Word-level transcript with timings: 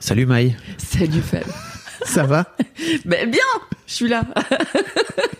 Salut 0.00 0.26
Maï. 0.26 0.54
Salut 0.78 1.20
Fab. 1.20 1.42
Ça 2.04 2.22
va? 2.22 2.54
Ben 3.04 3.28
bien, 3.28 3.40
je 3.86 3.92
suis 3.94 4.08
là. 4.08 4.22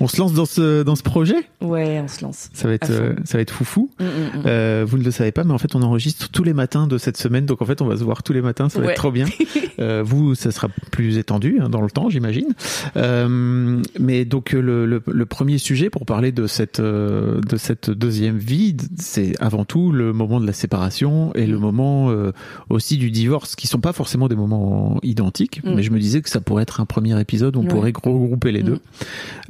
On 0.00 0.08
se 0.08 0.18
lance 0.18 0.32
dans 0.32 0.44
ce, 0.46 0.82
dans 0.82 0.96
ce 0.96 1.02
projet? 1.02 1.36
Ouais, 1.60 2.00
on 2.02 2.08
se 2.08 2.22
lance. 2.22 2.48
Ça 2.52 2.68
va 2.68 2.74
être, 2.74 2.90
euh, 2.90 3.14
ça 3.24 3.38
va 3.38 3.42
être 3.42 3.50
foufou. 3.52 3.90
Mm, 4.00 4.04
mm, 4.04 4.08
mm. 4.08 4.42
Euh, 4.46 4.84
vous 4.88 4.98
ne 4.98 5.04
le 5.04 5.10
savez 5.10 5.32
pas, 5.32 5.44
mais 5.44 5.52
en 5.52 5.58
fait, 5.58 5.74
on 5.74 5.82
enregistre 5.82 6.28
tous 6.30 6.44
les 6.44 6.52
matins 6.54 6.86
de 6.86 6.98
cette 6.98 7.16
semaine. 7.16 7.46
Donc, 7.46 7.62
en 7.62 7.64
fait, 7.66 7.80
on 7.82 7.86
va 7.86 7.96
se 7.96 8.04
voir 8.04 8.22
tous 8.22 8.32
les 8.32 8.42
matins. 8.42 8.68
Ça 8.68 8.78
va 8.80 8.86
Ouais. 8.86 8.92
être 8.92 8.98
trop 8.98 9.12
bien. 9.12 9.26
Euh, 9.78 10.02
vous, 10.04 10.34
ça 10.34 10.50
sera 10.50 10.68
plus 10.90 11.16
étendu 11.16 11.58
hein, 11.62 11.70
dans 11.70 11.80
le 11.80 11.88
temps, 11.90 12.10
j'imagine. 12.10 12.48
Euh, 12.96 13.80
mais 13.98 14.26
donc, 14.26 14.52
le, 14.52 14.84
le, 14.84 15.02
le 15.06 15.26
premier 15.26 15.56
sujet 15.56 15.88
pour 15.88 16.04
parler 16.04 16.32
de 16.32 16.46
cette, 16.46 16.80
euh, 16.80 17.40
de 17.40 17.56
cette 17.56 17.88
deuxième 17.90 18.36
vie, 18.36 18.76
c'est 18.98 19.32
avant 19.40 19.64
tout 19.64 19.90
le 19.92 20.12
moment 20.12 20.38
de 20.40 20.46
la 20.46 20.52
séparation 20.52 21.32
et 21.34 21.46
le 21.46 21.58
moment 21.58 22.10
euh, 22.10 22.32
aussi 22.68 22.98
du 22.98 23.10
divorce, 23.10 23.56
qui 23.56 23.66
sont 23.68 23.80
pas 23.80 23.92
forcément 23.94 24.28
des 24.28 24.36
moments 24.36 24.98
identiques. 25.02 25.62
Mais 25.64 25.82
je 25.82 25.90
me 25.90 25.98
disais 25.98 26.20
que 26.20 26.28
ça 26.28 26.40
pourrait 26.40 26.64
être 26.64 26.80
un 26.80 26.86
premier 26.86 27.18
épisode 27.18 27.56
où 27.56 27.60
on 27.60 27.62
Ouais. 27.62 27.68
pourrait 27.92 27.92
regrouper 28.04 28.52
les 28.52 28.62
deux. 28.62 28.80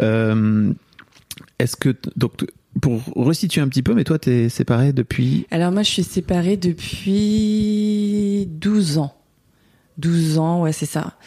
Euh, 0.00 0.72
Est-ce 1.58 1.76
que 1.76 1.94
donc 2.16 2.46
pour 2.80 3.02
resituer 3.16 3.60
un 3.60 3.68
petit 3.68 3.82
peu, 3.82 3.94
mais 3.94 4.04
toi 4.04 4.18
t'es 4.18 4.48
séparé 4.48 4.92
depuis 4.92 5.46
Alors 5.50 5.72
moi, 5.72 5.82
je 5.82 5.90
suis 5.90 6.04
séparée 6.04 6.56
depuis 6.56 8.46
12 8.50 8.98
ans. 8.98 9.16
12 9.98 10.38
ans, 10.38 10.62
ouais, 10.62 10.72
c'est 10.72 10.86
ça. 10.86 11.18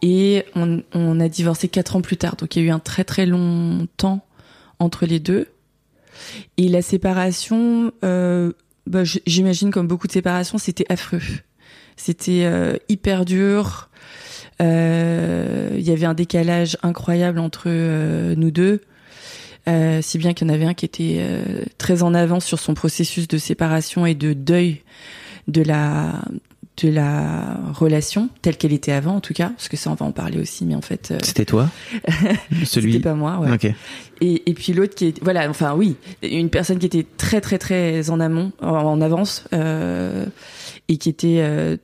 Et 0.00 0.44
on, 0.54 0.82
on 0.94 1.20
a 1.20 1.28
divorcé 1.28 1.68
4 1.68 1.96
ans 1.96 2.00
plus 2.00 2.16
tard. 2.16 2.36
Donc 2.36 2.56
il 2.56 2.62
y 2.62 2.64
a 2.64 2.68
eu 2.68 2.70
un 2.70 2.78
très 2.78 3.04
très 3.04 3.26
long 3.26 3.86
temps 3.96 4.24
entre 4.78 5.06
les 5.06 5.20
deux. 5.20 5.48
Et 6.56 6.68
la 6.68 6.82
séparation, 6.82 7.92
euh, 8.04 8.52
bah, 8.86 9.02
j'imagine 9.26 9.70
comme 9.70 9.86
beaucoup 9.86 10.06
de 10.06 10.12
séparations, 10.12 10.58
c'était 10.58 10.90
affreux. 10.90 11.20
C'était 11.96 12.44
euh, 12.44 12.76
hyper 12.88 13.24
dur. 13.24 13.90
Euh, 14.62 15.70
Il 15.76 15.82
y 15.82 15.90
avait 15.90 16.06
un 16.06 16.14
décalage 16.14 16.76
incroyable 16.82 17.38
entre 17.38 17.64
euh, 17.66 18.34
nous 18.36 18.50
deux. 18.50 18.80
Euh, 19.68 20.00
si 20.02 20.18
bien 20.18 20.32
qu'il 20.34 20.48
y 20.48 20.50
en 20.50 20.54
avait 20.54 20.64
un 20.64 20.74
qui 20.74 20.84
était 20.84 21.18
euh, 21.20 21.62
très 21.78 22.02
en 22.02 22.14
avance 22.14 22.44
sur 22.44 22.58
son 22.58 22.74
processus 22.74 23.28
de 23.28 23.38
séparation 23.38 24.06
et 24.06 24.14
de 24.14 24.32
deuil 24.32 24.82
de 25.48 25.62
la 25.62 26.20
de 26.82 26.88
la 26.88 27.60
relation 27.72 28.28
telle 28.40 28.56
qu'elle 28.56 28.72
était 28.72 28.90
avant 28.92 29.14
en 29.16 29.20
tout 29.20 29.34
cas 29.34 29.50
parce 29.50 29.68
que 29.68 29.76
ça 29.76 29.90
on 29.90 29.94
va 29.94 30.06
en 30.06 30.10
parler 30.10 30.38
aussi 30.40 30.64
mais 30.64 30.74
en 30.74 30.80
fait 30.80 31.10
euh, 31.12 31.18
C'était 31.22 31.44
toi 31.44 31.68
Celui 32.64 32.94
c'était 32.94 33.04
pas 33.04 33.14
moi 33.14 33.38
ouais. 33.38 33.52
Ok. 33.52 33.66
et, 34.20 34.50
et 34.50 34.54
puis 34.54 34.72
l'autre 34.72 34.94
qui 34.96 35.06
est 35.08 35.22
voilà 35.22 35.48
enfin 35.48 35.74
oui 35.76 35.94
une 36.22 36.50
personne 36.50 36.78
qui 36.80 36.86
était 36.86 37.06
très 37.16 37.40
très 37.40 37.58
très 37.58 38.10
en 38.10 38.18
amont 38.18 38.50
en, 38.60 38.68
en 38.70 39.00
avance 39.00 39.44
euh, 39.52 40.26
et 40.88 40.96
qui 40.96 41.08
était 41.08 41.38
euh, 41.40 41.76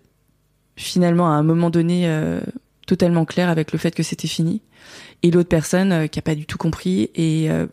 finalement 0.75 1.27
à 1.29 1.35
un 1.35 1.43
moment 1.45 1.71
donné 1.71 2.05
euh, 2.07 2.41
totalement 2.89 3.27
clair 3.27 3.51
avec 3.51 3.71
le 3.71 3.79
fait 3.79 3.95
que 3.95 4.03
c'était 4.03 4.27
fini 4.27 4.63
et 5.23 5.31
l'autre 5.31 5.51
personne 5.51 5.93
euh, 5.93 6.07
qui 6.07 6.19
a 6.19 6.23
pas 6.23 6.35
du 6.35 6.47
tout 6.47 6.57
compris 6.57 7.11
et 7.15 7.51
euh, 7.51 7.67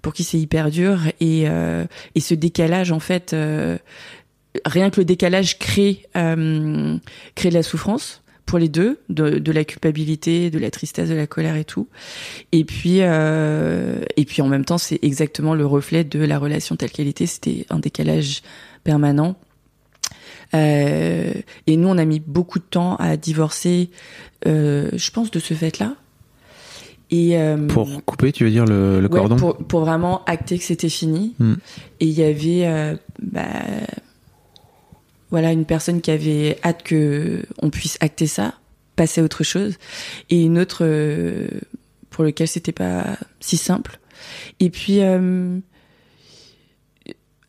pour 0.00 0.14
qui 0.14 0.24
c'est 0.24 0.38
hyper 0.38 0.70
dur 0.70 1.00
et 1.20 1.44
euh, 1.46 1.84
et 2.14 2.20
ce 2.20 2.34
décalage 2.34 2.90
en 2.90 2.98
fait 2.98 3.34
euh, 3.34 3.76
rien 4.64 4.88
que 4.88 5.00
le 5.00 5.04
décalage 5.04 5.58
crée 5.58 6.06
euh, 6.16 6.96
crée 7.34 7.50
de 7.50 7.54
la 7.54 7.62
souffrance 7.62 8.22
pour 8.46 8.58
les 8.58 8.68
deux 8.68 8.98
de, 9.10 9.38
de 9.38 9.52
la 9.52 9.64
culpabilité 9.64 10.50
de 10.50 10.58
la 10.58 10.70
tristesse 10.70 11.08
de 11.08 11.14
la 11.14 11.26
colère 11.26 11.56
et 11.56 11.64
tout. 11.64 11.88
Et 12.50 12.64
puis 12.64 12.98
euh, 13.00 14.02
et 14.16 14.24
puis 14.24 14.40
en 14.42 14.48
même 14.48 14.64
temps 14.64 14.78
c'est 14.78 14.98
exactement 15.02 15.54
le 15.54 15.66
reflet 15.66 16.02
de 16.02 16.18
la 16.18 16.38
relation 16.38 16.76
telle 16.76 16.90
qu'elle 16.90 17.08
était. 17.08 17.26
C'était 17.26 17.66
un 17.68 17.78
décalage 17.78 18.42
permanent 18.84 19.36
euh, 20.54 21.32
et 21.66 21.76
nous 21.76 21.88
on 21.88 21.98
a 21.98 22.04
mis 22.04 22.20
beaucoup 22.20 22.58
de 22.58 22.64
temps 22.64 22.96
à 22.96 23.16
divorcer 23.16 23.90
euh, 24.46 24.90
je 24.92 25.10
pense 25.10 25.30
de 25.30 25.38
ce 25.38 25.54
fait 25.54 25.78
là 25.78 25.94
et 27.14 27.38
euh, 27.38 27.66
Pour 27.66 28.02
couper, 28.06 28.32
tu 28.32 28.44
veux 28.44 28.50
dire 28.50 28.64
le, 28.64 28.98
le 28.98 29.06
Ouais, 29.10 29.18
cordon 29.18 29.36
pour, 29.36 29.56
pour 29.58 29.80
vraiment 29.80 30.24
acter 30.24 30.56
que 30.56 30.64
c'était 30.64 30.88
fini. 30.88 31.34
Hmm. 31.38 31.56
Et 32.00 32.06
il 32.06 32.12
y 32.12 32.22
avait 32.22 32.98
bah, 33.20 33.42
voilà 35.30 35.52
une 35.52 35.66
personne 35.66 36.00
qui 36.00 36.10
avait 36.10 36.58
hâte 36.64 36.82
que 36.82 37.42
on 37.60 37.68
puisse 37.68 37.98
acter 38.00 38.26
ça, 38.26 38.54
passer 38.96 39.20
à 39.20 39.24
autre 39.24 39.44
chose, 39.44 39.74
et 40.30 40.42
une 40.42 40.58
autre 40.58 40.86
pour 42.08 42.24
lequel 42.24 42.48
c'était 42.48 42.72
pas 42.72 43.18
si 43.40 43.58
simple. 43.58 44.00
Et 44.58 44.70
puis 44.70 45.00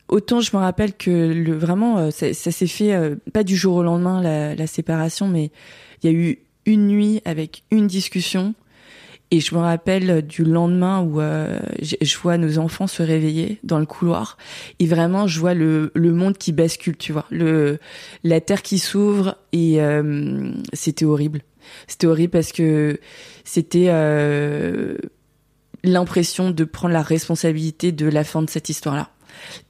autant 0.08 0.40
je 0.40 0.56
me 0.56 0.60
rappelle 0.60 0.94
que 0.94 1.10
le 1.10 1.54
vraiment 1.54 1.98
euh, 1.98 2.10
ça, 2.10 2.32
ça 2.34 2.50
s'est 2.50 2.66
fait 2.66 2.94
euh, 2.94 3.16
pas 3.32 3.44
du 3.44 3.56
jour 3.56 3.76
au 3.76 3.82
lendemain 3.82 4.22
la, 4.22 4.54
la 4.54 4.66
séparation, 4.66 5.28
mais 5.28 5.50
il 6.02 6.10
y 6.10 6.14
a 6.14 6.16
eu 6.16 6.38
une 6.66 6.86
nuit 6.88 7.20
avec 7.24 7.64
une 7.70 7.86
discussion. 7.86 8.54
Et 9.30 9.40
je 9.40 9.54
me 9.54 9.60
rappelle 9.60 10.22
du 10.22 10.44
lendemain 10.44 11.00
où 11.00 11.20
euh, 11.20 11.58
je 11.80 12.18
vois 12.18 12.38
nos 12.38 12.58
enfants 12.58 12.86
se 12.86 13.02
réveiller 13.02 13.58
dans 13.64 13.80
le 13.80 13.86
couloir. 13.86 14.36
Et 14.78 14.86
vraiment 14.86 15.26
je 15.26 15.40
vois 15.40 15.54
le, 15.54 15.90
le 15.94 16.12
monde 16.12 16.38
qui 16.38 16.52
bascule, 16.52 16.96
tu 16.96 17.12
vois, 17.12 17.24
le 17.30 17.78
la 18.22 18.40
terre 18.40 18.62
qui 18.62 18.78
s'ouvre 18.78 19.36
et 19.52 19.82
euh, 19.82 20.52
c'était 20.72 21.04
horrible. 21.04 21.40
C'était 21.88 22.06
horrible 22.06 22.30
parce 22.30 22.52
que 22.52 23.00
c'était 23.44 23.86
euh, 23.88 24.98
l'impression 25.82 26.50
de 26.50 26.64
prendre 26.64 26.92
la 26.94 27.02
responsabilité 27.02 27.90
de 27.90 28.06
la 28.06 28.22
fin 28.22 28.42
de 28.42 28.50
cette 28.50 28.68
histoire-là 28.68 29.10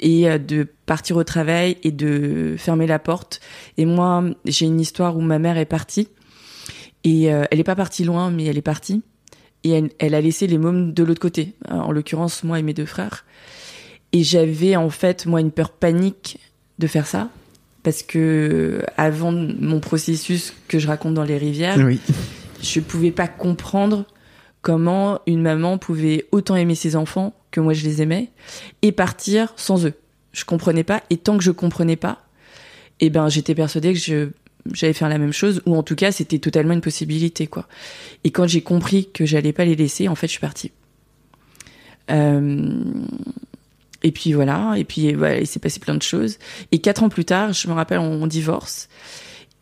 et 0.01 0.29
euh, 0.29 0.39
de 0.39 0.67
partir 0.87 1.17
au 1.17 1.25
travail 1.25 1.77
et 1.83 1.91
de 1.91 2.55
fermer 2.59 2.87
la 2.87 2.99
porte. 2.99 3.41
Et 3.77 3.87
moi, 3.87 4.25
j'ai 4.45 4.67
une 4.67 4.81
histoire 4.81 5.17
où 5.17 5.21
ma 5.21 5.39
mère 5.39 5.59
est 5.59 5.65
partie 5.65 6.09
et 7.05 7.33
euh, 7.33 7.45
elle 7.51 7.61
est 7.61 7.65
pas 7.65 7.77
partie 7.77 8.05
loin, 8.05 8.31
mais 8.31 8.45
elle 8.45 8.59
est 8.59 8.63
partie 8.63 9.03
et 9.63 9.71
elle, 9.71 9.91
elle 9.99 10.15
a 10.15 10.21
laissé 10.21 10.47
les 10.47 10.59
mômes 10.59 10.93
de 10.93 11.03
l'autre 11.03 11.21
côté, 11.21 11.55
en 11.71 11.91
l'occurrence 11.93 12.45
moi 12.45 12.59
et 12.59 12.63
mes 12.63 12.75
deux 12.75 12.87
frères. 12.87 13.25
Et 14.13 14.23
j'avais 14.23 14.77
en 14.77 14.91
fait 14.91 15.27
moi 15.27 15.41
une 15.41 15.51
peur 15.51 15.71
panique 15.71 16.39
de 16.79 16.87
faire 16.87 17.07
ça 17.07 17.31
parce 17.83 18.03
que 18.03 18.83
avant 18.97 19.33
mon 19.33 19.81
processus 19.81 20.55
que 20.69 20.79
je 20.79 20.87
raconte 20.87 21.15
dans 21.15 21.25
les 21.25 21.37
rivières, 21.39 21.79
Oui. 21.79 22.01
je 22.63 22.81
pouvais 22.81 23.11
pas 23.11 23.29
comprendre 23.29 24.07
comment 24.63 25.21
une 25.27 25.43
maman 25.43 25.77
pouvait 25.79 26.27
autant 26.33 26.57
aimer 26.57 26.75
ses 26.75 26.97
enfants 26.97 27.35
que 27.55 27.61
moi 27.61 27.73
je 27.73 27.85
les 27.85 28.03
aimais 28.03 28.31
et 28.83 28.91
partir 28.91 29.53
sans 29.57 29.87
eux. 29.87 29.95
Je 30.33 30.45
comprenais 30.45 30.83
pas 30.83 31.05
et 31.09 31.17
tant 31.17 31.39
que 31.39 31.45
je 31.45 31.53
comprenais 31.53 31.95
pas, 31.95 32.27
eh 32.99 33.11
ben 33.11 33.29
j'étais 33.29 33.55
persuadée 33.55 33.93
que 33.93 34.01
je 34.01 34.29
j'allais 34.73 34.95
faire 34.95 35.09
la 35.09 35.19
même 35.19 35.33
chose 35.33 35.63
ou 35.67 35.77
en 35.77 35.83
tout 35.83 35.95
cas 35.95 36.11
c'était 36.11 36.41
totalement 36.41 36.75
une 36.75 36.81
possibilité 36.81 37.47
quoi. 37.47 37.69
Et 38.25 38.31
quand 38.31 38.49
j'ai 38.49 38.63
compris 38.63 39.09
que 39.13 39.25
j'allais 39.25 39.53
pas 39.53 39.65
les 39.65 39.77
laisser, 39.77 40.09
en 40.09 40.17
fait 40.17 40.27
je 40.27 40.33
suis 40.33 40.41
partie. 40.41 40.73
Euh, 42.11 42.73
et 44.03 44.11
puis 44.11 44.33
voilà, 44.33 44.75
et 44.77 44.85
puis 44.85 45.15
voilà, 45.15 45.39
il 45.39 45.47
s'est 45.47 45.61
passé 45.61 45.79
plein 45.79 45.95
de 45.95 46.03
choses. 46.03 46.39
Et 46.73 46.81
quatre 46.81 47.05
ans 47.05 47.09
plus 47.09 47.25
tard, 47.25 47.53
je 47.53 47.69
me 47.69 47.73
rappelle, 47.73 48.01
on, 48.01 48.27
divorce. 48.27 48.89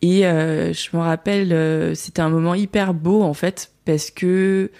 Et 0.01 0.25
euh, 0.25 0.73
je 0.73 0.89
me 0.97 1.01
rappelle, 1.01 1.53
euh, 1.53 1.93
c'était 1.93 2.21
un 2.21 2.29
moment 2.29 2.55
hyper 2.55 2.93
beau 2.93 3.21
en 3.21 3.35
fait, 3.35 3.71
parce 3.85 4.09
que 4.09 4.71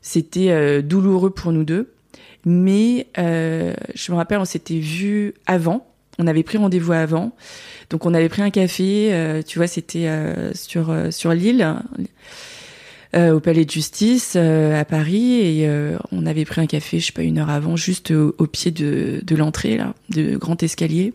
c'était 0.00 0.82
douloureux 0.82 1.30
pour 1.30 1.52
nous 1.52 1.64
deux. 1.64 1.92
Mais 2.48 3.08
euh, 3.18 3.74
je 3.94 4.12
me 4.12 4.16
rappelle, 4.16 4.38
on 4.38 4.44
s'était 4.44 4.78
vu 4.78 5.34
avant. 5.46 5.86
On 6.18 6.26
avait 6.28 6.44
pris 6.44 6.56
rendez-vous 6.58 6.92
avant. 6.92 7.32
Donc 7.90 8.06
on 8.06 8.14
avait 8.14 8.28
pris 8.28 8.40
un 8.42 8.50
café. 8.50 9.08
euh, 9.12 9.42
tu 9.42 9.58
vois, 9.58 9.66
c'était 9.66 10.06
euh, 10.06 10.54
sur 10.54 10.90
euh, 10.90 11.10
sur 11.10 11.32
l'île, 11.34 11.74
euh, 13.14 13.34
au 13.34 13.40
Palais 13.40 13.64
de 13.64 13.70
Justice 13.70 14.34
euh, 14.36 14.80
à 14.80 14.84
Paris, 14.84 15.32
et 15.40 15.68
on 16.12 16.24
avait 16.24 16.44
pris 16.44 16.60
un 16.60 16.66
café, 16.66 17.00
je 17.00 17.06
sais 17.06 17.12
pas 17.12 17.22
une 17.22 17.38
heure 17.38 17.50
avant, 17.50 17.76
juste 17.76 18.12
au, 18.12 18.34
au 18.38 18.46
pied 18.46 18.70
de 18.70 19.20
de 19.24 19.36
l'entrée 19.36 19.76
là, 19.76 19.94
de 20.10 20.36
grand 20.36 20.62
escalier. 20.62 21.12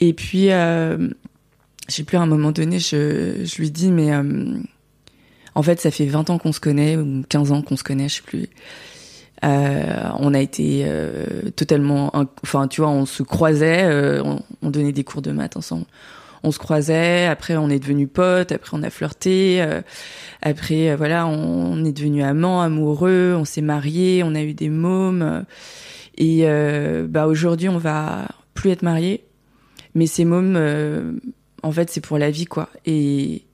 Et 0.00 0.14
puis 0.14 0.50
euh, 0.50 1.08
je 1.88 1.94
sais 1.96 2.04
plus, 2.04 2.16
à 2.16 2.22
un 2.22 2.26
moment 2.26 2.52
donné, 2.52 2.78
je, 2.78 3.44
je 3.44 3.56
lui 3.60 3.70
dis, 3.70 3.90
mais 3.90 4.12
euh, 4.12 4.56
en 5.54 5.62
fait, 5.62 5.80
ça 5.80 5.90
fait 5.90 6.06
20 6.06 6.30
ans 6.30 6.38
qu'on 6.38 6.52
se 6.52 6.60
connaît, 6.60 6.96
ou 6.96 7.22
15 7.28 7.52
ans 7.52 7.60
qu'on 7.62 7.76
se 7.76 7.84
connaît, 7.84 8.08
je 8.08 8.16
sais 8.16 8.22
plus. 8.22 8.48
On 9.42 10.34
a 10.34 10.40
été 10.40 10.86
totalement, 11.56 12.12
enfin 12.42 12.68
tu 12.68 12.80
vois, 12.80 12.90
on 12.90 13.06
se 13.06 13.22
croisait, 13.22 14.20
on, 14.22 14.42
on, 14.62 14.70
donnait 14.70 14.92
des 14.92 15.04
cours 15.04 15.22
de 15.22 15.32
maths 15.32 15.56
ensemble. 15.56 15.84
On 16.44 16.50
se 16.50 16.58
croisait, 16.58 17.26
après 17.26 17.56
on 17.56 17.70
est 17.70 17.78
devenus 17.78 18.08
potes, 18.12 18.52
après 18.52 18.76
on 18.76 18.82
a 18.82 18.90
flirté, 18.90 19.64
après 20.42 20.94
voilà, 20.96 21.26
on, 21.26 21.84
est 21.84 21.92
devenus 21.92 22.24
amants, 22.24 22.62
amoureux, 22.62 23.34
on 23.36 23.44
s'est 23.44 23.62
mariés, 23.62 24.22
on 24.24 24.34
a 24.34 24.42
eu 24.42 24.54
des 24.54 24.68
mômes. 24.68 25.44
Et 26.18 26.46
bah 27.08 27.26
aujourd'hui 27.26 27.68
on 27.68 27.78
va 27.78 28.28
plus 28.54 28.70
être 28.70 28.82
mariés, 28.82 29.24
mais 29.94 30.06
ces 30.06 30.24
mômes, 30.24 31.20
en 31.62 31.72
fait 31.72 31.90
c'est 31.90 32.00
pour 32.00 32.18
la 32.18 32.30
vie 32.30 32.46
quoi. 32.46 32.68
Et 32.86 33.44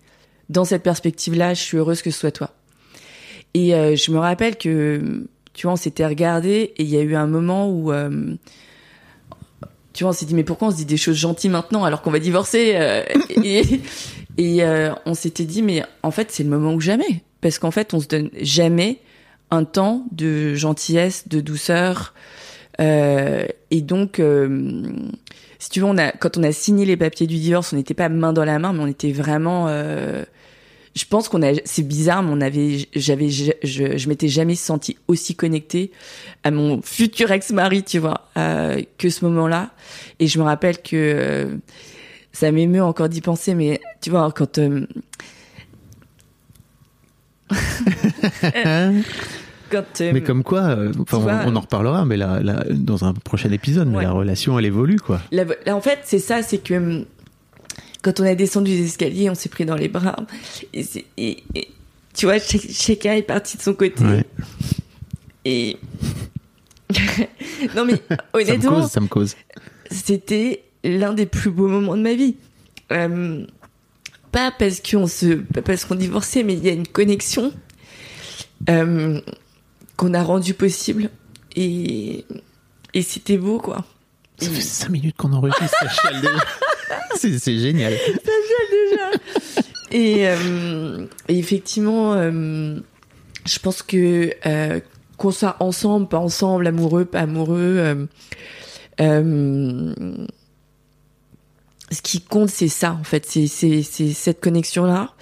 dans 0.48 0.64
cette 0.64 0.82
perspective-là, 0.82 1.54
je 1.54 1.60
suis 1.60 1.76
heureuse 1.76 2.02
que 2.02 2.10
ce 2.10 2.18
soit 2.18 2.30
toi. 2.30 2.50
Et 3.54 3.74
euh, 3.74 3.96
je 3.96 4.10
me 4.10 4.18
rappelle 4.18 4.56
que, 4.56 5.26
tu 5.58 5.66
vois, 5.66 5.72
on 5.72 5.76
s'était 5.76 6.06
regardé 6.06 6.72
et 6.76 6.84
il 6.84 6.88
y 6.88 6.96
a 6.96 7.00
eu 7.00 7.16
un 7.16 7.26
moment 7.26 7.68
où, 7.68 7.90
euh, 7.90 8.36
tu 9.92 10.04
vois, 10.04 10.10
on 10.10 10.12
s'est 10.12 10.24
dit, 10.24 10.36
mais 10.36 10.44
pourquoi 10.44 10.68
on 10.68 10.70
se 10.70 10.76
dit 10.76 10.84
des 10.84 10.96
choses 10.96 11.16
gentilles 11.16 11.50
maintenant 11.50 11.82
alors 11.82 12.00
qu'on 12.00 12.12
va 12.12 12.20
divorcer 12.20 12.74
euh, 12.76 13.02
Et, 13.42 13.64
et 14.38 14.62
on 15.04 15.14
s'était 15.14 15.46
dit, 15.46 15.62
mais 15.62 15.82
en 16.04 16.12
fait, 16.12 16.30
c'est 16.30 16.44
le 16.44 16.48
moment 16.48 16.74
ou 16.74 16.80
jamais. 16.80 17.24
Parce 17.40 17.58
qu'en 17.58 17.72
fait, 17.72 17.92
on 17.92 17.98
se 17.98 18.06
donne 18.06 18.30
jamais 18.40 19.00
un 19.50 19.64
temps 19.64 20.06
de 20.12 20.54
gentillesse, 20.54 21.26
de 21.26 21.40
douceur. 21.40 22.14
et 22.78 23.80
donc, 23.82 24.22
si 25.58 25.70
tu 25.70 25.80
veux, 25.80 25.88
quand 26.20 26.38
on 26.38 26.42
a 26.44 26.52
signé 26.52 26.86
les 26.86 26.96
papiers 26.96 27.26
du 27.26 27.36
divorce, 27.36 27.72
on 27.72 27.76
n'était 27.76 27.94
pas 27.94 28.08
main 28.08 28.32
dans 28.32 28.44
la 28.44 28.60
main, 28.60 28.72
mais 28.72 28.84
on 28.84 28.86
était 28.86 29.10
vraiment 29.10 29.66
je 30.94 31.04
pense 31.04 31.28
qu'on 31.28 31.42
a, 31.42 31.52
c'est 31.64 31.82
bizarre, 31.82 32.22
mais 32.22 32.30
on 32.32 32.40
avait, 32.40 32.88
j'avais, 32.94 33.28
je, 33.28 33.52
je, 33.62 34.08
m'étais 34.08 34.28
jamais 34.28 34.54
senti 34.54 34.96
aussi 35.06 35.34
connectée 35.34 35.90
à 36.44 36.50
mon 36.50 36.82
futur 36.82 37.30
ex-mari, 37.30 37.82
tu 37.82 37.98
vois, 37.98 38.28
euh, 38.36 38.80
que 38.96 39.10
ce 39.10 39.24
moment-là. 39.26 39.70
Et 40.18 40.26
je 40.26 40.38
me 40.38 40.44
rappelle 40.44 40.78
que 40.82 40.96
euh, 40.96 41.56
ça 42.32 42.50
m'émeut 42.50 42.82
encore 42.82 43.08
d'y 43.08 43.20
penser, 43.20 43.54
mais 43.54 43.80
tu 44.00 44.10
vois, 44.10 44.32
quand 44.32 44.58
euh, 44.58 44.86
Quand, 49.70 50.00
mais 50.00 50.22
comme 50.22 50.44
quoi, 50.44 50.78
enfin, 50.98 51.42
on, 51.46 51.54
en 51.54 51.60
reparlera, 51.60 52.06
mais 52.06 52.16
là, 52.16 52.40
dans 52.70 53.04
un 53.04 53.12
prochain 53.12 53.52
épisode, 53.52 53.86
mais 53.88 54.02
la 54.02 54.12
relation, 54.12 54.58
elle 54.58 54.64
évolue, 54.64 54.98
quoi. 54.98 55.20
en 55.70 55.80
fait, 55.82 55.98
c'est 56.04 56.20
ça, 56.20 56.42
c'est 56.42 56.56
que 56.56 57.04
quand 58.02 58.20
on 58.20 58.24
a 58.24 58.34
descendu 58.34 58.70
les 58.70 58.84
escaliers, 58.84 59.30
on 59.30 59.34
s'est 59.34 59.48
pris 59.48 59.64
dans 59.64 59.76
les 59.76 59.88
bras. 59.88 60.16
Et, 60.72 61.42
tu 62.14 62.26
vois, 62.26 62.38
chacun 62.38 63.14
est 63.14 63.22
parti 63.22 63.56
de 63.56 63.62
son 63.62 63.74
côté. 63.74 64.04
Et. 65.44 65.76
non, 67.76 67.84
mais 67.84 68.00
honnêtement. 68.32 68.86
Ça 68.86 69.00
me 69.00 69.08
cause, 69.08 69.36
C'était 69.90 70.62
l'un 70.84 71.12
des 71.12 71.26
plus 71.26 71.50
beaux 71.50 71.68
moments 71.68 71.96
de 71.96 72.02
ma 72.02 72.14
vie. 72.14 72.36
Euh, 72.92 73.44
pas 74.32 74.52
parce 74.56 74.80
qu'on 74.80 75.06
se, 75.06 75.34
parce 75.60 75.84
qu'on 75.84 75.94
divorçait, 75.94 76.42
mais 76.42 76.54
il 76.54 76.64
y 76.64 76.68
a 76.68 76.72
une 76.72 76.86
connexion 76.86 77.52
euh, 78.68 79.20
qu'on 79.96 80.14
a 80.14 80.22
rendue 80.22 80.54
possible 80.54 81.10
et 81.56 82.24
et 82.94 83.02
c'était 83.02 83.36
beau 83.36 83.58
quoi. 83.58 83.84
Ça 84.38 84.48
fait 84.50 84.60
5 84.60 84.90
minutes 84.90 85.16
qu'on 85.16 85.32
enregistre, 85.32 85.76
c'est 87.16 87.58
génial. 87.58 87.92
déjà. 87.92 89.10
Et, 89.90 90.28
euh, 90.28 91.06
effectivement, 91.28 92.14
euh, 92.14 92.78
je 93.46 93.58
pense 93.58 93.82
que 93.82 94.32
euh, 94.46 94.80
qu'on 95.16 95.30
soit 95.30 95.56
ensemble, 95.60 96.08
pas 96.08 96.18
ensemble, 96.18 96.66
amoureux, 96.66 97.04
pas 97.04 97.20
amoureux, 97.20 98.08
ce 98.98 99.62
qui 102.02 102.20
compte, 102.20 102.50
c'est 102.50 102.68
ça, 102.68 102.92
en 102.92 103.04
fait. 103.04 103.26
C'est 103.26 103.82
cette 103.82 104.40
connexion-là 104.40 105.14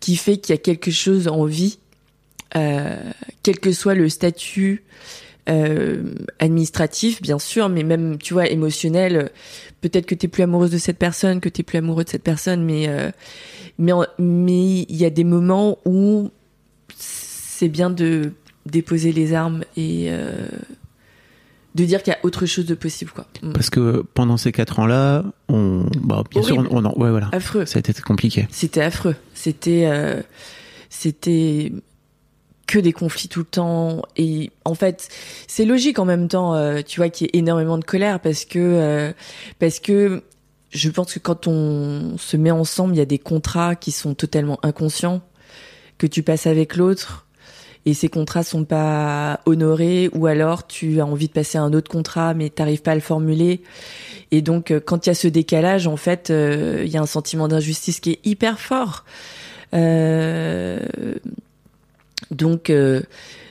qui 0.00 0.16
fait 0.16 0.38
qu'il 0.38 0.54
y 0.54 0.58
a 0.58 0.60
quelque 0.60 0.90
chose 0.90 1.28
en 1.28 1.44
vie, 1.44 1.78
quel 2.52 3.60
que 3.60 3.72
soit 3.72 3.94
le 3.94 4.08
statut, 4.08 4.82
euh, 5.48 6.14
administratif, 6.38 7.22
bien 7.22 7.38
sûr, 7.38 7.68
mais 7.68 7.82
même, 7.82 8.18
tu 8.18 8.34
vois, 8.34 8.48
émotionnel. 8.48 9.30
Peut-être 9.80 10.06
que 10.06 10.14
t'es 10.14 10.28
plus 10.28 10.42
amoureuse 10.42 10.70
de 10.70 10.78
cette 10.78 10.98
personne, 10.98 11.40
que 11.40 11.48
t'es 11.48 11.62
plus 11.62 11.78
amoureux 11.78 12.04
de 12.04 12.08
cette 12.08 12.22
personne, 12.22 12.64
mais 12.64 12.88
euh, 12.88 13.10
mais 13.78 13.92
mais 14.18 14.82
il 14.82 14.96
y 14.96 15.04
a 15.04 15.10
des 15.10 15.24
moments 15.24 15.78
où 15.84 16.30
c'est 16.96 17.68
bien 17.68 17.90
de 17.90 18.32
déposer 18.66 19.12
les 19.12 19.32
armes 19.32 19.64
et 19.76 20.08
euh, 20.10 20.48
de 21.74 21.84
dire 21.84 22.02
qu'il 22.02 22.12
y 22.12 22.16
a 22.16 22.18
autre 22.22 22.46
chose 22.46 22.66
de 22.66 22.74
possible, 22.74 23.10
quoi. 23.12 23.26
Mm. 23.42 23.52
Parce 23.52 23.70
que 23.70 24.04
pendant 24.14 24.36
ces 24.36 24.52
quatre 24.52 24.78
ans-là, 24.80 25.24
on, 25.48 25.86
bah, 26.02 26.24
bien 26.30 26.42
sûr, 26.42 26.58
on, 26.58 26.84
on, 26.84 27.00
ouais, 27.00 27.10
voilà, 27.10 27.28
affreux. 27.32 27.64
Ça 27.64 27.78
a 27.78 27.80
été 27.80 27.92
compliqué. 28.02 28.46
C'était 28.50 28.82
affreux. 28.82 29.16
C'était, 29.34 29.84
euh, 29.86 30.20
c'était 30.88 31.72
que 32.70 32.78
des 32.78 32.92
conflits 32.92 33.28
tout 33.28 33.40
le 33.40 33.46
temps. 33.46 34.02
Et 34.16 34.50
en 34.64 34.74
fait 34.74 35.08
c'est 35.48 35.64
logique 35.64 35.98
en 35.98 36.04
même 36.04 36.28
temps 36.28 36.54
euh, 36.54 36.82
tu 36.86 37.00
vois 37.00 37.08
qu'il 37.10 37.26
y 37.26 37.30
ait 37.30 37.38
énormément 37.40 37.78
de 37.78 37.84
colère 37.84 38.20
parce 38.20 38.44
que 38.44 38.58
euh, 38.58 39.12
parce 39.58 39.80
que 39.80 40.22
je 40.70 40.88
pense 40.88 41.12
que 41.12 41.18
quand 41.18 41.48
on 41.48 42.16
se 42.16 42.36
met 42.36 42.52
ensemble 42.52 42.94
il 42.94 42.98
y 42.98 43.02
a 43.02 43.06
des 43.06 43.18
contrats 43.18 43.74
qui 43.74 43.90
sont 43.90 44.14
totalement 44.14 44.60
inconscients 44.62 45.20
que 45.98 46.06
tu 46.06 46.22
passes 46.22 46.46
avec 46.46 46.76
l'autre. 46.76 47.26
Et 47.86 47.94
ces 47.94 48.10
contrats 48.10 48.42
sont 48.42 48.64
pas 48.64 49.40
honorés 49.46 50.10
ou 50.12 50.26
alors 50.26 50.66
tu 50.66 51.00
as 51.00 51.06
envie 51.06 51.28
de 51.28 51.32
passer 51.32 51.56
un 51.56 51.72
autre 51.72 51.90
contrat 51.90 52.34
mais 52.34 52.50
t'arrives 52.50 52.82
pas 52.82 52.92
à 52.92 52.94
le 52.94 53.00
formuler. 53.00 53.62
Et 54.30 54.42
donc 54.42 54.70
euh, 54.70 54.78
quand 54.78 55.06
il 55.06 55.08
y 55.08 55.12
a 55.12 55.14
ce 55.14 55.28
décalage 55.28 55.88
en 55.88 55.96
fait 55.96 56.28
il 56.30 56.88
y 56.88 56.96
a 56.96 57.00
un 57.00 57.06
sentiment 57.06 57.48
d'injustice 57.48 57.98
qui 57.98 58.12
est 58.12 58.20
hyper 58.24 58.60
fort. 58.60 59.04
Euh, 59.74 60.80
donc, 62.30 62.70
euh, 62.70 63.02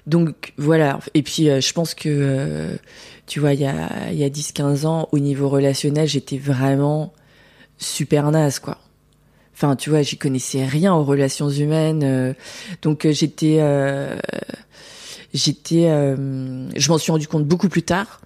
donc 0.07 0.54
voilà. 0.57 1.00
Et 1.13 1.24
puis, 1.24 1.50
euh, 1.50 1.62
je 1.62 1.74
pense 1.74 1.94
que, 1.94 2.10
euh, 2.10 2.75
tu 3.27 3.39
vois, 3.39 3.54
il 3.54 3.62
y 3.62 3.66
a, 3.66 4.12
y 4.12 4.24
a 4.24 4.30
10-15 4.30 4.86
ans, 4.86 5.10
au 5.12 5.19
niveau 5.19 5.50
relationnel, 5.50 6.07
j'étais 6.07 6.38
vraiment 6.38 7.13
super 7.77 8.31
naze, 8.31 8.60
quoi. 8.60 8.77
Enfin, 9.54 9.75
tu 9.75 9.89
vois, 9.89 10.01
j'y 10.01 10.18
connaissais 10.18 10.66
rien 10.66 10.94
aux 10.94 11.04
relations 11.04 11.50
humaines. 11.50 12.33
donc, 12.81 13.06
j'étais, 13.10 13.60
j'étais, 15.33 15.83
je 15.83 16.89
m'en 16.89 16.98
suis 16.98 17.12
rendu 17.12 17.27
compte 17.27 17.45
beaucoup 17.45 17.68
plus 17.68 17.83
tard, 17.83 18.21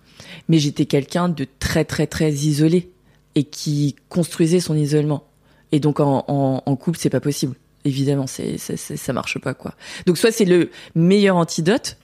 mais 0.48 0.60
j'étais 0.60 0.86
quelqu'un 0.86 1.30
de 1.30 1.48
très, 1.58 1.86
très, 1.86 2.06
très 2.06 2.32
isolé 2.32 2.92
et 3.34 3.46
qui 3.46 3.96
construisait 4.10 4.60
son 4.60 4.76
isolement. 4.76 5.24
Et 5.72 5.80
donc, 5.80 6.00
en, 6.00 6.24
en, 6.28 6.62
en 6.64 6.76
couple, 6.76 7.00
c'est 7.00 7.10
pas 7.10 7.20
possible 7.20 7.56
évidemment, 7.86 8.28
c'est, 8.28 8.58
c'est, 8.58 8.78
ça 8.78 9.14
marche 9.14 9.40
pas 9.40 9.54
quoi. 9.54 9.74
Donc 10.06 10.18
soit 10.18 10.32
c'est 10.32 10.46
le 10.46 10.70
meilleur 10.96 11.36
antidote, 11.36 11.98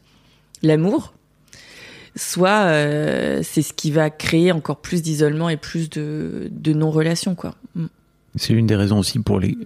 l'amour, 0.63 1.13
soit 2.15 2.65
euh, 2.65 3.41
c'est 3.43 3.61
ce 3.61 3.73
qui 3.73 3.91
va 3.91 4.09
créer 4.09 4.51
encore 4.51 4.81
plus 4.81 5.01
d'isolement 5.01 5.49
et 5.49 5.57
plus 5.57 5.89
de, 5.89 6.49
de 6.51 6.73
non-relation 6.73 7.35
quoi. 7.35 7.55
Mm. 7.75 7.85
C'est 8.35 8.53
une 8.53 8.67
des 8.67 8.75
raisons 8.75 8.99
aussi 8.99 9.19
pour 9.19 9.39
les 9.39 9.57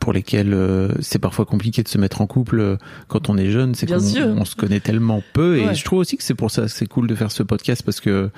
pour 0.00 0.12
lesquelles 0.12 0.54
euh, 0.54 0.88
c'est 1.00 1.18
parfois 1.18 1.46
compliqué 1.46 1.82
de 1.82 1.88
se 1.88 1.98
mettre 1.98 2.20
en 2.20 2.26
couple 2.26 2.60
euh, 2.60 2.76
quand 3.08 3.28
on 3.28 3.36
est 3.36 3.50
jeune, 3.50 3.74
c'est 3.74 3.86
qu'on 3.86 3.96
on 3.96 4.44
se 4.44 4.54
connaît 4.54 4.80
tellement 4.80 5.22
peu 5.32 5.58
et 5.58 5.74
je 5.74 5.84
trouve 5.84 6.00
aussi 6.00 6.16
que 6.16 6.22
c'est 6.22 6.34
pour 6.34 6.50
ça 6.50 6.62
que 6.62 6.68
c'est 6.68 6.86
cool 6.86 7.06
de 7.06 7.14
faire 7.14 7.30
ce 7.30 7.42
podcast 7.42 7.82
parce 7.82 8.00
que 8.00 8.30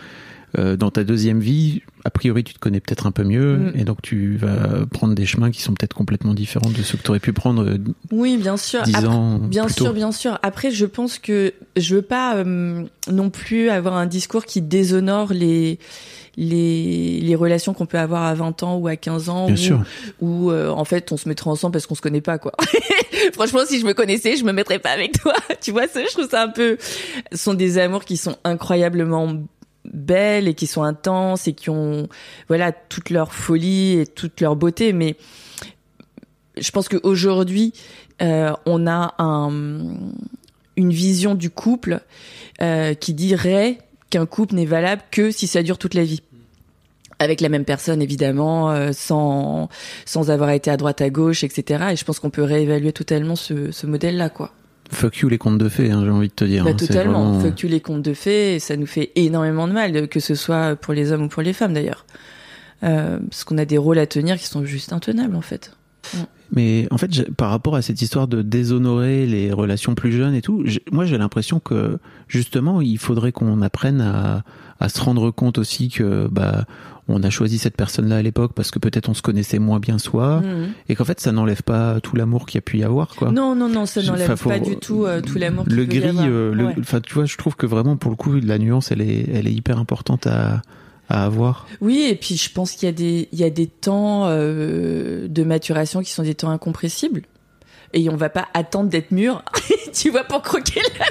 euh, 0.56 0.76
dans 0.76 0.90
ta 0.90 1.04
deuxième 1.04 1.40
vie, 1.40 1.82
a 2.04 2.10
priori, 2.10 2.42
tu 2.42 2.54
te 2.54 2.58
connais 2.58 2.80
peut-être 2.80 3.06
un 3.06 3.10
peu 3.10 3.24
mieux, 3.24 3.56
mm. 3.56 3.72
et 3.74 3.84
donc 3.84 4.00
tu 4.02 4.36
vas 4.36 4.86
prendre 4.90 5.14
des 5.14 5.26
chemins 5.26 5.50
qui 5.50 5.60
sont 5.60 5.74
peut-être 5.74 5.94
complètement 5.94 6.32
différents 6.32 6.70
de 6.70 6.82
ceux 6.82 6.96
que 6.96 7.02
tu 7.02 7.10
aurais 7.10 7.20
pu 7.20 7.32
prendre. 7.32 7.64
Euh, 7.64 7.78
oui, 8.12 8.36
bien 8.36 8.56
sûr. 8.56 8.80
ans 9.06 9.38
bien 9.38 9.68
sûr, 9.68 9.92
bien 9.92 10.12
sûr. 10.12 10.38
Après, 10.42 10.70
je 10.70 10.86
pense 10.86 11.18
que 11.18 11.52
je 11.76 11.96
veux 11.96 12.02
pas 12.02 12.36
euh, 12.36 12.84
non 13.10 13.30
plus 13.30 13.68
avoir 13.68 13.96
un 13.96 14.06
discours 14.06 14.44
qui 14.44 14.62
déshonore 14.62 15.32
les 15.32 15.78
les, 16.40 17.18
les 17.20 17.34
relations 17.34 17.74
qu'on 17.74 17.86
peut 17.86 17.98
avoir 17.98 18.22
à 18.22 18.32
20 18.32 18.62
ans 18.62 18.76
ou 18.76 18.86
à 18.86 18.94
15 18.94 19.28
ans 19.28 19.46
Bien 19.46 19.54
où, 19.54 19.56
sûr. 19.56 19.82
où 20.20 20.52
en 20.52 20.84
fait 20.84 21.10
on 21.10 21.16
se 21.16 21.28
mettrait 21.28 21.50
ensemble 21.50 21.72
parce 21.72 21.86
qu'on 21.86 21.96
se 21.96 22.00
connaît 22.00 22.20
pas 22.20 22.38
quoi. 22.38 22.52
Franchement, 23.32 23.62
si 23.66 23.80
je 23.80 23.84
me 23.84 23.92
connaissais, 23.92 24.36
je 24.36 24.44
me 24.44 24.52
mettrais 24.52 24.78
pas 24.78 24.90
avec 24.90 25.20
toi. 25.20 25.34
tu 25.60 25.72
vois, 25.72 25.88
ça, 25.88 26.00
je 26.04 26.12
trouve 26.12 26.28
ça 26.28 26.42
un 26.44 26.48
peu 26.48 26.78
ce 27.32 27.38
sont 27.38 27.54
des 27.54 27.78
amours 27.78 28.04
qui 28.04 28.16
sont 28.16 28.36
incroyablement 28.44 29.34
belles 29.92 30.48
et 30.48 30.54
qui 30.54 30.66
sont 30.66 30.82
intenses 30.82 31.48
et 31.48 31.52
qui 31.52 31.70
ont 31.70 32.08
voilà 32.48 32.72
toute 32.72 33.10
leur 33.10 33.32
folie 33.32 33.98
et 33.98 34.06
toute 34.06 34.40
leur 34.40 34.56
beauté. 34.56 34.92
Mais 34.92 35.16
je 36.56 36.70
pense 36.70 36.88
qu'aujourd'hui 36.88 37.72
euh, 38.22 38.52
on 38.66 38.86
a 38.86 39.14
un, 39.18 39.50
une 40.76 40.92
vision 40.92 41.34
du 41.34 41.50
couple 41.50 42.00
euh, 42.60 42.94
qui 42.94 43.14
dirait 43.14 43.78
qu'un 44.10 44.26
couple 44.26 44.54
n'est 44.54 44.66
valable 44.66 45.02
que 45.10 45.30
si 45.30 45.46
ça 45.46 45.62
dure 45.62 45.78
toute 45.78 45.94
la 45.94 46.04
vie. 46.04 46.22
Avec 47.20 47.40
la 47.40 47.48
même 47.48 47.64
personne 47.64 48.00
évidemment 48.00 48.70
euh, 48.70 48.92
sans 48.92 49.68
sans 50.04 50.30
avoir 50.30 50.50
été 50.50 50.70
à 50.70 50.76
droite 50.76 51.00
à 51.00 51.10
gauche 51.10 51.42
etc 51.42 51.86
et 51.90 51.96
je 51.96 52.04
pense 52.04 52.20
qu'on 52.20 52.30
peut 52.30 52.44
réévaluer 52.44 52.92
totalement 52.92 53.34
ce, 53.34 53.72
ce 53.72 53.86
modèle 53.88 54.16
là 54.16 54.30
quoi 54.30 54.52
Fuck 54.90 55.18
you 55.18 55.28
les 55.28 55.38
contes 55.38 55.58
de 55.58 55.68
fées, 55.68 55.90
hein, 55.90 56.02
j'ai 56.04 56.10
envie 56.10 56.28
de 56.28 56.32
te 56.32 56.44
dire. 56.44 56.64
Bah, 56.64 56.70
hein, 56.70 56.74
totalement. 56.74 57.32
vraiment- 57.32 57.40
Fuck 57.40 57.60
you 57.62 57.68
les 57.68 57.80
contes 57.80 58.02
de 58.02 58.14
fées, 58.14 58.54
et 58.54 58.58
ça 58.58 58.76
nous 58.76 58.86
fait 58.86 59.12
énormément 59.16 59.68
de 59.68 59.72
mal, 59.72 60.08
que 60.08 60.20
ce 60.20 60.34
soit 60.34 60.76
pour 60.76 60.94
les 60.94 61.12
hommes 61.12 61.24
ou 61.24 61.28
pour 61.28 61.42
les 61.42 61.52
femmes 61.52 61.74
d'ailleurs. 61.74 62.06
Euh, 62.84 63.18
parce 63.28 63.44
qu'on 63.44 63.58
a 63.58 63.64
des 63.64 63.76
rôles 63.78 63.98
à 63.98 64.06
tenir 64.06 64.36
qui 64.38 64.46
sont 64.46 64.64
juste 64.64 64.92
intenables 64.92 65.34
en 65.34 65.40
fait. 65.40 65.72
Mais 66.52 66.86
en 66.90 66.96
fait, 66.96 67.30
par 67.32 67.50
rapport 67.50 67.74
à 67.76 67.82
cette 67.82 68.00
histoire 68.00 68.28
de 68.28 68.40
déshonorer 68.40 69.26
les 69.26 69.52
relations 69.52 69.94
plus 69.94 70.12
jeunes 70.12 70.34
et 70.34 70.40
tout, 70.40 70.64
moi 70.90 71.04
j'ai 71.04 71.18
l'impression 71.18 71.60
que 71.60 71.98
justement, 72.28 72.80
il 72.80 72.96
faudrait 72.98 73.32
qu'on 73.32 73.60
apprenne 73.60 74.00
à, 74.00 74.42
à 74.80 74.88
se 74.88 75.00
rendre 75.02 75.30
compte 75.30 75.58
aussi 75.58 75.88
que 75.90 76.28
bah 76.30 76.64
on 77.08 77.22
a 77.22 77.30
choisi 77.30 77.58
cette 77.58 77.76
personne-là 77.76 78.16
à 78.18 78.22
l'époque 78.22 78.52
parce 78.54 78.70
que 78.70 78.78
peut-être 78.78 79.08
on 79.08 79.14
se 79.14 79.22
connaissait 79.22 79.58
moins 79.58 79.80
bien 79.80 79.98
soi 79.98 80.40
Mhm. 80.40 80.68
et 80.88 80.94
qu'en 80.94 81.04
fait 81.04 81.20
ça 81.20 81.32
n'enlève 81.32 81.62
pas 81.62 82.00
tout 82.00 82.16
l'amour 82.16 82.46
qu'il 82.46 82.56
y 82.56 82.58
a 82.58 82.62
pu 82.62 82.78
y 82.78 82.84
avoir 82.84 83.14
quoi. 83.16 83.30
Non, 83.32 83.54
non, 83.54 83.68
non, 83.68 83.86
ça 83.86 84.02
n'enlève 84.02 84.30
enfin, 84.30 84.50
pas 84.50 84.58
du 84.58 84.76
tout 84.76 85.04
euh, 85.06 85.20
tout 85.20 85.38
l'amour 85.38 85.64
qu'il 85.64 85.76
Le 85.76 85.84
gris, 85.86 86.04
avoir. 86.04 86.26
euh, 86.28 86.52
le- 86.54 86.66
Ouais. 86.66 86.74
enfin 86.80 87.00
tu 87.00 87.14
vois, 87.14 87.24
je 87.24 87.36
trouve 87.36 87.56
que 87.56 87.66
vraiment 87.66 87.96
pour 87.96 88.10
le 88.10 88.16
coup 88.16 88.34
la 88.34 88.58
nuance 88.58 88.92
elle 88.92 89.00
est, 89.00 89.26
elle 89.32 89.46
est 89.48 89.52
hyper 89.52 89.78
importante 89.78 90.26
à, 90.26 90.62
à 91.08 91.24
avoir. 91.24 91.66
Oui, 91.80 92.06
et 92.10 92.14
puis 92.14 92.36
je 92.36 92.52
pense 92.52 92.72
qu'il 92.72 92.86
y 92.86 92.90
a 92.90 92.92
des, 92.92 93.28
il 93.32 93.38
y 93.38 93.44
a 93.44 93.50
des 93.50 93.66
temps 93.66 94.24
euh, 94.26 95.26
de 95.28 95.42
maturation 95.44 96.02
qui 96.02 96.10
sont 96.12 96.22
des 96.22 96.34
temps 96.34 96.50
incompressibles. 96.50 97.22
Et 97.94 98.10
on 98.10 98.16
va 98.16 98.28
pas 98.28 98.48
attendre 98.52 98.90
d'être 98.90 99.10
mûr, 99.12 99.42
tu 99.94 100.10
vois, 100.10 100.24
pour 100.24 100.42
croquer 100.42 100.82
là. 100.98 101.06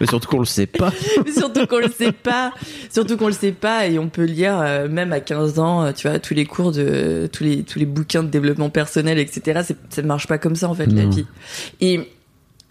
Mais 0.00 0.06
surtout 0.06 0.28
qu'on 0.28 0.40
le 0.40 0.44
sait 0.44 0.66
pas. 0.66 0.92
surtout 1.32 1.66
qu'on 1.66 1.78
le 1.78 1.90
sait 1.90 2.10
pas. 2.12 2.52
Surtout 2.90 3.16
qu'on 3.16 3.28
le 3.28 3.32
sait 3.32 3.52
pas 3.52 3.86
et 3.86 3.98
on 3.98 4.08
peut 4.08 4.24
lire 4.24 4.58
euh, 4.58 4.88
même 4.88 5.12
à 5.12 5.20
15 5.20 5.58
ans, 5.60 5.84
euh, 5.84 5.92
tu 5.92 6.08
vois, 6.08 6.18
tous 6.18 6.34
les 6.34 6.44
cours 6.44 6.72
de 6.72 7.28
tous 7.32 7.44
les 7.44 7.62
tous 7.62 7.78
les 7.78 7.86
bouquins 7.86 8.24
de 8.24 8.28
développement 8.28 8.68
personnel, 8.70 9.18
etc. 9.18 9.62
Ça 9.90 10.02
ne 10.02 10.06
marche 10.08 10.26
pas 10.26 10.38
comme 10.38 10.56
ça 10.56 10.68
en 10.68 10.74
fait 10.74 10.86
la 10.86 11.06
vie. 11.06 11.26
Et 11.80 12.00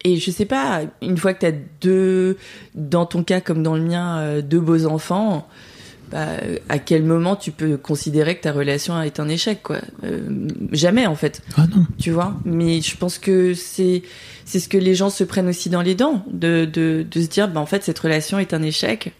et 0.03 0.17
je 0.17 0.31
sais 0.31 0.45
pas, 0.45 0.81
une 1.01 1.17
fois 1.17 1.33
que 1.33 1.39
tu 1.39 1.45
as 1.45 1.53
deux, 1.81 2.37
dans 2.75 3.05
ton 3.05 3.23
cas 3.23 3.39
comme 3.39 3.63
dans 3.63 3.75
le 3.75 3.83
mien, 3.83 4.19
euh, 4.19 4.41
deux 4.41 4.59
beaux 4.59 4.85
enfants, 4.85 5.47
bah, 6.13 6.27
à 6.69 6.79
quel 6.79 7.03
moment 7.03 7.35
tu 7.35 7.51
peux 7.51 7.75
considérer 7.75 8.37
que 8.37 8.43
ta 8.43 8.51
relation 8.53 9.01
est 9.01 9.19
un 9.19 9.27
échec, 9.27 9.61
quoi 9.63 9.79
Euh, 10.05 10.47
Jamais, 10.71 11.05
en 11.07 11.15
fait, 11.15 11.41
Ah 11.57 11.65
non. 11.75 11.85
tu 11.97 12.11
vois? 12.11 12.35
Mais 12.45 12.79
je 12.81 12.95
pense 12.95 13.17
que 13.17 13.53
c'est 13.53 14.03
c'est 14.45 14.59
ce 14.59 14.69
que 14.69 14.77
les 14.77 14.93
gens 14.95 15.09
se 15.09 15.23
prennent 15.23 15.47
aussi 15.49 15.69
dans 15.69 15.81
les 15.81 15.95
dents, 15.95 16.23
de, 16.31 16.65
de, 16.65 17.05
de 17.09 17.21
se 17.21 17.27
dire, 17.27 17.47
bah, 17.49 17.59
en 17.59 17.65
fait, 17.65 17.83
cette 17.83 17.97
relation 17.99 18.39
est 18.39 18.53
un 18.53 18.61
échec 18.61 19.11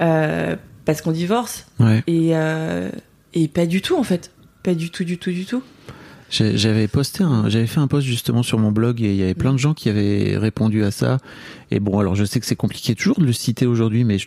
euh, 0.00 0.56
parce 0.84 1.02
qu'on 1.02 1.12
divorce. 1.12 1.66
Ouais. 1.80 2.02
Et, 2.06 2.30
euh, 2.36 2.90
et 3.34 3.48
pas 3.48 3.66
du 3.66 3.82
tout, 3.82 3.96
en 3.96 4.02
fait. 4.04 4.30
Pas 4.62 4.74
du 4.74 4.90
tout, 4.90 5.04
du 5.04 5.18
tout, 5.18 5.30
du 5.32 5.44
tout. 5.44 5.62
J'avais 6.28 6.88
posté 6.88 7.24
j'avais 7.46 7.66
fait 7.66 7.78
un 7.78 7.86
post 7.86 8.06
justement 8.06 8.42
sur 8.42 8.58
mon 8.58 8.72
blog 8.72 9.00
et 9.00 9.10
il 9.10 9.16
y 9.16 9.22
avait 9.22 9.34
plein 9.34 9.52
de 9.52 9.58
gens 9.58 9.74
qui 9.74 9.88
avaient 9.88 10.36
répondu 10.36 10.84
à 10.84 10.90
ça. 10.90 11.18
Et 11.70 11.80
bon, 11.80 11.98
alors 11.98 12.14
je 12.14 12.24
sais 12.24 12.40
que 12.40 12.46
c'est 12.46 12.56
compliqué 12.56 12.94
toujours 12.94 13.18
de 13.18 13.24
le 13.24 13.32
citer 13.32 13.66
aujourd'hui, 13.66 14.04
mais 14.04 14.18
je 14.18 14.26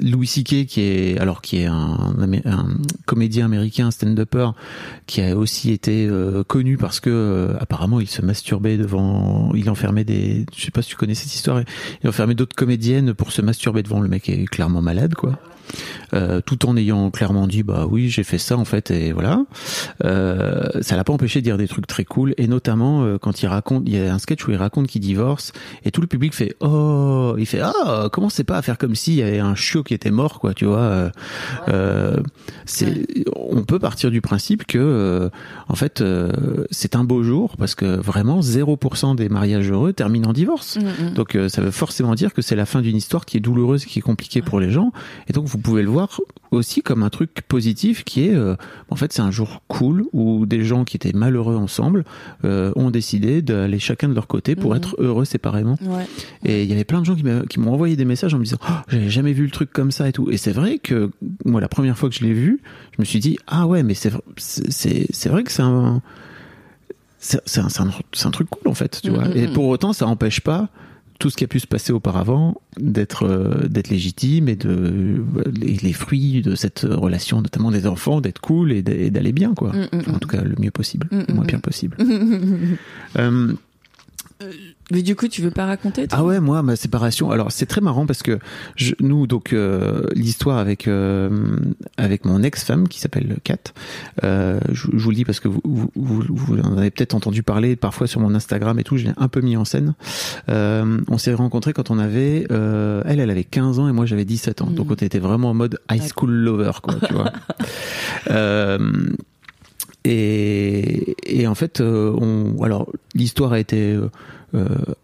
Louis 0.00 0.26
C.K. 0.26 0.66
qui 0.66 0.80
est, 0.80 1.18
alors 1.18 1.42
qui 1.42 1.58
est 1.58 1.66
un, 1.66 2.14
un 2.44 2.68
comédien 3.06 3.46
américain, 3.46 3.90
stand-upper, 3.90 4.50
qui 5.06 5.22
a 5.22 5.36
aussi 5.36 5.70
été 5.70 6.06
euh, 6.06 6.44
connu 6.44 6.76
parce 6.76 7.00
que 7.00 7.10
euh, 7.10 7.56
apparemment 7.60 8.00
il 8.00 8.08
se 8.08 8.22
masturbait 8.22 8.76
devant, 8.76 9.52
il 9.54 9.68
enfermait 9.70 10.04
des, 10.04 10.46
je 10.56 10.64
sais 10.64 10.70
pas 10.70 10.82
si 10.82 10.90
tu 10.90 10.96
connais 10.96 11.14
cette 11.14 11.34
histoire, 11.34 11.62
il 12.02 12.08
enfermait 12.08 12.34
d'autres 12.34 12.56
comédiennes 12.56 13.14
pour 13.14 13.32
se 13.32 13.42
masturber 13.42 13.82
devant 13.82 14.00
le 14.00 14.08
mec 14.08 14.28
est 14.28 14.44
clairement 14.44 14.82
malade 14.82 15.14
quoi. 15.14 15.38
Euh, 16.14 16.40
tout 16.44 16.66
en 16.66 16.76
ayant 16.76 17.10
clairement 17.10 17.46
dit 17.46 17.62
bah 17.62 17.86
oui 17.90 18.10
j'ai 18.10 18.22
fait 18.22 18.38
ça 18.38 18.56
en 18.56 18.64
fait 18.64 18.90
et 18.90 19.12
voilà. 19.12 19.44
Euh, 20.04 20.68
ça 20.82 20.96
l'a 20.96 21.04
pas 21.04 21.12
empêché 21.12 21.40
de 21.40 21.44
dire 21.44 21.56
des 21.56 21.68
trucs 21.68 21.86
très 21.86 22.04
cool 22.04 22.34
et 22.36 22.46
notamment 22.46 23.02
euh, 23.02 23.18
quand 23.18 23.42
il 23.42 23.46
raconte 23.46 23.84
il 23.86 23.96
y 23.96 23.98
a 23.98 24.12
un 24.12 24.18
sketch 24.18 24.46
où 24.46 24.50
il 24.50 24.56
raconte 24.56 24.88
qu'il 24.88 25.00
divorce 25.00 25.52
et 25.84 25.90
tout 25.90 26.00
le 26.00 26.06
public 26.06 26.34
fait 26.34 26.54
oh 26.60 27.34
il 27.38 27.46
fait 27.46 27.60
ah 27.60 28.08
commencez 28.12 28.44
pas 28.44 28.58
à 28.58 28.62
faire 28.62 28.76
comme 28.76 28.94
s'il 28.94 29.14
y 29.14 29.22
avait 29.22 29.38
un 29.38 29.54
chiot 29.54 29.82
qui 29.82 29.94
était 29.94 30.10
mort 30.10 30.38
quoi 30.38 30.52
tu 30.54 30.66
vois 30.66 31.10
c'est 32.66 33.06
on 33.34 33.62
peut 33.62 33.78
partir 33.78 34.10
du 34.10 34.20
principe 34.20 34.66
que 34.66 35.30
en 35.68 35.74
fait 35.74 36.02
c'est 36.70 36.94
un 36.94 37.04
beau 37.04 37.22
jour 37.22 37.56
parce 37.56 37.74
que 37.74 37.86
vraiment 37.86 38.40
0% 38.40 39.16
des 39.16 39.28
mariages 39.28 39.70
heureux 39.70 39.92
terminent 39.92 40.30
en 40.30 40.32
divorce. 40.32 40.78
Mm, 40.78 41.14
donc 41.14 41.36
euh, 41.36 41.48
ça 41.48 41.62
veut 41.62 41.70
forcément 41.70 42.14
dire 42.14 42.32
que 42.34 42.42
c'est 42.42 42.56
la 42.56 42.66
fin 42.66 42.80
d'une 42.80 42.96
histoire 42.96 43.24
qui 43.24 43.36
est 43.36 43.40
douloureuse 43.40 43.84
et 43.84 43.86
qui 43.86 43.98
est 43.98 44.02
compliquée 44.02 44.42
pour 44.42 44.60
les 44.60 44.70
gens. 44.70 44.92
Et 45.28 45.32
donc 45.32 45.46
vous 45.52 45.58
pouvez 45.58 45.82
le 45.82 45.88
voir 45.90 46.20
aussi 46.50 46.82
comme 46.82 47.02
un 47.02 47.08
truc 47.10 47.42
positif 47.48 48.04
qui 48.04 48.26
est, 48.26 48.34
euh, 48.34 48.56
en 48.90 48.96
fait, 48.96 49.12
c'est 49.12 49.22
un 49.22 49.30
jour 49.30 49.62
cool 49.68 50.04
où 50.12 50.44
des 50.46 50.64
gens 50.64 50.84
qui 50.84 50.96
étaient 50.96 51.12
malheureux 51.14 51.56
ensemble 51.56 52.04
euh, 52.44 52.72
ont 52.76 52.90
décidé 52.90 53.40
d'aller 53.42 53.78
chacun 53.78 54.08
de 54.08 54.14
leur 54.14 54.26
côté 54.26 54.54
pour 54.56 54.70
Mhm. 54.72 54.76
être 54.78 54.96
heureux 54.98 55.24
séparément. 55.24 55.76
Ouais. 55.82 56.06
Et 56.44 56.62
il 56.64 56.68
y 56.68 56.72
avait 56.72 56.84
plein 56.84 57.00
de 57.00 57.06
gens 57.06 57.16
qui 57.48 57.60
m'ont 57.60 57.72
envoyé 57.72 57.96
des 57.96 58.04
messages 58.04 58.34
en 58.34 58.38
me 58.38 58.44
disant 58.44 58.58
oh, 58.68 58.72
j'avais 58.88 59.08
jamais 59.10 59.32
vu 59.32 59.44
le 59.44 59.50
truc 59.50 59.72
comme 59.72 59.90
ça 59.90 60.08
et 60.08 60.12
tout. 60.12 60.30
Et 60.30 60.36
c'est 60.36 60.52
vrai 60.52 60.78
que 60.78 61.10
moi 61.44 61.60
la 61.60 61.68
première 61.68 61.96
fois 61.96 62.08
que 62.08 62.14
je 62.14 62.24
l'ai 62.24 62.32
vu, 62.34 62.60
je 62.96 63.00
me 63.00 63.04
suis 63.04 63.20
dit 63.20 63.38
ah 63.46 63.66
ouais 63.66 63.82
mais 63.82 63.94
c'est 63.94 64.10
vr- 64.12 64.20
c'est 64.36 64.70
c'est 64.70 65.06
c'est 65.10 65.28
vrai 65.28 65.44
que 65.44 65.52
c'est 65.52 65.62
un 65.62 66.02
c'est 67.18 67.40
c'est 67.46 67.60
un, 67.60 67.68
c'est 67.68 67.80
un, 67.82 67.90
c'est 68.12 68.26
un 68.26 68.30
truc 68.30 68.48
cool 68.50 68.68
en 68.68 68.74
fait, 68.74 69.00
tu 69.02 69.10
vois. 69.10 69.28
mm, 69.28 69.36
Et 69.36 69.46
mm. 69.46 69.52
pour 69.52 69.66
autant, 69.68 69.92
ça 69.92 70.06
empêche 70.06 70.40
pas 70.40 70.68
tout 71.22 71.30
ce 71.30 71.36
qui 71.36 71.44
a 71.44 71.46
pu 71.46 71.60
se 71.60 71.68
passer 71.68 71.92
auparavant 71.92 72.60
d'être 72.80 73.22
euh, 73.26 73.68
d'être 73.68 73.90
légitime 73.90 74.48
et 74.48 74.56
de 74.56 75.22
les, 75.54 75.76
les 75.76 75.92
fruits 75.92 76.42
de 76.42 76.56
cette 76.56 76.80
relation, 76.80 77.40
notamment 77.40 77.70
des 77.70 77.86
enfants, 77.86 78.20
d'être 78.20 78.40
cool 78.40 78.72
et 78.72 78.82
d'a- 78.82 78.92
et 78.92 79.10
d'aller 79.10 79.30
bien 79.32 79.54
quoi. 79.54 79.70
Mm, 79.72 79.80
mm, 79.82 79.98
Enfin, 80.00 80.12
en 80.14 80.18
tout 80.18 80.28
cas, 80.28 80.42
le 80.42 80.56
mieux 80.58 80.72
possible, 80.72 81.06
Mm, 81.12 81.22
le 81.28 81.34
moins 81.34 81.44
mm, 81.44 81.46
pire 81.46 81.58
mm. 81.58 81.62
possible. 81.62 81.96
Euh, 83.18 83.52
Mais 84.90 85.02
du 85.02 85.14
coup, 85.16 85.28
tu 85.28 85.42
veux 85.42 85.50
pas 85.50 85.66
raconter 85.66 86.08
toi 86.08 86.18
ah 86.20 86.24
ouais, 86.24 86.40
moi 86.40 86.62
ma 86.62 86.76
séparation. 86.76 87.30
Alors 87.30 87.52
c'est 87.52 87.66
très 87.66 87.80
marrant 87.80 88.04
parce 88.04 88.22
que 88.22 88.38
je, 88.76 88.92
nous 89.00 89.26
donc 89.26 89.52
euh, 89.52 90.06
l'histoire 90.14 90.58
avec 90.58 90.88
euh, 90.88 91.56
avec 91.96 92.24
mon 92.24 92.42
ex-femme 92.42 92.88
qui 92.88 93.00
s'appelle 93.00 93.36
Kat. 93.44 93.56
Euh, 94.24 94.58
je, 94.70 94.88
je 94.92 95.02
vous 95.02 95.10
le 95.10 95.16
dis 95.16 95.24
parce 95.24 95.40
que 95.40 95.48
vous 95.48 95.60
vous, 95.64 95.90
vous, 95.94 96.24
vous 96.28 96.58
en 96.58 96.76
avez 96.76 96.90
peut-être 96.90 97.14
entendu 97.14 97.42
parler 97.42 97.76
parfois 97.76 98.06
sur 98.06 98.20
mon 98.20 98.34
Instagram 98.34 98.78
et 98.78 98.84
tout. 98.84 98.96
Je 98.96 99.04
l'ai 99.04 99.12
un 99.16 99.28
peu 99.28 99.40
mis 99.40 99.56
en 99.56 99.64
scène. 99.64 99.94
On 100.48 101.18
s'est 101.18 101.34
rencontrés 101.34 101.72
quand 101.72 101.90
on 101.90 101.98
avait 101.98 102.46
elle 102.50 103.20
elle 103.20 103.30
avait 103.30 103.44
15 103.44 103.78
ans 103.78 103.88
et 103.88 103.92
moi 103.92 104.04
j'avais 104.04 104.24
17 104.24 104.62
ans. 104.62 104.70
Donc 104.70 104.90
on 104.90 104.94
était 104.94 105.20
vraiment 105.20 105.50
en 105.50 105.54
mode 105.54 105.78
high 105.90 106.02
school 106.02 106.30
lover 106.30 106.72
quoi, 106.82 106.94
tu 107.06 107.14
vois. 107.14 107.32
Et, 110.04 111.14
et 111.24 111.46
en 111.46 111.54
fait, 111.54 111.80
on, 111.80 112.60
alors 112.64 112.90
l'histoire 113.14 113.52
a 113.52 113.60
été 113.60 113.96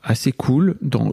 assez 0.02 0.32
cool 0.32 0.76
dans 0.82 1.10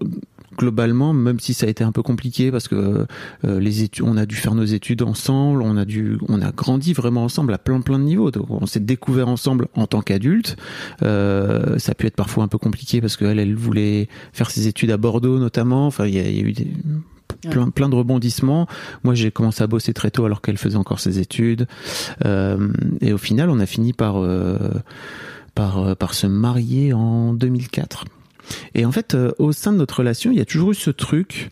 globalement, 0.57 1.13
même 1.13 1.39
si 1.39 1.53
ça 1.53 1.65
a 1.65 1.69
été 1.69 1.83
un 1.83 1.91
peu 1.91 2.01
compliqué 2.01 2.51
parce 2.51 2.67
que 2.67 3.05
euh, 3.45 3.59
les 3.59 3.83
études, 3.83 4.05
on 4.05 4.17
a 4.17 4.25
dû 4.25 4.35
faire 4.35 4.55
nos 4.55 4.63
études 4.63 5.01
ensemble, 5.01 5.61
on 5.61 5.77
a 5.77 5.85
dû, 5.85 6.17
on 6.27 6.41
a 6.41 6.51
grandi 6.51 6.93
vraiment 6.93 7.23
ensemble 7.23 7.53
à 7.53 7.57
plein 7.57 7.81
plein 7.81 7.99
de 7.99 8.03
niveaux. 8.03 8.31
Donc, 8.31 8.49
on 8.49 8.65
s'est 8.65 8.79
découvert 8.79 9.27
ensemble 9.27 9.67
en 9.75 9.87
tant 9.87 10.01
qu'adulte. 10.01 10.57
Euh, 11.03 11.77
ça 11.77 11.91
a 11.91 11.95
pu 11.95 12.07
être 12.07 12.15
parfois 12.15 12.43
un 12.43 12.47
peu 12.47 12.57
compliqué 12.57 13.01
parce 13.01 13.17
qu'elle, 13.17 13.39
elle 13.39 13.55
voulait 13.55 14.07
faire 14.33 14.49
ses 14.49 14.67
études 14.67 14.91
à 14.91 14.97
Bordeaux 14.97 15.39
notamment. 15.39 15.87
Enfin, 15.87 16.05
il 16.05 16.15
y 16.15 16.19
a, 16.19 16.29
il 16.29 16.35
y 16.35 16.39
a 16.39 16.43
eu 16.43 16.53
des, 16.53 16.67
plein, 17.49 17.69
plein 17.69 17.89
de 17.89 17.95
rebondissements. 17.95 18.67
Moi, 19.03 19.15
j'ai 19.15 19.31
commencé 19.31 19.63
à 19.63 19.67
bosser 19.67 19.93
très 19.93 20.11
tôt 20.11 20.25
alors 20.25 20.41
qu'elle 20.41 20.57
faisait 20.57 20.77
encore 20.77 20.99
ses 20.99 21.19
études. 21.19 21.67
Euh, 22.25 22.69
et 23.01 23.13
au 23.13 23.17
final, 23.17 23.49
on 23.49 23.59
a 23.59 23.65
fini 23.65 23.93
par, 23.93 24.17
euh, 24.17 24.57
par, 25.53 25.79
euh, 25.79 25.95
par 25.95 26.13
se 26.13 26.27
marier 26.27 26.93
en 26.93 27.33
2004. 27.33 28.05
Et 28.73 28.85
en 28.85 28.91
fait, 28.91 29.15
euh, 29.15 29.31
au 29.39 29.51
sein 29.51 29.71
de 29.71 29.77
notre 29.77 29.99
relation, 29.99 30.31
il 30.31 30.37
y 30.37 30.41
a 30.41 30.45
toujours 30.45 30.71
eu 30.71 30.75
ce 30.75 30.91
truc 30.91 31.51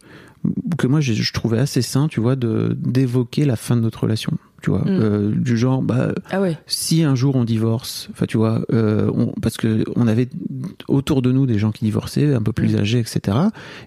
que 0.77 0.87
moi 0.87 0.99
je, 0.99 1.33
trouvais 1.33 1.59
assez 1.59 1.81
sain, 1.81 2.07
tu 2.07 2.19
vois, 2.19 2.35
d'évoquer 2.35 3.45
la 3.45 3.55
fin 3.55 3.75
de 3.75 3.81
notre 3.81 4.03
relation. 4.03 4.33
Tu 4.63 4.69
vois, 4.69 4.79
Mm. 4.79 4.85
euh, 4.87 5.31
du 5.35 5.57
genre, 5.57 5.81
bah, 5.81 6.13
Ah 6.31 6.39
ouais. 6.41 6.57
si 6.67 7.03
un 7.03 7.15
jour 7.15 7.35
on 7.35 7.43
divorce, 7.43 8.07
enfin 8.11 8.25
tu 8.25 8.37
vois, 8.37 8.61
euh, 8.71 9.11
on, 9.13 9.27
parce 9.41 9.57
que 9.57 9.83
on 9.97 10.07
avait 10.07 10.29
autour 10.87 11.21
de 11.21 11.33
nous 11.33 11.45
des 11.45 11.59
gens 11.59 11.71
qui 11.73 11.83
divorçaient, 11.83 12.33
un 12.33 12.41
peu 12.41 12.53
plus 12.53 12.73
Mm. 12.75 12.79
âgés, 12.79 12.99
etc. 12.99 13.37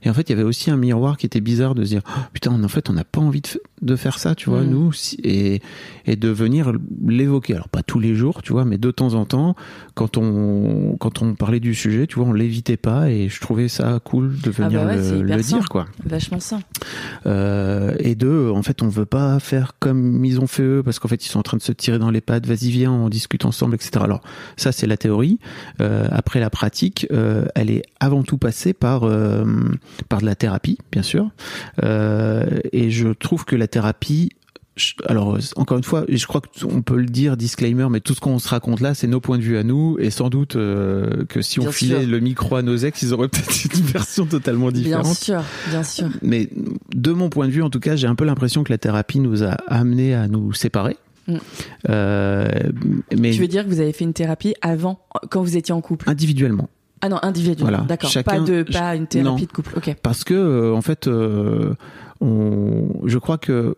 Et 0.03 0.11
en 0.11 0.13
fait, 0.15 0.29
il 0.29 0.33
y 0.33 0.35
avait 0.35 0.43
aussi 0.47 0.71
un 0.71 0.77
miroir 0.77 1.17
qui 1.17 1.25
était 1.25 1.41
bizarre 1.41 1.75
de 1.75 1.83
se 1.83 1.89
dire, 1.89 2.03
Oh, 2.07 2.21
putain, 2.35 2.63
en 2.63 2.69
fait, 2.69 2.91
on 2.91 2.93
n'a 2.93 3.05
pas 3.05 3.23
envie 3.23 3.41
de, 3.41 3.49
de 3.81 3.97
faire 3.97 4.19
ça, 4.19 4.35
tu 4.35 4.51
vois, 4.51 4.61
Mm. 4.63 4.69
nous, 4.71 4.93
si- 4.93 5.19
et, 5.25 5.63
et 6.05 6.15
de 6.17 6.29
venir 6.29 6.73
l'évoquer. 7.07 7.55
Alors 7.55 7.71
pas 7.71 7.83
tous 7.83 7.99
les 7.99 8.15
jours, 8.15 8.43
tu 8.43 8.53
vois, 8.53 8.67
mais 8.67 8.77
de 8.77 8.91
temps 8.91 9.15
en 9.15 9.25
temps, 9.25 9.57
quand 9.95 10.19
on 10.19 10.97
quand 11.01 11.23
on 11.23 11.35
parlait 11.35 11.61
du 11.61 11.75
sujet, 11.75 12.07
tu 12.07 12.17
vois, 12.17 12.27
on 12.29 12.33
l'évitait 12.35 12.77
pas, 12.77 13.11
et 13.11 13.31
je 13.31 13.41
trouvais 13.41 13.69
ça 13.69 13.99
cool 14.05 14.37
de 14.43 14.51
venir 14.51 14.83
bah 14.85 14.89
ouais, 14.89 14.97
le, 14.97 15.23
le 15.23 15.43
sain. 15.43 15.57
dire, 15.57 15.69
quoi. 15.71 15.87
Vachement 16.05 16.39
ça. 16.41 16.59
Euh, 17.25 17.95
et 17.99 18.15
deux, 18.15 18.51
en 18.51 18.63
fait, 18.63 18.83
on 18.83 18.89
veut 18.89 19.07
pas 19.07 19.39
faire 19.41 19.73
comme 19.79 20.25
ils 20.25 20.39
ont 20.41 20.47
fait 20.47 20.66
parce 20.85 20.99
qu'en 20.99 21.09
fait, 21.09 21.25
ils 21.25 21.29
sont 21.29 21.39
en 21.39 21.43
train 21.43 21.57
de 21.57 21.63
se 21.63 21.73
tirer 21.73 21.99
dans 21.99 22.11
les 22.11 22.21
pattes. 22.21 22.47
Vas-y, 22.47 22.71
viens, 22.71 22.93
on 22.93 23.09
discute 23.09 23.45
ensemble, 23.45 23.75
etc. 23.75 24.01
Alors, 24.03 24.21
ça, 24.57 24.73
c'est 24.73 24.87
la 24.87 24.97
théorie. 24.97 25.39
Euh, 25.81 26.09
après, 26.11 26.41
la 26.41 26.51
pratique, 26.51 27.07
euh, 27.13 27.47
elle 27.55 27.71
est 27.71 27.83
avant 28.01 28.23
tout 28.23 28.39
passée 28.39 28.73
par 28.73 29.05
euh, 29.05 29.45
par 30.09 30.21
de 30.21 30.27
la 30.27 30.35
thérapie, 30.35 30.79
bien 30.93 31.03
sûr. 31.03 31.31
Et 31.83 32.91
je 32.91 33.09
trouve 33.09 33.45
que 33.45 33.57
la 33.57 33.69
thérapie 33.69 34.31
alors 35.07 35.39
encore 35.57 35.79
une 35.79 35.85
fois, 35.85 36.05
je 36.09 36.27
crois 36.27 36.43
qu'on 36.43 36.83
peut 36.83 36.99
le 36.99 37.07
dire, 37.07 37.37
disclaimer, 37.37 37.89
mais 37.91 38.01
tout 38.01 38.15
ce 38.15 38.21
qu'on 38.21 38.39
se 38.39 38.49
raconte 38.49 38.81
là, 38.81 38.93
c'est 38.95 39.07
nos 39.07 39.21
points 39.21 39.39
de 39.39 39.43
vue 39.43 39.57
à 39.57 39.63
nous, 39.63 39.97
et 39.99 40.11
sans 40.11 40.29
doute 40.29 40.57
euh, 40.57 41.25
que 41.27 41.41
si 41.41 41.61
on 41.61 41.73
filait 41.73 42.05
le 42.05 42.21
micro 42.21 42.57
à 42.57 42.63
nos 42.63 42.77
ex, 42.77 43.01
ils 43.01 43.15
auraient 43.15 43.29
peut-être 43.29 43.75
une 43.75 43.87
version 43.87 44.27
totalement 44.27 44.71
différente. 44.71 45.05
Bien 45.05 45.15
sûr, 45.15 45.43
bien 45.71 45.83
sûr. 45.83 46.09
Mais 46.21 46.51
de 46.95 47.13
mon 47.13 47.31
point 47.31 47.47
de 47.47 47.53
vue, 47.53 47.63
en 47.63 47.71
tout 47.71 47.81
cas, 47.81 47.97
j'ai 47.97 48.07
un 48.07 48.15
peu 48.15 48.25
l'impression 48.25 48.65
que 48.65 48.73
la 48.73 48.79
thérapie 48.79 49.19
nous 49.19 49.43
a 49.43 49.53
amené 49.67 50.15
à 50.15 50.29
nous 50.29 50.53
séparer. 50.53 50.99
Mm. 51.27 51.37
Euh, 51.89 52.49
mais 53.19 53.31
tu 53.31 53.41
veux 53.41 53.49
dire 53.49 53.65
que 53.65 53.71
vous 53.71 53.81
avez 53.81 53.93
fait 53.93 54.05
une 54.05 54.13
thérapie 54.13 54.55
avant, 54.61 55.01
quand 55.31 55.43
vous 55.43 55.57
étiez 55.57 55.75
en 55.75 55.81
couple? 55.81 56.09
Individuellement. 56.11 56.69
Ah 57.01 57.09
non, 57.09 57.19
individuellement. 57.23 57.85
D'accord. 57.85 58.11
Pas 58.25 58.41
de, 58.41 58.63
pas 58.63 58.95
une 58.95 59.07
thérapie 59.07 59.47
de 59.47 59.53
couple. 59.53 59.73
Ok. 59.77 59.97
Parce 60.03 60.23
que 60.23 60.35
euh, 60.35 60.75
en 60.75 60.83
fait, 60.83 61.09
on, 62.21 62.89
je 63.05 63.19
crois 63.19 63.39
que 63.39 63.77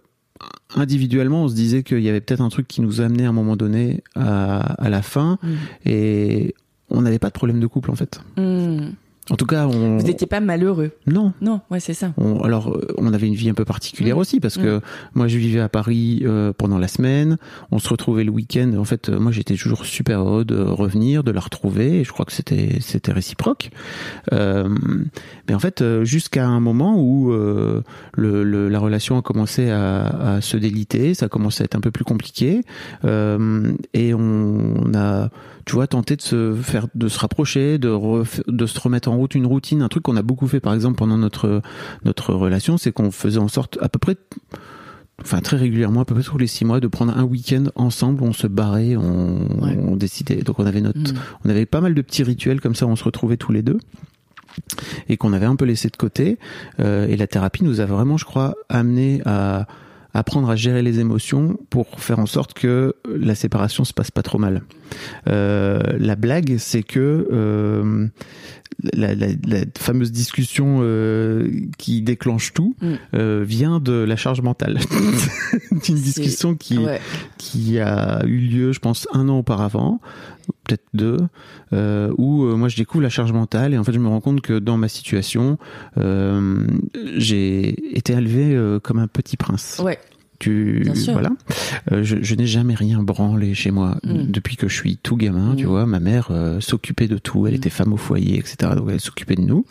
individuellement, 0.75 1.45
on 1.45 1.49
se 1.49 1.55
disait 1.55 1.83
qu'il 1.83 2.01
y 2.01 2.09
avait 2.09 2.21
peut-être 2.21 2.41
un 2.41 2.49
truc 2.49 2.69
qui 2.69 2.81
nous 2.81 3.01
amenait 3.01 3.27
à 3.27 3.29
un 3.29 3.33
moment 3.33 3.57
donné 3.57 4.03
à, 4.15 4.89
la 4.89 5.03
fin, 5.03 5.39
mm. 5.43 5.55
et 5.87 6.55
on 6.91 7.03
n'avait 7.03 7.19
pas 7.19 7.29
de 7.29 7.35
problème 7.35 7.61
de 7.61 7.67
couple 7.67 7.91
en 7.91 7.97
fait. 7.97 8.21
Mm. 8.37 8.91
En 9.31 9.37
tout 9.37 9.47
cas, 9.47 9.67
on... 9.67 9.99
vous 9.99 10.07
n'étiez 10.07 10.27
pas 10.27 10.41
malheureux. 10.41 10.93
Non. 11.07 11.33
Non, 11.41 11.61
ouais, 11.71 11.81
c'est 11.81 11.95
ça. 11.95 12.13
alors, 12.43 12.71
euh, 12.71 12.87
on 12.97 13.13
avait 13.13 13.27
une 13.27 13.35
vie 13.35 13.51
un 13.51 13.55
peu 13.55 13.65
particulière 13.65 14.17
mmh. 14.17 14.21
aussi 14.21 14.41
parce 14.41 14.57
que 14.57 14.79
mmh. 14.79 14.83
moi, 15.15 15.29
je 15.29 15.37
vivais 15.37 15.61
à 15.61 15.69
Paris 15.69 16.23
euh, 16.25 16.53
pendant 16.57 16.79
la 16.79 16.89
semaine. 16.89 17.37
On 17.71 17.79
se 17.79 17.89
retrouvait 17.89 18.25
le 18.25 18.31
week-end. 18.31 18.73
En 18.79 18.85
fait, 18.85 19.09
euh, 19.09 19.19
moi, 19.19 19.33
j'étais 19.33 19.55
toujours 19.55 19.85
super 19.85 20.21
heureux 20.21 20.45
de 20.45 20.59
revenir, 20.59 21.25
de 21.25 21.31
la 21.31 21.41
retrouver. 21.41 22.01
Et 22.01 22.05
je 22.05 22.13
crois 22.13 22.25
que 22.25 22.33
c'était 22.33 22.79
c'était 22.81 23.13
réciproque. 23.13 23.71
mais 24.33 25.55
en 25.55 25.59
fait, 25.59 25.85
jusqu'à 26.03 26.47
un 26.47 26.61
moment 26.61 26.97
où 26.99 27.33
le, 27.33 28.69
la 28.69 28.79
relation 28.79 29.19
a 29.19 29.23
commencé 29.23 29.71
à, 29.71 30.07
à, 30.07 30.41
se 30.41 30.57
déliter, 30.57 31.15
ça 31.15 31.27
a 31.27 31.29
commencé 31.29 31.63
à 31.63 31.65
être 31.65 31.77
un 31.77 31.81
peu 31.81 31.91
plus 31.91 32.05
compliqué, 32.05 32.63
et 33.05 34.15
on, 34.15 34.75
on 34.79 34.95
a 34.95 35.31
tu 35.69 35.75
vois, 35.75 35.87
tenter 35.87 36.17
de 36.17 36.23
se 36.23 36.55
faire, 36.55 36.87
de 36.95 37.09
se 37.09 37.19
rapprocher, 37.19 37.77
de, 37.77 37.95
de 38.51 38.67
se 38.67 38.81
remettre 38.81 39.11
en 39.11 39.17
route 39.19 39.35
une 39.35 39.45
routine, 39.45 39.83
un 39.83 39.89
truc 39.89 40.03
qu'on 40.03 40.17
a 40.17 40.23
beaucoup 40.23 40.49
fait 40.49 40.61
par 40.61 40.73
exemple 40.73 40.97
pendant 40.97 41.19
notre 41.19 41.61
notre 42.07 42.33
relation, 42.33 42.79
c'est 42.79 42.91
qu'on 42.91 43.11
faisait 43.11 43.39
en 43.39 43.49
sorte 43.49 43.77
à 43.83 43.91
peu 43.91 43.99
près 43.99 44.17
enfin 45.21 45.41
très 45.41 45.59
régulièrement, 45.59 46.01
à 46.01 46.05
peu 46.07 46.15
près 46.15 46.23
tous 46.23 46.39
les 46.39 46.47
six 46.47 46.65
mois, 46.65 46.81
de 46.81 46.87
prendre 46.87 47.15
un 47.15 47.23
week-end 47.23 47.65
ensemble, 47.75 48.23
on 48.23 48.33
se 48.33 48.47
barrait, 48.47 48.97
on, 48.97 49.95
décidait. 49.97 50.37
Donc 50.37 50.59
on 50.59 50.65
avait 50.65 50.81
notre, 50.81 50.99
mm. 51.01 51.19
on 51.45 51.51
avait 51.51 51.67
pas 51.67 51.83
mal 51.83 51.95
de 51.95 52.01
petits 52.01 52.23
rituels 52.23 52.63
comme 52.63 52.75
ça, 52.75 52.87
on 52.87 52.97
se 52.97 53.05
retrouvait 53.05 53.37
tous 53.37 53.53
les 53.53 53.63
deux 53.63 53.79
et 55.11 55.19
qu'on 55.19 55.35
avait 55.35 55.47
un 55.47 55.57
peu 55.57 55.67
laissé 55.67 55.89
de 55.91 55.97
côté. 55.97 56.39
Euh, 56.81 57.07
et 57.09 57.17
la 57.17 57.27
thérapie 57.27 57.63
nous 57.63 57.81
a 57.81 57.85
vraiment, 57.85 58.17
je 58.17 58.25
crois, 58.25 58.55
amené 58.71 59.21
à 59.27 59.67
apprendre 60.19 60.51
à 60.51 60.57
gérer 60.57 60.83
les 60.83 61.01
émotions 61.01 61.59
pour 61.71 62.01
faire 62.01 62.19
en 62.19 62.27
sorte 62.27 62.53
que 62.55 62.95
la 63.09 63.35
séparation 63.35 63.85
se 63.85 63.93
passe 63.93 64.11
pas 64.11 64.23
trop 64.23 64.39
mal. 64.39 64.63
Euh, 65.29 65.81
la 65.99 66.17
blague, 66.17 66.57
c'est 66.59 66.83
que 66.83 67.29
euh, 67.31 68.07
la, 68.93 69.15
la, 69.15 69.27
la, 69.47 69.61
fameuse 69.79 70.11
discussion 70.13 70.79
euh, 70.81 71.49
qui 71.79 72.03
déclenche 72.03 72.53
tout 72.53 72.75
mm. 72.81 73.43
vient 73.43 73.81
de 73.81 73.93
la 73.93 74.17
charge 74.17 74.41
mentale. 74.41 74.79
D'une 75.85 75.97
discussion 75.97 76.55
qui, 76.57 76.79
qui 77.37 77.79
a 77.79 78.25
eu 78.25 78.39
lieu, 78.39 78.73
je 78.73 78.81
pense, 78.81 79.07
un 79.13 79.29
an 79.29 79.39
auparavant, 79.39 80.01
peut-être 80.65 80.85
deux, 80.95 81.19
euh, 81.73 82.13
où 82.19 82.45
euh, 82.45 82.57
moi 82.57 82.69
je 82.69 82.77
découvre 82.77 83.03
la 83.03 83.09
charge 83.09 83.33
mentale 83.33 83.75
et 83.75 83.79
en 83.79 83.85
fait 83.85 83.93
je 83.93 83.99
me 83.99 84.09
rends 84.09 84.21
compte 84.21 84.41
que 84.41 84.59
dans 84.59 84.77
ma 84.77 84.89
situation, 84.89 85.59
euh, 85.97 86.67
j'ai 87.17 87.97
été 87.97 88.13
élevé 88.13 88.79
comme 88.83 88.99
un 88.99 89.09
petit 89.09 89.37
prince. 89.37 89.81
Ouais. 89.85 89.99
Tu 90.39 90.85
voilà. 91.13 91.31
Euh, 91.91 92.05
je, 92.05 92.17
je 92.23 92.35
n'ai 92.37 92.47
jamais 92.47 92.75
rien 92.75 93.03
branlé 93.03 93.55
chez 93.55 93.73
moi 93.73 93.97
mm. 94.05 94.31
depuis 94.31 94.57
que 94.57 94.69
je 94.69 94.75
suis 94.75 94.97
tout 94.97 95.17
gamin. 95.17 95.57
Tu 95.57 95.65
mm. 95.65 95.69
vois, 95.69 95.87
ma 95.87 95.99
mère 95.99 96.29
euh, 96.31 96.61
s'occupait 96.61 97.09
de 97.09 97.19
tout. 97.19 97.47
Elle 97.47 97.55
mm. 97.55 97.57
était 97.57 97.71
femme 97.71 97.93
au 97.93 97.97
foyer, 97.97 98.39
etc. 98.39 98.73
Donc 98.77 98.89
elle 98.91 99.01
s'occupait 99.01 99.35
de 99.35 99.43
nous. 99.43 99.65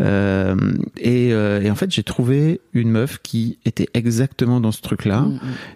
Euh, 0.00 0.56
et, 0.98 1.28
et, 1.28 1.70
en 1.70 1.74
fait, 1.74 1.92
j'ai 1.92 2.02
trouvé 2.02 2.60
une 2.72 2.90
meuf 2.90 3.18
qui 3.22 3.58
était 3.64 3.88
exactement 3.94 4.60
dans 4.60 4.72
ce 4.72 4.82
truc-là, 4.82 5.26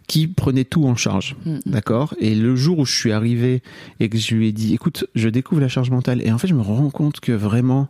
qui 0.09 0.27
prenait 0.27 0.65
tout 0.65 0.85
en 0.85 0.97
charge. 0.97 1.37
D'accord? 1.67 2.15
Et 2.19 2.35
le 2.35 2.57
jour 2.57 2.81
où 2.81 2.87
je 2.87 2.95
suis 2.95 3.13
arrivé 3.13 3.63
et 4.01 4.09
que 4.09 4.19
je 4.19 4.35
lui 4.35 4.49
ai 4.49 4.53
dit, 4.53 4.75
écoute, 4.75 5.07
je 5.15 5.29
découvre 5.29 5.61
la 5.61 5.69
charge 5.69 5.91
mentale. 5.91 6.21
Et 6.25 6.33
en 6.33 6.39
fait, 6.39 6.49
je 6.49 6.55
me 6.55 6.63
rends 6.63 6.91
compte 6.91 7.21
que 7.21 7.33
vraiment 7.33 7.89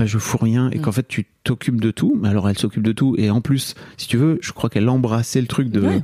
bah, 0.00 0.06
je 0.06 0.16
fous 0.16 0.38
rien 0.38 0.70
et 0.70 0.78
qu'en 0.78 0.90
mm. 0.90 0.94
fait 0.94 1.08
tu 1.08 1.26
t'occupes 1.44 1.78
de 1.78 1.90
tout. 1.90 2.18
Mais 2.18 2.28
alors 2.30 2.48
elle 2.48 2.56
s'occupe 2.56 2.82
de 2.82 2.92
tout 2.92 3.16
et 3.18 3.28
en 3.28 3.42
plus, 3.42 3.74
si 3.98 4.08
tu 4.08 4.16
veux, 4.16 4.38
je 4.40 4.52
crois 4.52 4.70
qu'elle 4.70 4.88
embrassait 4.88 5.42
le 5.42 5.46
truc 5.46 5.68
de 5.68 6.00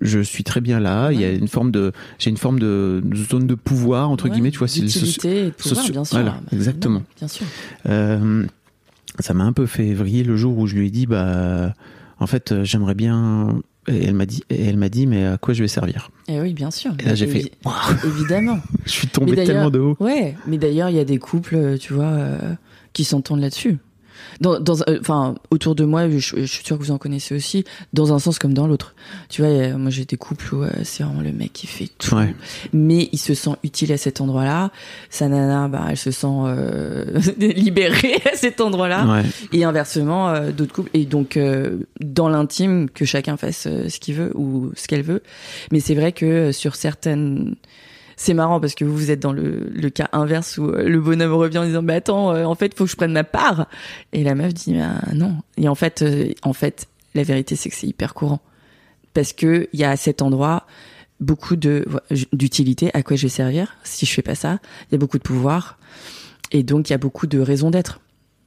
je 0.00 0.18
suis 0.18 0.42
très 0.42 0.60
bien 0.60 0.80
là. 0.80 1.12
Il 1.12 1.20
y 1.20 1.24
a 1.24 1.30
une 1.30 1.46
forme 1.46 1.70
de, 1.70 1.92
j'ai 2.18 2.30
une 2.30 2.36
forme 2.36 2.58
de, 2.58 3.00
zone 3.14 3.46
de 3.46 3.54
pouvoir 3.54 4.10
entre 4.10 4.28
guillemets, 4.28 4.50
tu 4.50 4.58
vois, 4.58 4.66
c'est 4.66 4.80
de 4.80 5.50
pouvoir, 5.50 5.90
bien 5.90 6.04
sûr. 6.04 6.18
Voilà, 6.18 6.32
bah, 6.32 6.48
exactement. 6.52 7.04
bien 7.18 7.28
sûr. 7.28 7.46
Euh, 7.88 8.44
ça 9.20 9.32
m'a 9.32 9.44
un 9.44 9.52
peu 9.52 9.66
fait 9.66 9.94
vriller 9.94 10.24
le 10.24 10.36
jour 10.36 10.58
où 10.58 10.66
je 10.66 10.74
lui 10.74 10.88
ai 10.88 10.90
dit, 10.90 11.06
bah, 11.06 11.72
en 12.18 12.26
fait, 12.26 12.50
euh, 12.50 12.64
j'aimerais 12.64 12.94
bien. 12.94 13.60
Et 13.86 14.04
elle 14.04 14.14
m'a 14.14 14.26
dit, 14.26 14.42
et 14.50 14.66
elle 14.66 14.76
m'a 14.76 14.88
dit, 14.88 15.06
mais 15.06 15.24
à 15.24 15.38
quoi 15.38 15.54
je 15.54 15.62
vais 15.62 15.68
servir? 15.68 16.10
Et 16.28 16.34
eh 16.34 16.40
oui, 16.40 16.52
bien 16.52 16.70
sûr. 16.70 16.92
Et 16.98 17.04
là, 17.04 17.14
j'ai 17.14 17.28
fait. 17.28 17.52
Évidemment. 18.04 18.58
je 18.84 18.90
suis 18.90 19.08
tombé 19.08 19.36
tellement 19.36 19.70
de 19.70 19.78
haut. 19.78 19.96
Ouais, 20.00 20.36
mais 20.46 20.58
d'ailleurs, 20.58 20.90
il 20.90 20.96
y 20.96 21.00
a 21.00 21.04
des 21.04 21.18
couples, 21.18 21.78
tu 21.78 21.94
vois. 21.94 22.04
Euh 22.04 22.54
qui 22.92 23.04
s'entendent 23.04 23.40
là-dessus. 23.40 23.78
Dans, 24.40 24.58
dans, 24.60 24.80
euh, 24.88 24.98
enfin, 25.00 25.34
autour 25.50 25.74
de 25.74 25.84
moi, 25.84 26.08
je, 26.08 26.18
je, 26.18 26.44
suis 26.44 26.64
sûre 26.64 26.78
que 26.78 26.82
vous 26.82 26.90
en 26.90 26.98
connaissez 26.98 27.34
aussi, 27.34 27.64
dans 27.92 28.12
un 28.12 28.18
sens 28.18 28.38
comme 28.38 28.54
dans 28.54 28.66
l'autre. 28.66 28.94
Tu 29.28 29.42
vois, 29.42 29.76
moi 29.76 29.90
j'ai 29.90 30.04
des 30.04 30.16
couples 30.16 30.54
où 30.54 30.62
euh, 30.62 30.70
c'est 30.82 31.02
vraiment 31.02 31.20
le 31.20 31.32
mec 31.32 31.52
qui 31.52 31.66
fait 31.66 31.88
tout, 31.98 32.16
mais 32.72 33.08
il 33.12 33.18
se 33.18 33.34
sent 33.34 33.52
utile 33.64 33.92
à 33.92 33.96
cet 33.96 34.20
endroit-là. 34.20 34.70
Sa 35.10 35.28
nana, 35.28 35.68
bah, 35.68 35.86
elle 35.90 35.96
se 35.96 36.10
sent 36.10 36.26
euh, 36.26 37.18
libérée 37.38 38.16
à 38.32 38.36
cet 38.36 38.60
endroit-là, 38.60 39.22
et 39.52 39.64
inversement 39.64 40.30
euh, 40.30 40.52
d'autres 40.52 40.72
couples. 40.72 40.90
Et 40.94 41.04
donc 41.04 41.38
dans 42.00 42.28
l'intime, 42.28 42.88
que 42.90 43.04
chacun 43.04 43.36
fasse 43.36 43.62
ce 43.62 44.00
qu'il 44.00 44.14
veut 44.14 44.32
ou 44.34 44.72
ce 44.74 44.88
qu'elle 44.88 45.02
veut. 45.02 45.22
Mais 45.72 45.80
c'est 45.80 45.94
vrai 45.94 46.12
que 46.12 46.52
sur 46.52 46.76
certaines 46.76 47.56
c'est 48.22 48.34
marrant 48.34 48.60
parce 48.60 48.74
que 48.74 48.84
vous, 48.84 49.10
êtes 49.10 49.20
dans 49.20 49.32
le, 49.32 49.70
le 49.72 49.88
cas 49.88 50.10
inverse 50.12 50.58
où 50.58 50.68
euh, 50.68 50.86
le 50.86 51.00
bonhomme 51.00 51.32
revient 51.32 51.56
en 51.56 51.64
disant, 51.64 51.82
bah 51.82 51.94
attends, 51.94 52.34
euh, 52.34 52.44
en 52.44 52.54
fait, 52.54 52.76
faut 52.76 52.84
que 52.84 52.90
je 52.90 52.96
prenne 52.96 53.12
ma 53.12 53.24
part. 53.24 53.66
Et 54.12 54.22
la 54.22 54.34
meuf 54.34 54.52
dit, 54.52 54.74
bah 54.74 55.00
non. 55.14 55.38
Et 55.56 55.68
en 55.68 55.74
fait, 55.74 56.02
euh, 56.02 56.30
en 56.42 56.52
fait, 56.52 56.86
la 57.14 57.22
vérité, 57.22 57.56
c'est 57.56 57.70
que 57.70 57.74
c'est 57.74 57.86
hyper 57.86 58.12
courant. 58.12 58.40
Parce 59.14 59.32
que 59.32 59.70
il 59.72 59.80
y 59.80 59.84
a 59.84 59.90
à 59.90 59.96
cet 59.96 60.20
endroit 60.20 60.66
beaucoup 61.18 61.56
de 61.56 61.86
d'utilité. 62.34 62.90
À 62.92 63.02
quoi 63.02 63.16
je 63.16 63.22
vais 63.22 63.30
servir 63.30 63.78
si 63.84 64.04
je 64.04 64.12
fais 64.12 64.20
pas 64.20 64.34
ça? 64.34 64.58
Il 64.90 64.92
y 64.92 64.94
a 64.96 64.98
beaucoup 64.98 65.16
de 65.16 65.22
pouvoir. 65.22 65.78
Et 66.52 66.62
donc, 66.62 66.90
il 66.90 66.92
y 66.92 66.94
a 66.94 66.98
beaucoup 66.98 67.26
de 67.26 67.40
raisons 67.40 67.70
d'être. 67.70 68.00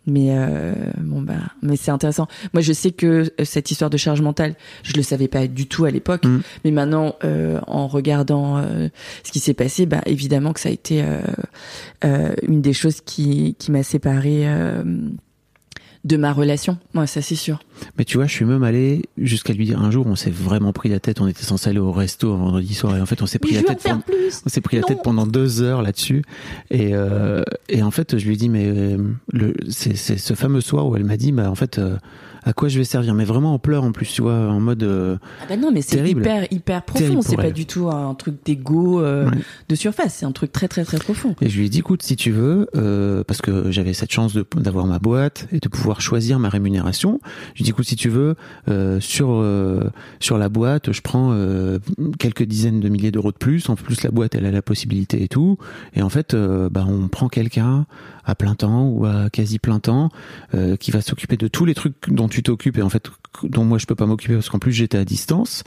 Mais 0.06 0.28
euh, 0.32 0.74
bon 1.00 1.22
bah, 1.22 1.36
mais 1.62 1.78
c'est 1.78 1.92
intéressant. 1.92 2.28
Moi, 2.54 2.62
je 2.62 2.74
sais 2.74 2.92
que 2.92 3.32
euh, 3.40 3.46
cette 3.46 3.72
histoire 3.72 3.90
de 3.90 3.98
charge 3.98 4.22
mentale, 4.22 4.56
je 4.84 4.94
le 4.94 5.02
savais 5.02 5.28
pas 5.28 5.48
du 5.48 5.68
tout 5.68 5.86
à 5.86 5.92
l'époque. 5.92 6.26
Mm. 6.26 6.42
Mais 6.66 6.72
maintenant, 6.72 7.16
euh, 7.24 7.60
en 7.68 7.88
regardant 7.88 8.58
euh, 8.58 8.90
ce 9.24 9.32
qui 9.32 9.40
s'est 9.40 9.54
passé, 9.54 9.86
bah 9.86 10.02
évidemment 10.06 10.52
que 10.54 10.60
ça 10.60 10.70
a 10.70 10.72
été 10.72 11.04
euh, 12.04 12.34
une 12.48 12.62
des 12.62 12.74
choses 12.74 13.02
qui 13.02 13.56
qui 13.58 13.72
m'a 13.72 13.84
séparée 13.84 14.46
de 16.04 16.18
ma 16.18 16.34
relation. 16.34 16.78
Moi, 16.94 17.08
ça 17.08 17.22
c'est 17.22 17.36
sûr. 17.36 17.60
Mais 17.98 18.04
tu 18.04 18.18
vois, 18.18 18.28
je 18.28 18.34
suis 18.34 18.46
même 18.46 18.64
allé 18.64 19.04
jusqu'à 19.18 19.54
lui 19.54 19.66
dire 19.66 19.82
un 19.82 19.90
jour, 19.90 20.06
on 20.08 20.16
s'est 20.16 20.32
vraiment 20.32 20.74
pris 20.74 20.90
la 20.90 21.00
tête. 21.00 21.22
On 21.22 21.28
était 21.28 21.44
censé 21.44 21.70
aller 21.70 21.80
au 21.80 21.92
resto 21.92 22.34
un 22.34 22.38
vendredi 22.38 22.74
soir 22.74 22.98
et 22.98 23.02
en 23.02 23.06
fait, 23.06 23.22
on 23.22 23.26
s'est 23.26 23.40
pris 23.40 23.54
la 23.54 23.64
tête. 23.64 23.84
Pendant, 23.84 24.02
on 24.46 24.50
s'est 24.50 24.62
pris 24.62 24.78
la 24.78 24.84
tête 24.84 25.00
pendant 25.04 25.26
deux 25.26 25.62
heures 25.62 25.82
là-dessus. 25.82 26.24
Et 26.72 26.94
euh, 26.94 27.44
et 27.70 27.84
en 27.84 27.92
fait, 27.92 28.18
je 28.18 28.26
lui 28.26 28.34
ai 28.34 28.38
dit, 28.38 28.50
mais 28.50 28.66
euh, 28.68 28.98
le 29.32 29.54
c'est 29.70 29.96
ce 29.96 30.34
fameux 30.34 30.62
soir 30.62 30.88
où 30.88 30.96
elle 30.96 31.06
m'a 31.06 31.18
dit, 31.18 31.32
bah 31.32 31.50
en 31.50 31.56
fait. 31.56 31.78
Euh, 31.78 31.98
à 32.46 32.54
quoi 32.54 32.70
je 32.70 32.78
vais 32.78 32.84
servir. 32.84 33.14
Mais 33.14 33.26
vraiment 33.26 33.54
en 33.54 33.60
pleurs 33.60 33.84
en 33.84 33.92
plus 33.92 34.12
tu 34.12 34.22
vois 34.22 34.34
en 34.34 34.60
mode 34.60 34.84
euh, 34.84 35.18
ah 35.42 35.46
bah 35.50 35.58
non 35.58 35.72
mais 35.72 35.82
c'est 35.82 36.08
hyper 36.08 36.52
hyper 36.52 36.84
profond. 36.84 37.22
C'est 37.22 37.36
pas 37.36 37.52
du 37.52 37.66
tout 37.66 37.90
un 37.90 38.14
truc 38.16 38.36
d'ego 38.46 39.02
euh, 39.02 39.30
de 39.70 39.76
surface. 39.76 40.16
C'est 40.16 40.26
un 40.26 40.32
truc 40.32 40.52
très 40.52 40.68
très 40.68 40.84
très 40.84 40.98
profond. 40.98 41.36
Et 41.42 41.50
je 41.50 41.58
lui 41.58 41.66
ai 41.66 41.70
dit 41.70 41.80
écoute 41.80 42.04
si 42.04 42.16
tu 42.16 42.32
veux 42.32 42.68
euh, 42.76 43.24
parce 43.24 43.42
que 43.42 43.72
j'avais 43.72 43.94
cette 43.94 44.12
chance 44.12 44.38
d'avoir 44.56 44.86
ma 44.86 45.00
boîte 45.00 45.48
et 45.52 45.60
de 45.60 45.70
pouvoir 45.70 46.02
choisir 46.02 46.40
ma 46.40 46.50
rémunération 46.50 47.20
je 47.54 47.60
lui 47.60 47.62
ai 47.62 47.66
dit 47.66 47.70
écoute 47.72 47.86
si 47.86 47.96
tu 47.96 48.10
veux 48.10 48.36
euh, 48.68 49.00
sur 49.00 49.32
euh, 49.32 49.90
sur 50.20 50.38
la 50.38 50.50
boîte 50.50 50.92
je 50.92 51.02
prends 51.02 51.34
quelques 52.20 52.44
dizaines 52.44 52.80
de 52.80 52.90
milliers 52.90 53.12
d'euros 53.12 53.32
de 53.32 53.38
plus. 53.38 53.70
En 53.70 53.76
plus 53.76 54.04
la 54.04 54.12
boîte 54.12 54.36
elle 54.36 54.46
a 54.46 54.52
la 54.52 54.62
possibilité 54.62 55.24
et 55.24 55.28
tout. 55.28 55.58
Et 55.94 56.02
en 56.02 56.10
fait 56.10 56.36
bah 56.36 56.86
on 56.88 57.08
prend 57.08 57.30
quelqu'un 57.30 57.86
à 58.26 58.36
plein 58.36 58.56
temps 58.56 58.88
ou 58.88 59.06
à 59.06 59.30
quasi 59.30 59.60
plein 59.60 59.80
temps 59.80 60.10
qui 60.80 60.92
va 60.92 61.02
s'occuper 61.02 61.38
de 61.38 61.48
tous 61.48 61.66
les 61.66 61.74
trucs 61.74 61.96
dont 62.10 62.28
tu 62.34 62.42
t'occupes 62.42 62.80
et 62.80 62.82
en 62.82 62.90
fait 62.90 63.12
dont 63.44 63.64
moi 63.64 63.78
je 63.78 63.86
peux 63.86 63.94
pas 63.94 64.08
m'occuper 64.08 64.34
parce 64.34 64.50
qu'en 64.50 64.58
plus 64.58 64.72
j'étais 64.72 64.98
à 64.98 65.06
distance 65.06 65.64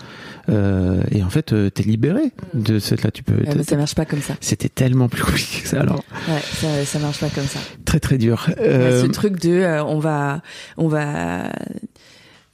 euh, 0.49 1.01
et 1.13 1.23
en 1.23 1.31
fait 1.31 1.53
euh, 1.53 1.71
t'es 1.71 1.85
libéré 1.85 2.33
de 2.55 2.81
cette 2.81 3.05
là 3.05 3.13
tu 3.13 3.23
peux 3.23 3.35
mais 3.45 3.63
ça 3.63 3.77
marche 3.77 3.95
pas 3.95 4.05
comme 4.05 4.21
ça 4.21 4.35
c'était 4.41 4.69
tellement 4.69 5.09
plus 5.09 5.23
compliqué 5.23 5.63
que 5.63 5.69
ça 5.69 5.81
alors 5.81 6.03
ouais 6.29 6.41
ça, 6.41 6.85
ça 6.85 6.99
marche 6.99 7.21
pas 7.21 7.29
comme 7.29 7.47
ça 7.47 7.61
très 7.85 8.01
très 8.01 8.19
dur 8.19 8.49
euh... 8.59 9.03
ce 9.03 9.07
truc 9.07 9.41
de 9.41 9.51
euh, 9.51 9.85
on 9.85 10.01
va 10.01 10.43
on 10.77 10.89
va 10.89 11.53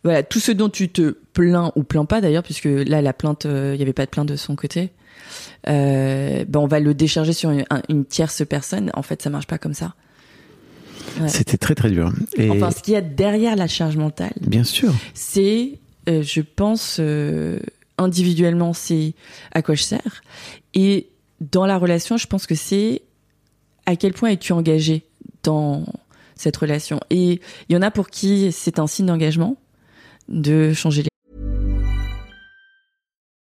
voilà, 0.04 0.24
tout 0.24 0.40
ce 0.40 0.52
dont 0.52 0.68
tu 0.68 0.88
te 0.88 1.16
plains 1.32 1.70
ou 1.76 1.84
plains 1.84 2.06
pas 2.06 2.20
d'ailleurs, 2.20 2.42
puisque 2.42 2.64
là, 2.64 3.00
la 3.00 3.12
plainte, 3.12 3.44
il 3.44 3.76
n'y 3.76 3.82
avait 3.82 3.92
pas 3.92 4.04
de 4.04 4.10
plainte 4.10 4.26
de 4.26 4.34
son 4.34 4.56
côté. 4.56 4.90
ben 5.64 6.44
on 6.56 6.66
va 6.66 6.80
le 6.80 6.92
décharger 6.92 7.32
sur 7.32 7.50
une, 7.50 7.64
une, 7.88 8.04
tierce 8.04 8.44
personne. 8.44 8.90
En 8.94 9.02
fait, 9.02 9.22
ça 9.22 9.30
marche 9.30 9.46
pas 9.46 9.58
comme 9.58 9.74
ça. 9.74 9.94
C'était 11.28 11.56
très 11.56 11.74
très 11.74 11.90
dur. 11.90 12.12
Et... 12.36 12.50
Enfin, 12.50 12.70
ce 12.70 12.82
qu'il 12.82 12.94
y 12.94 12.96
a 12.96 13.00
derrière 13.00 13.56
la 13.56 13.66
charge 13.66 13.96
mentale. 13.96 14.32
Bien 14.40 14.64
sûr. 14.64 14.92
C'est, 15.14 15.78
euh, 16.08 16.22
je 16.22 16.40
pense, 16.40 16.96
euh, 17.00 17.58
individuellement, 17.98 18.72
c'est 18.72 19.14
à 19.52 19.62
quoi 19.62 19.74
je 19.74 19.82
sers. 19.82 20.22
Et 20.74 21.08
dans 21.40 21.66
la 21.66 21.78
relation, 21.78 22.16
je 22.16 22.26
pense 22.26 22.46
que 22.46 22.54
c'est 22.54 23.02
à 23.86 23.96
quel 23.96 24.12
point 24.12 24.30
es-tu 24.30 24.52
engagé 24.52 25.04
dans 25.42 25.84
cette 26.36 26.56
relation. 26.56 27.00
Et 27.10 27.40
il 27.68 27.72
y 27.72 27.76
en 27.76 27.82
a 27.82 27.90
pour 27.90 28.10
qui 28.10 28.52
c'est 28.52 28.78
un 28.78 28.86
signe 28.86 29.06
d'engagement 29.06 29.56
de 30.28 30.72
changer 30.72 31.02
les 31.02 31.11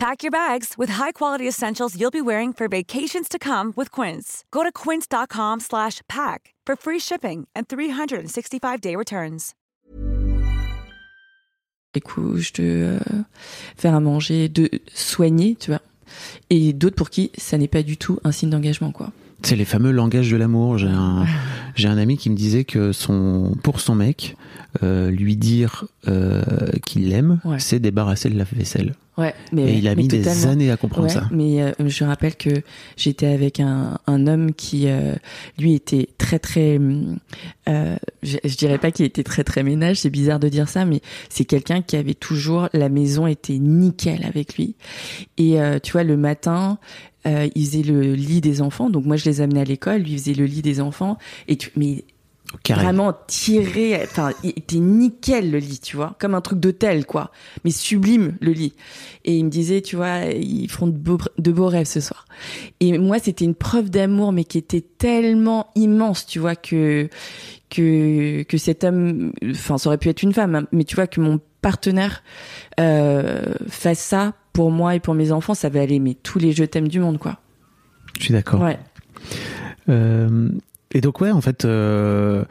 Pack 0.00 0.22
your 0.22 0.30
bags 0.30 0.76
with 0.78 0.88
high-quality 0.92 1.46
essentials 1.46 1.94
you'll 1.94 2.10
be 2.10 2.22
wearing 2.22 2.54
for 2.54 2.68
vacations 2.68 3.28
to 3.28 3.38
come 3.38 3.72
with 3.76 3.90
Quince. 3.90 4.44
Go 4.50 4.62
to 4.62 4.72
quince.com/pack 4.72 6.54
for 6.66 6.74
free 6.76 6.98
shipping 6.98 7.46
and 7.54 7.64
365-day 7.68 8.96
returns. 8.96 9.52
Les 11.94 12.00
couches, 12.00 12.52
de 12.54 12.62
euh, 12.62 12.98
faire 13.76 13.94
à 13.94 14.00
manger, 14.00 14.48
de 14.48 14.70
soigner, 14.94 15.56
tu 15.60 15.70
vois. 15.70 15.82
Et 16.48 16.72
d'autres 16.72 16.96
pour 16.96 17.10
qui 17.10 17.30
ça 17.36 17.58
n'est 17.58 17.68
pas 17.68 17.82
du 17.82 17.96
tout 17.98 18.18
un 18.24 18.32
signe 18.32 18.48
d'engagement, 18.50 18.92
quoi. 18.92 19.10
C'est 19.42 19.56
les 19.56 19.64
fameux 19.64 19.90
langages 19.90 20.30
de 20.30 20.36
l'amour. 20.36 20.78
J'ai 20.78 20.86
un, 20.88 21.26
j'ai 21.74 21.88
un 21.88 21.98
ami 21.98 22.16
qui 22.16 22.30
me 22.30 22.36
disait 22.36 22.64
que 22.64 22.92
son, 22.92 23.54
pour 23.62 23.80
son 23.80 23.94
mec, 23.96 24.36
euh, 24.82 25.10
lui 25.10 25.36
dire 25.36 25.86
euh, 26.08 26.42
qu'il 26.86 27.08
l'aime, 27.08 27.40
Ouais. 27.44 27.58
c'est 27.58 27.80
débarrasser 27.80 28.28
le 28.30 28.36
lave-vaisselle. 28.38 28.94
Ouais, 29.20 29.34
mais 29.52 29.64
Et 29.74 29.78
il 29.78 29.86
a 29.88 29.94
mis 29.94 30.08
des 30.08 30.22
totalement. 30.22 30.48
années 30.52 30.70
à 30.70 30.76
comprendre 30.76 31.08
Ouais, 31.08 31.12
ça. 31.12 31.28
Mais 31.30 31.62
euh, 31.62 31.72
je 31.86 32.04
rappelle 32.04 32.36
que 32.36 32.62
j'étais 32.96 33.26
avec 33.26 33.60
un, 33.60 33.98
un 34.06 34.26
homme 34.26 34.52
qui, 34.54 34.88
euh, 34.88 35.14
lui, 35.58 35.74
était 35.74 36.08
très 36.16 36.38
très. 36.38 36.78
euh, 37.68 37.96
je, 38.22 38.38
je 38.44 38.56
dirais 38.56 38.78
pas 38.78 38.90
qu'il 38.90 39.04
était 39.04 39.22
très 39.24 39.44
très 39.44 39.62
ménage, 39.62 39.98
c'est 39.98 40.10
bizarre 40.10 40.40
de 40.40 40.48
dire 40.48 40.68
ça, 40.68 40.84
mais 40.84 41.00
c'est 41.28 41.44
quelqu'un 41.44 41.82
qui 41.82 41.96
avait 41.96 42.14
toujours 42.14 42.68
la 42.72 42.88
maison 42.88 43.26
était 43.26 43.58
nickel 43.58 44.24
avec 44.24 44.56
lui. 44.56 44.74
Et 45.38 45.56
tu 45.82 45.92
vois, 45.92 46.04
le 46.04 46.16
matin, 46.16 46.78
il 47.24 47.66
faisait 47.66 47.82
le 47.82 48.14
lit 48.14 48.40
des 48.40 48.62
enfants, 48.62 48.90
donc 48.90 49.04
moi 49.04 49.16
je 49.16 49.24
les 49.26 49.40
amenais 49.40 49.60
à 49.60 49.64
l'école, 49.64 50.00
lui 50.02 50.14
faisait 50.16 50.34
le 50.34 50.46
lit 50.46 50.62
des 50.62 50.80
enfants. 50.80 51.18
Et 51.48 51.56
tu, 51.56 51.70
mais 51.76 52.04
carré. 52.62 52.82
vraiment 52.82 53.14
tiré, 53.26 54.00
enfin, 54.02 54.30
il 54.42 54.50
était 54.50 54.78
nickel 54.78 55.50
le 55.50 55.58
lit, 55.58 55.80
tu 55.80 55.96
vois, 55.96 56.16
comme 56.18 56.34
un 56.34 56.40
truc 56.40 56.60
d'hôtel, 56.60 57.06
quoi, 57.06 57.30
mais 57.64 57.70
sublime 57.70 58.36
le 58.40 58.52
lit. 58.52 58.74
Et 59.24 59.36
il 59.36 59.44
me 59.44 59.50
disait, 59.50 59.82
tu 59.82 59.96
vois, 59.96 60.24
ils 60.24 60.68
feront 60.68 60.86
de 60.86 60.96
beaux, 60.96 61.18
de 61.38 61.52
beaux 61.52 61.68
rêves 61.68 61.86
ce 61.86 62.00
soir. 62.00 62.24
Et 62.80 62.98
moi, 62.98 63.18
c'était 63.18 63.44
une 63.44 63.54
preuve 63.54 63.90
d'amour, 63.90 64.32
mais 64.32 64.44
qui 64.44 64.58
était 64.58 64.80
tellement 64.80 65.70
immense, 65.74 66.26
tu 66.26 66.38
vois, 66.38 66.56
que 66.56 67.08
que 67.68 68.42
que 68.42 68.58
cet 68.58 68.84
homme, 68.84 69.32
enfin, 69.48 69.78
ça 69.78 69.88
aurait 69.88 69.98
pu 69.98 70.08
être 70.08 70.22
une 70.22 70.32
femme, 70.32 70.54
hein, 70.54 70.66
mais 70.72 70.84
tu 70.84 70.96
vois 70.96 71.06
que 71.06 71.20
mon 71.20 71.40
partenaire 71.62 72.22
euh, 72.80 73.54
fasse 73.68 74.00
ça 74.00 74.34
pour 74.52 74.70
moi 74.70 74.94
et 74.96 75.00
pour 75.00 75.14
mes 75.14 75.30
enfants, 75.30 75.54
ça 75.54 75.68
va 75.68 75.80
aller, 75.80 76.00
mais 76.00 76.14
tous 76.14 76.38
les 76.38 76.52
je 76.52 76.64
t'aime 76.64 76.88
du 76.88 77.00
monde, 77.00 77.18
quoi. 77.18 77.38
Je 78.18 78.24
suis 78.24 78.32
d'accord. 78.32 78.60
Ouais. 78.60 78.78
Euh, 79.88 80.50
et 80.92 81.00
donc 81.00 81.20
ouais, 81.20 81.30
en 81.30 81.40
fait, 81.40 81.64
euh, 81.64 82.44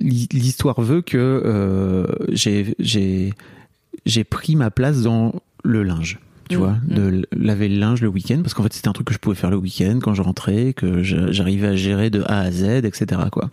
l'histoire 0.00 0.80
veut 0.80 1.02
que 1.02 1.16
euh, 1.44 2.06
j'ai 2.32 4.24
pris 4.24 4.56
ma 4.56 4.70
place 4.70 5.02
dans 5.02 5.34
le 5.64 5.82
linge. 5.82 6.18
Tu 6.48 6.56
Mm, 6.56 6.58
vois, 6.58 6.72
mm. 6.88 6.94
de 6.94 7.28
laver 7.32 7.68
le 7.68 7.78
linge 7.78 8.02
le 8.02 8.08
week-end, 8.08 8.40
parce 8.42 8.54
qu'en 8.54 8.64
fait 8.64 8.72
c'était 8.72 8.88
un 8.88 8.92
truc 8.92 9.06
que 9.06 9.14
je 9.14 9.18
pouvais 9.18 9.36
faire 9.36 9.50
le 9.50 9.56
week-end 9.56 10.00
quand 10.02 10.14
je 10.14 10.22
rentrais, 10.22 10.72
que 10.72 11.02
j'arrivais 11.02 11.68
à 11.68 11.76
gérer 11.76 12.10
de 12.10 12.22
A 12.26 12.40
à 12.40 12.50
Z, 12.50 12.84
etc. 12.84 13.22
Quoi. 13.30 13.50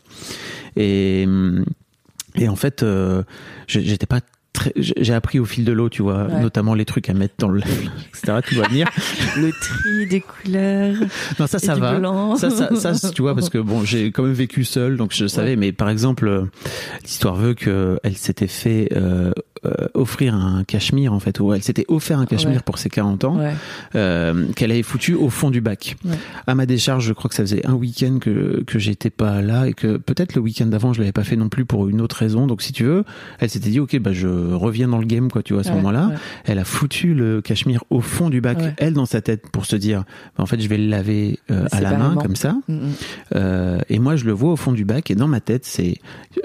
Et 0.76 1.28
et 2.38 2.48
en 2.48 2.56
fait, 2.56 2.84
euh, 2.84 3.24
j'étais 3.68 4.06
pas 4.06 4.22
j'ai 4.76 5.14
appris 5.14 5.40
au 5.40 5.46
fil 5.46 5.64
de 5.66 5.72
l'eau, 5.72 5.90
tu 5.90 6.02
vois, 6.02 6.26
Ouais. 6.26 6.42
notamment 6.42 6.74
les 6.74 6.86
trucs 6.86 7.10
à 7.10 7.14
mettre 7.14 7.36
dans 7.38 7.50
le, 7.50 7.62
etc. 8.14 8.40
Tu 8.48 8.56
vas 8.56 8.68
venir. 8.68 8.88
Le 9.38 9.52
tri 9.52 10.08
des 10.10 10.22
couleurs. 10.22 10.96
Non, 11.40 11.48
ça, 11.48 11.60
ça 11.60 11.76
du 11.76 11.82
va. 11.82 12.00
blanc. 12.00 12.36
Ça, 12.36 12.50
ça, 12.50 12.94
ça, 12.94 13.12
tu 13.16 13.22
vois, 13.22 13.36
parce 13.36 13.50
que 13.50 13.58
bon, 13.60 13.84
j'ai 13.84 14.12
quand 14.12 14.24
même 14.24 14.34
vécu 14.34 14.64
seul, 14.64 14.98
donc 14.98 15.14
je 15.14 15.28
savais. 15.28 15.56
Mais 15.56 15.72
par 15.72 15.90
exemple, 15.90 16.28
euh, 16.28 16.44
l'histoire 17.04 17.36
veut 17.36 17.54
que 17.54 18.00
elle 18.04 18.18
s'était 18.18 18.48
fait 18.48 18.90
euh, 18.96 19.32
euh, 19.66 19.88
offrir 19.94 20.34
un 20.36 20.64
cachemire, 20.64 21.14
en 21.14 21.20
fait, 21.20 21.40
ou 21.40 21.54
elle 21.54 21.64
s'était 21.64 21.86
offert 21.88 22.20
un 22.20 22.26
cachemire 22.26 22.58
Ouais. 22.58 22.64
pour 22.66 22.78
ses 22.78 22.90
40 22.90 23.24
ans, 23.26 23.40
euh, 23.96 24.46
qu'elle 24.56 24.72
avait 24.72 24.84
foutu 24.84 25.14
au 25.16 25.30
fond 25.30 25.50
du 25.50 25.62
bac. 25.62 25.96
À 26.48 26.56
ma 26.56 26.66
décharge, 26.66 27.06
je 27.06 27.14
crois 27.14 27.30
que 27.30 27.36
ça 27.36 27.44
faisait 27.44 27.66
un 27.66 27.74
week-end 27.74 28.20
que 28.20 28.64
que 28.66 28.80
j'étais 28.80 29.10
pas 29.10 29.42
là 29.42 29.68
et 29.68 29.74
que 29.74 29.98
peut-être 29.98 30.36
le 30.36 30.42
week-end 30.42 30.66
d'avant, 30.68 30.94
je 30.94 31.00
l'avais 31.00 31.12
pas 31.12 31.24
fait 31.24 31.36
non 31.36 31.50
plus 31.50 31.66
pour 31.66 31.88
une 31.90 32.02
autre 32.02 32.16
raison. 32.18 32.48
Donc, 32.48 32.62
si 32.62 32.72
tu 32.74 32.84
veux, 32.84 33.04
elle 33.40 33.50
s'était 33.50 33.70
dit, 33.70 33.80
ok, 33.80 33.98
bah 34.00 34.14
je 34.14 34.28
reviens 34.56 34.88
dans 34.88 34.98
le 35.00 35.06
game, 35.06 35.30
quoi, 35.32 35.44
tu 35.44 35.54
vois, 35.54 35.62
à 35.62 35.64
ce 35.64 35.70
Ouais, 35.70 35.76
moment-là. 35.76 36.08
ouais. 36.08 36.16
Elle 36.46 36.60
a 36.60 36.64
foutu 36.64 37.14
le 37.14 37.42
cachemire 37.42 37.84
au 37.90 38.02
fond 38.02 38.30
du 38.30 38.42
bac, 38.42 38.58
Ouais. 38.60 38.74
elle 38.78 38.94
dans 38.94 39.06
sa 39.06 39.22
tête, 39.22 39.50
pour 39.52 39.66
se 39.66 39.76
dire, 39.76 40.04
bah, 40.38 40.44
en 40.44 40.46
fait, 40.46 40.60
je 40.62 40.68
vais 40.68 40.78
le 40.78 40.88
laver 40.88 41.40
euh, 41.52 41.66
à 41.72 41.82
la 41.82 41.98
main 41.98 42.16
comme 42.22 42.36
ça. 42.36 42.54
Mm, 42.68 42.74
mm. 42.74 42.80
Euh, 43.36 43.80
et 43.90 44.00
moi, 44.00 44.16
je 44.16 44.26
le 44.26 44.32
vois 44.32 44.52
au 44.52 44.56
fond 44.56 44.72
du 44.72 44.86
bac 44.86 45.12
et 45.12 45.16
dans 45.16 45.28
ma 45.28 45.40
tête, 45.42 45.66
c'est 45.66 45.98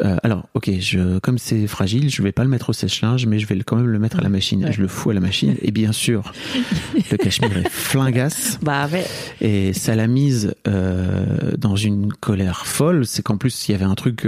euh, 0.05 0.17
alors, 0.23 0.49
ok, 0.55 0.71
je 0.81 1.19
comme 1.19 1.38
c'est 1.38 1.67
fragile, 1.67 2.11
je 2.11 2.23
vais 2.23 2.33
pas 2.33 2.45
le 2.45 2.51
mettre 2.51 2.71
au 2.71 2.73
sèche-linge, 2.73 3.27
mais 3.27 3.38
je 3.38 3.47
vais 3.47 3.59
quand 3.61 3.77
même 3.77 3.87
le 3.88 3.99
mettre 3.99 4.19
à 4.19 4.23
la 4.23 4.29
machine. 4.29 4.69
Je 4.73 4.81
le 4.81 4.88
fous 4.88 5.11
à 5.11 5.15
la 5.15 5.21
machine 5.21 5.55
et 5.62 5.71
bien 5.71 5.93
sûr, 5.93 6.33
le 7.11 7.17
cachemire 7.17 7.57
est 7.59 7.69
flingasse 7.69 8.59
Bah 8.62 8.88
et 9.41 9.73
ça 9.73 9.95
l'a 9.95 10.07
mise 10.07 10.55
dans 11.59 11.77
une 11.77 12.12
colère 12.12 12.67
folle. 12.67 13.07
C'est 13.07 13.23
qu'en 13.23 13.37
plus, 13.37 13.69
il 13.69 13.73
y 13.73 13.75
avait 13.75 13.85
un 13.85 13.95
truc 13.95 14.27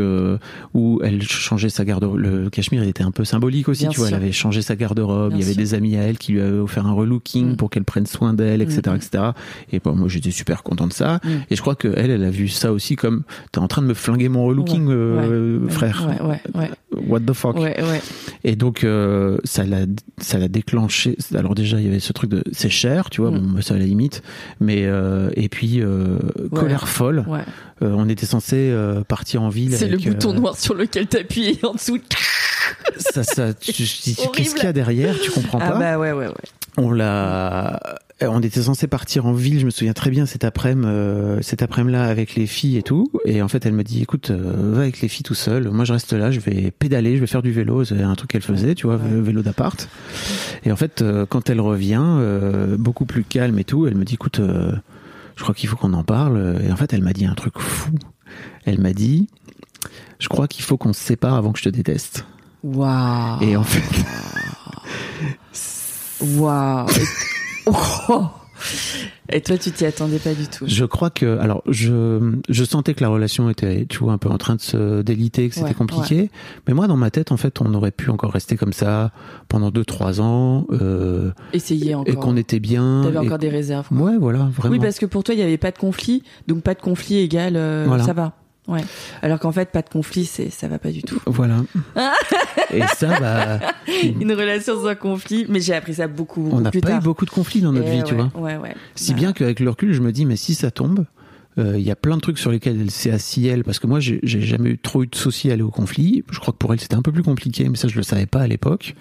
où 0.75 1.01
elle 1.03 1.23
changeait 1.23 1.69
sa 1.71 1.85
garde. 1.85 2.05
Le 2.17 2.51
cachemire, 2.51 2.83
il 2.85 2.89
était 2.91 3.03
un 3.05 3.11
peu 3.11 3.25
symbolique 3.25 3.54
aussi. 3.69 3.83
Bien 3.85 3.91
tu 3.91 3.99
vois, 3.99 4.09
sûr. 4.09 4.17
elle 4.17 4.23
avait 4.23 4.33
changé 4.33 4.63
sa 4.63 4.77
garde-robe. 4.77 5.33
Il 5.35 5.41
y 5.41 5.43
avait 5.43 5.53
sûr. 5.53 5.63
des 5.63 5.75
amis 5.75 5.97
à 5.97 6.03
elle 6.03 6.19
qui 6.19 6.33
lui 6.33 6.41
avaient 6.41 6.59
offert 6.59 6.87
un 6.87 6.93
relooking 6.93 7.53
Mm. 7.53 7.57
pour 7.57 7.71
qu'elle 7.71 7.85
prenne 7.85 8.07
soin 8.07 8.35
d'elle, 8.35 8.63
etc., 8.63 8.83
Mm. 8.87 8.95
etc. 8.97 9.25
Et 9.73 9.79
bon, 9.81 9.95
moi, 9.95 10.09
j'étais 10.09 10.31
super 10.31 10.63
content 10.63 10.87
de 10.87 10.93
ça. 10.93 11.21
Mm. 11.25 11.29
Et 11.51 11.57
je 11.57 11.61
crois 11.61 11.75
que 11.75 11.89
elle, 11.97 12.11
elle 12.11 12.25
a 12.25 12.31
vu 12.31 12.49
ça 12.49 12.73
aussi 12.73 12.97
comme 12.97 13.23
t'es 13.53 13.59
en 13.61 13.69
train 13.69 13.83
de 13.83 13.87
me 13.87 13.95
flinguer 13.95 14.29
mon 14.29 14.45
relooking, 14.45 14.87
Ouais, 14.87 14.95
euh, 14.95 15.59
ouais, 15.61 15.71
frère. 15.71 16.07
Ouais, 16.21 16.27
ouais, 16.29 16.41
ouais. 16.61 16.71
What 17.09 17.21
the 17.21 17.33
fuck. 17.33 17.57
Ouais, 17.57 17.77
ouais. 17.83 18.01
Et 18.45 18.57
donc 18.57 18.85
euh, 18.85 19.39
ça 19.45 19.65
l'a 19.65 19.81
ça 20.19 20.39
l'a 20.39 20.49
déclenché. 20.49 21.17
Alors 21.35 21.55
déjà 21.55 21.79
il 21.81 21.85
y 21.87 21.89
avait 21.89 21.99
ce 22.01 22.13
truc 22.13 22.31
de 22.31 22.45
c'est 22.53 22.69
cher, 22.71 23.11
tu 23.11 23.21
vois, 23.21 23.31
Mm. 23.33 23.39
bon 23.55 23.61
ça 23.63 23.75
à 23.75 23.79
la 23.79 23.85
limite, 23.87 24.23
mais 24.61 24.85
euh, 24.85 25.31
et 25.35 25.49
puis 25.49 25.81
euh, 25.81 26.19
colère 26.55 26.89
folle. 26.89 27.25
ouais. 27.29 27.41
Euh, 27.83 27.93
on 27.97 28.09
était 28.09 28.25
censé 28.25 28.55
euh, 28.71 29.03
partir 29.03 29.43
en 29.43 29.49
ville. 29.49 29.73
C'est 29.75 29.89
le 29.89 29.99
bouton 29.99 30.31
euh, 30.31 30.39
noir 30.39 30.57
sur 30.57 30.75
lequel 30.75 31.09
t'appuies 31.09 31.59
en 31.65 31.75
dessous. 31.75 31.99
Ça, 32.99 33.23
ça, 33.25 33.55
tu-. 33.55 33.73
Qu'est-ce 33.73 34.55
qu'il 34.55 34.65
y 34.65 34.67
a 34.67 34.73
derrière 34.73 35.19
Tu 35.21 35.31
comprends 35.31 35.59
Ah 35.61 35.73
pas 35.73 35.79
bah 35.79 35.99
ouais, 35.99 36.13
ouais, 36.13 36.27
ouais. 36.29 36.35
On 36.77 36.91
l'a. 36.91 37.77
euh, 38.23 38.27
On 38.29 38.41
était 38.43 38.63
censé 38.63 38.87
partir 38.89 39.27
en 39.27 39.33
ville, 39.33 39.61
je 39.61 39.65
me 39.65 39.71
souviens 39.71 39.93
très 39.93 40.11
bien 40.11 40.27
cet 40.27 40.45
après-midi, 40.45 40.87
euh, 40.89 41.41
cet 41.41 41.63
après-midi-là 41.63 42.05
avec 42.05 42.35
les 42.35 42.47
filles 42.47 42.77
et 42.79 42.83
tout. 42.83 43.11
Et 43.25 43.43
en 43.43 43.49
fait, 43.49 43.65
elle 43.67 43.73
me 43.75 43.85
dit, 43.85 44.03
écoute, 44.03 44.31
euh, 44.31 44.73
va 44.75 44.81
avec 44.83 45.01
les 45.01 45.09
filles 45.09 45.23
tout 45.23 45.35
seul. 45.35 45.71
Moi, 45.71 45.85
je 45.85 45.93
reste 45.93 46.13
là, 46.13 46.31
je 46.31 46.41
vais 46.41 46.71
pédaler, 46.73 47.15
je 47.17 47.21
vais 47.21 47.27
faire 47.29 47.43
du 47.43 47.53
vélo. 47.53 47.85
C'est 47.85 48.03
un 48.03 48.15
truc 48.15 48.31
qu'elle 48.31 48.43
faisait, 48.43 48.75
tu 48.75 48.87
vois, 48.87 48.97
Ouais. 48.97 49.21
vélo 49.21 49.43
d'appart. 49.43 49.89
Et 50.65 50.73
en 50.73 50.77
fait, 50.77 51.01
euh, 51.03 51.27
quand 51.29 51.49
elle 51.51 51.61
revient, 51.61 52.03
beaucoup 52.79 53.05
plus 53.07 53.25
calme 53.25 53.59
et 53.59 53.65
tout, 53.65 53.87
elle 53.87 53.95
me 53.97 54.05
dit, 54.05 54.15
écoute, 54.15 54.41
je 54.41 55.43
crois 55.43 55.55
qu'il 55.55 55.69
faut 55.69 55.77
qu'on 55.77 55.93
en 55.93 56.05
parle. 56.05 56.61
Et 56.67 56.73
en 56.73 56.77
fait, 56.77 56.93
elle 56.93 57.03
m'a 57.03 57.13
dit 57.13 57.27
un 57.27 57.35
truc 57.35 57.55
fou. 57.59 57.91
Elle 58.65 58.81
m'a 58.81 58.93
dit, 58.93 59.29
je 60.19 60.29
crois 60.29 60.49
qu'il 60.49 60.65
faut 60.65 60.77
qu'on 60.77 60.93
se 60.93 61.01
sépare 61.01 61.35
avant 61.35 61.53
que 61.53 61.59
je 61.59 61.65
te 61.65 61.69
déteste. 61.69 62.25
Waouh. 62.65 63.43
Et 63.43 63.57
en 63.57 63.63
fait, 63.63 64.05
Waouh. 66.21 66.87
Oh. 67.67 68.27
Et 69.31 69.41
toi, 69.41 69.57
tu 69.57 69.71
t'y 69.73 69.87
attendais 69.87 70.19
pas 70.19 70.35
du 70.35 70.47
tout. 70.47 70.65
je 70.67 70.85
crois 70.85 71.09
que, 71.09 71.39
alors, 71.39 71.63
je, 71.67 72.35
je 72.51 72.65
sentais 72.65 72.93
que 72.93 73.03
la 73.03 73.09
relation 73.09 73.49
était, 73.49 73.87
tu 73.87 73.99
vois, 74.01 74.13
un 74.13 74.19
peu 74.19 74.29
en 74.29 74.37
train 74.37 74.55
de 74.55 74.61
se 74.61 75.01
déliter, 75.01 75.49
que 75.49 75.55
c'était 75.55 75.69
Ouais, 75.69 75.75
compliqué. 75.75 76.31
Mais 76.69 76.75
moi, 76.75 76.87
dans 76.87 76.97
ma 76.99 77.11
tête, 77.11 77.33
en 77.33 77.39
fait, 77.39 77.61
on 77.63 77.73
aurait 77.73 77.91
pu 77.91 78.11
encore 78.11 78.33
rester 78.33 78.57
comme 78.57 78.75
ça 78.75 79.13
pendant 79.49 79.71
deux, 79.71 79.85
trois 79.85 80.21
ans, 80.21 80.67
euh, 80.73 81.31
Essayez 81.55 81.95
encore. 81.95 82.13
et 82.13 82.17
qu'on 82.17 82.37
était 82.37 82.61
bien. 82.61 83.01
T'avais 83.03 83.19
encore 83.19 83.39
des 83.39 83.49
réserves. 83.49 83.89
quoi. 83.89 83.97
Ouais, 83.99 84.19
voilà, 84.19 84.49
vraiment. 84.55 84.73
Oui, 84.73 84.79
parce 84.79 84.99
que 84.99 85.07
pour 85.07 85.25
toi, 85.25 85.35
il 85.35 85.39
n'y 85.39 85.45
avait 85.45 85.57
pas 85.59 85.71
de 85.71 85.79
conflit, 85.79 86.23
donc 86.47 86.63
pas 86.63 86.75
de 86.75 86.81
conflit 86.83 87.17
égale 87.19 87.55
euh, 87.57 87.85
Voilà. 87.89 88.05
ça 88.05 88.13
va. 88.13 88.33
Ouais. 88.67 88.81
Alors 89.23 89.39
qu'en 89.39 89.53
fait, 89.53 89.71
pas 89.71 89.83
de 89.83 89.89
conflit, 89.91 90.25
c'est 90.25 90.49
ça 90.51 90.69
va 90.69 90.79
pas 90.79 90.91
du 90.91 91.03
tout. 91.03 91.21
Voilà. 91.27 91.57
et 92.73 92.83
ça, 92.97 93.21
bah, 93.21 93.61
Une 94.21 94.33
relation 94.33 94.83
sans 94.83 94.95
conflit, 94.95 95.45
mais 95.49 95.61
j'ai 95.61 95.75
appris 95.75 95.95
ça 95.95 96.09
beaucoup, 96.09 96.43
beaucoup 96.43 96.57
on 96.57 96.61
n'a 96.61 96.71
pas 96.71 96.81
tard. 96.81 97.01
eu 97.01 97.05
beaucoup 97.05 97.27
de 97.27 97.31
conflits 97.31 97.61
dans 97.61 97.73
notre 97.73 97.89
vie, 97.91 98.03
tu 98.05 98.15
vois. 98.15 98.31
Ouais, 98.35 98.57
ouais. 98.57 98.75
Si 98.95 99.13
Bah, 99.13 99.19
bien 99.19 99.33
qu'avec 99.33 99.61
le 99.61 99.69
recul, 99.71 99.93
je 99.93 100.01
me 100.01 100.13
dis, 100.13 100.25
mais 100.25 100.37
si 100.37 100.55
ça 100.55 100.71
tombe, 100.71 101.05
euh, 101.57 101.79
il 101.79 101.85
y 101.85 101.91
a 101.91 101.95
plein 101.97 102.17
de 102.17 102.21
trucs 102.21 102.39
sur 102.39 102.51
lesquels 102.51 102.81
elle 102.81 102.91
s'est 102.91 103.13
assis 103.13 103.47
elle, 103.47 103.63
parce 103.65 103.79
que 103.79 103.87
moi, 103.87 104.01
j'ai 104.01 104.19
j'ai 104.25 104.41
jamais 104.41 104.71
eu 104.71 104.79
trop 104.79 105.05
eu 105.05 105.07
de 105.07 105.15
soucis 105.15 105.51
à 105.51 105.53
aller 105.53 105.63
au 105.63 105.71
conflit. 105.71 106.25
Je 106.31 106.41
crois 106.41 106.53
que 106.53 106.59
pour 106.59 106.73
elle, 106.73 106.81
c'était 106.81 106.97
un 106.97 107.03
peu 107.03 107.13
plus 107.13 107.23
compliqué, 107.23 107.69
mais 107.69 107.77
ça, 107.77 107.87
je 107.87 107.97
le 107.97 108.03
savais 108.03 108.27
pas 108.27 108.41
à 108.41 108.47
l'époque. 108.47 108.95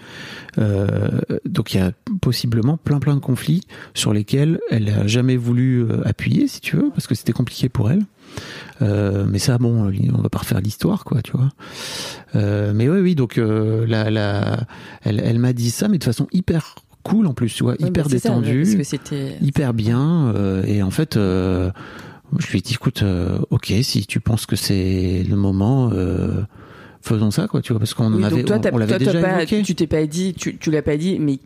Euh, 0.60 1.10
donc, 1.46 1.74
il 1.74 1.78
y 1.78 1.80
a 1.80 1.94
possiblement 2.22 2.78
plein, 2.78 3.00
plein 3.00 3.16
de 3.16 3.22
conflits 3.22 3.62
sur 3.94 4.14
lesquels 4.14 4.60
elle 4.70 4.90
a 4.90 5.08
jamais 5.08 5.36
voulu 5.38 5.84
euh, 5.84 6.06
appuyer, 6.08 6.48
si 6.48 6.62
tu 6.62 6.76
veux, 6.76 6.90
parce 6.90 7.08
que 7.08 7.16
c'était 7.16 7.32
compliqué 7.34 7.70
pour 7.70 7.90
elle. 7.90 8.04
Euh, 8.82 9.26
mais 9.28 9.40
ça, 9.40 9.58
bon, 9.58 9.92
on 10.14 10.22
va 10.22 10.30
pas 10.30 10.40
refaire 10.40 10.60
l'histoire, 10.60 11.04
quoi, 11.04 11.22
tu 11.22 11.32
vois. 11.32 11.50
Euh, 12.36 12.74
mais 12.74 12.90
oui, 12.90 13.00
oui, 13.00 13.16
donc 13.16 13.38
euh, 13.38 13.86
la, 13.88 14.10
la, 14.10 14.62
elle, 15.04 15.22
elle 15.24 15.40
m'a 15.40 15.54
dit 15.54 15.70
ça, 15.70 15.88
mais 15.88 15.98
de 15.98 16.04
façon 16.04 16.28
hyper 16.32 16.76
cool 17.04 17.28
en 17.28 17.34
plus, 17.34 17.54
tu 17.54 17.64
vois, 17.64 17.74
ouais, 17.74 17.88
hyper 17.88 18.06
bah, 18.06 18.12
détendue 18.12 18.66
hyper 19.42 19.74
bien 19.74 20.34
euh, 20.36 20.64
et 20.66 20.82
en 20.82 20.90
fait 20.90 21.16
je 21.16 21.72
lui 22.50 22.60
ai 22.60 22.62
dit 22.62 22.76
écoute 22.76 23.04
ok 23.50 23.74
si 23.82 24.06
tu 24.06 24.22
penses 24.22 24.46
que 24.46 24.56
c'est 24.56 25.26
le 25.28 25.36
moment 25.36 25.92
faisons 27.02 27.30
ça 27.30 27.50
quoi 27.50 27.62
tu 27.62 27.74
vois 27.74 27.80
parce 27.80 27.94
qu'on 27.94 28.06
en 28.06 28.24
avait 28.24 28.44
toi, 28.44 28.58
on, 28.72 28.78
l'avait 28.78 29.00
déjà 29.00 29.20
pas, 29.20 29.36
évoqué 29.42 29.64
tu 29.64 29.76
t'es 29.76 29.86
pas 29.86 30.06
dit, 30.06 30.34
tu, 30.34 30.58
tu 30.58 30.72
l'as 30.72 30.82
pas 30.82 30.96
dit, 30.96 31.20
mais 31.20 31.40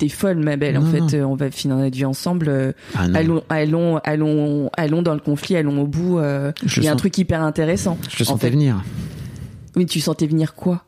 t'es 0.00 0.08
folle, 0.08 0.38
ma 0.38 0.56
belle. 0.56 0.76
en 0.78 0.84
fait, 0.84 1.00
non. 1.00 1.08
euh, 1.14 1.22
on 1.24 1.34
va 1.36 1.50
finir 1.50 1.76
notre 1.76 1.96
vie 1.96 2.04
ensemble. 2.04 2.48
euh, 2.48 2.72
Ah 2.96 3.06
allons, 3.14 3.42
allons, 3.48 3.98
allons, 3.98 4.70
allons 4.76 5.02
dans 5.02 5.14
le 5.14 5.20
conflit, 5.20 5.56
allons 5.56 5.82
au 5.82 5.86
bout. 5.86 6.18
euh, 6.18 6.52
Il 6.76 6.82
y 6.84 6.88
a 6.88 6.92
un 6.92 6.96
truc 6.96 7.16
hyper 7.18 7.42
intéressant. 7.42 7.96
je 8.10 8.16
le 8.18 8.22
en 8.28 8.32
sentais 8.32 8.46
fait. 8.46 8.50
venir 8.52 8.82
Oui, 9.76 9.86
tu 9.86 10.00
sentais 10.00 10.26
venir 10.26 10.54
quoi? 10.54 10.84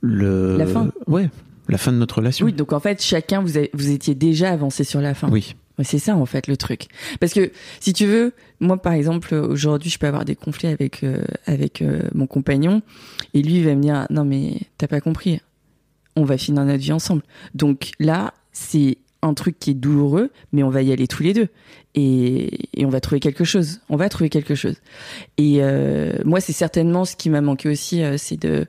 Le 0.00 0.56
La 0.56 0.66
fin. 0.66 0.90
ouais 1.06 1.30
la 1.68 1.78
fin 1.78 1.90
de 1.92 1.96
notre 1.98 2.16
relation 2.18 2.46
Oui, 2.46 2.52
donc 2.52 2.72
en 2.72 2.78
fait, 2.80 3.02
chacun, 3.02 3.40
vous, 3.42 3.56
avez- 3.56 3.70
vous 3.74 3.90
étiez 3.90 4.14
déjà 4.14 4.50
avancé 4.50 4.84
sur 4.84 5.00
la 5.00 5.14
fin. 5.14 5.28
oui 5.30 5.56
C'est 5.82 5.98
ça 5.98 6.14
en 6.16 6.24
fait 6.24 6.46
le 6.46 6.56
truc. 6.56 6.86
Parce 7.18 7.32
que 7.32 7.50
si 7.80 7.92
tu 7.92 8.06
veux, 8.06 8.32
moi 8.60 8.76
par 8.80 8.92
exemple 8.92 9.34
aujourd'hui 9.34 9.90
je 9.90 9.98
peux 9.98 10.06
avoir 10.06 10.24
des 10.24 10.36
conflits 10.36 10.68
avec 10.68 11.02
euh, 11.02 11.22
avec 11.46 11.82
euh, 11.82 12.02
mon 12.14 12.26
compagnon 12.28 12.82
et 13.34 13.42
lui 13.42 13.56
il 13.56 13.64
va 13.64 13.74
me 13.74 13.82
dire 13.82 14.06
non 14.10 14.24
mais 14.24 14.60
t'as 14.78 14.86
pas 14.86 15.00
compris, 15.00 15.40
on 16.14 16.24
va 16.24 16.38
finir 16.38 16.64
notre 16.64 16.78
vie 16.78 16.92
ensemble. 16.92 17.22
Donc 17.54 17.90
là 17.98 18.32
c'est 18.56 18.98
un 19.22 19.34
truc 19.34 19.58
qui 19.58 19.70
est 19.70 19.74
douloureux 19.74 20.30
mais 20.52 20.62
on 20.62 20.70
va 20.70 20.82
y 20.82 20.92
aller 20.92 21.06
tous 21.06 21.22
les 21.22 21.32
deux 21.34 21.48
et, 21.96 22.50
on 22.78 22.88
va 22.88 23.00
trouver 23.00 23.20
quelque 23.20 23.44
chose. 23.44 23.80
On 23.88 23.96
va 23.96 24.08
trouver 24.08 24.28
quelque 24.28 24.54
chose. 24.54 24.76
Et 25.38 25.58
euh, 25.60 26.12
moi 26.24 26.40
c'est 26.40 26.52
certainement 26.52 27.04
ce 27.04 27.16
qui 27.16 27.30
m'a 27.30 27.40
manqué 27.40 27.68
aussi, 27.68 28.02
euh, 28.02 28.16
c'est 28.18 28.38
de 28.38 28.66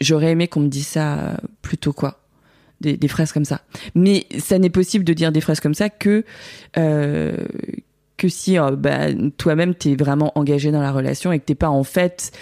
j'aurais 0.00 0.32
aimé 0.32 0.48
qu'on 0.48 0.60
me 0.60 0.68
dise 0.68 0.88
ça 0.88 1.36
plus 1.62 1.78
tôt 1.78 1.92
quoi. 1.92 2.18
Des, 2.80 3.08
phrases 3.08 3.30
comme 3.30 3.44
ça. 3.44 3.60
Mais 3.94 4.26
ça 4.38 4.58
n'est 4.58 4.70
possible 4.70 5.04
de 5.04 5.12
dire 5.12 5.32
des 5.32 5.42
phrases 5.42 5.60
comme 5.60 5.74
ça 5.74 5.90
que 5.90 6.24
euh, 6.78 7.36
que 8.16 8.28
si 8.28 8.56
bah, 8.78 9.12
toi-même 9.36 9.74
t'es 9.74 9.94
vraiment 9.94 10.32
engagé 10.34 10.72
dans 10.72 10.80
la 10.80 10.90
relation 10.90 11.30
et 11.30 11.38
que 11.38 11.44
t'es 11.44 11.54
pas 11.54 11.68
en 11.68 11.84
fait 11.84 12.32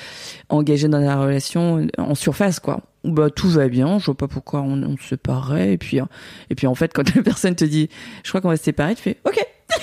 engagé 0.48 0.87
dans 0.87 1.01
la 1.01 1.16
relation 1.16 1.88
en 1.98 2.14
surface 2.14 2.61
quoi. 2.61 2.83
Bah 3.09 3.31
tout 3.31 3.49
va 3.49 3.68
bien, 3.68 3.99
je 3.99 4.05
vois 4.07 4.16
pas 4.16 4.29
pourquoi 4.29 4.61
on, 4.62 4.83
on 4.83 4.97
se 4.97 5.09
séparerait 5.09 5.73
et 5.73 5.79
puis 5.79 6.01
euh, 6.01 6.05
et 6.51 6.55
puis 6.55 6.66
en 6.66 6.75
fait 6.75 6.92
quand 6.92 7.14
la 7.14 7.23
personne 7.25 7.55
te 7.55 7.64
dit 7.64 7.88
je 8.25 8.29
crois 8.29 8.40
qu'on 8.40 8.49
va 8.49 8.57
se 8.57 8.64
séparer, 8.64 8.94
tu 8.94 9.03
fais 9.03 9.16
ok. 9.25 9.38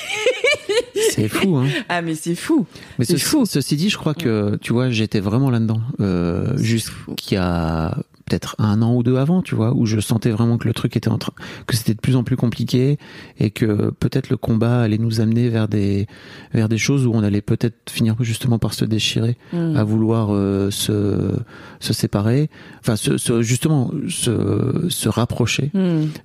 C'est 1.12 1.28
fou 1.28 1.56
hein. 1.58 1.68
Ah 1.90 2.02
mais 2.02 2.16
c'est 2.16 2.36
fou. 2.36 2.66
Mais 3.00 3.06
C'est 3.06 3.18
fou. 3.18 3.46
ceci 3.46 3.76
dit 3.76 3.90
je 3.90 3.98
crois 3.98 4.14
que 4.14 4.58
tu 4.62 4.74
vois 4.74 4.90
j'étais 4.90 5.20
vraiment 5.20 5.50
là 5.50 5.60
dedans 5.60 5.82
euh, 6.00 6.56
a 7.38 7.98
peut-être 8.28 8.56
un 8.58 8.82
an 8.82 8.96
ou 8.96 9.04
deux 9.04 9.18
avant, 9.18 9.42
tu 9.44 9.54
vois, 9.56 9.74
où 9.76 9.86
je 9.86 10.00
sentais 10.00 10.32
vraiment 10.32 10.58
que 10.58 10.68
le 10.68 10.74
truc 10.74 10.98
était 10.98 11.10
en 11.10 11.18
train, 11.20 11.34
que 11.68 11.76
c'était 11.76 11.94
de 11.94 12.00
plus 12.00 12.16
en 12.16 12.24
plus 12.24 12.36
compliqué 12.36 12.98
et 13.40 13.52
que 13.52 13.92
peut-être 13.92 14.30
le 14.30 14.38
combat 14.38 14.82
allait 14.82 14.98
nous 14.98 15.22
amener 15.22 15.48
vers 15.50 15.68
des, 15.68 16.08
vers 16.54 16.68
des 16.68 16.80
choses 16.80 17.06
où 17.06 17.12
on 17.14 17.22
allait 17.24 17.42
peut-être 17.42 17.76
finir 17.92 18.16
justement 18.22 18.58
par 18.60 18.74
se 18.74 18.84
déchirer, 18.86 19.38
Mm. 19.54 19.76
à 19.76 19.84
vouloir 19.84 20.30
euh, 20.34 20.72
se, 20.72 21.36
se 21.80 21.94
séparer, 21.94 22.50
enfin, 22.80 22.96
se, 22.96 23.18
se- 23.18 23.42
justement, 23.44 23.92
se, 24.10 24.88
se 24.90 25.08
rapprocher, 25.10 25.70
Mm. 25.74 25.78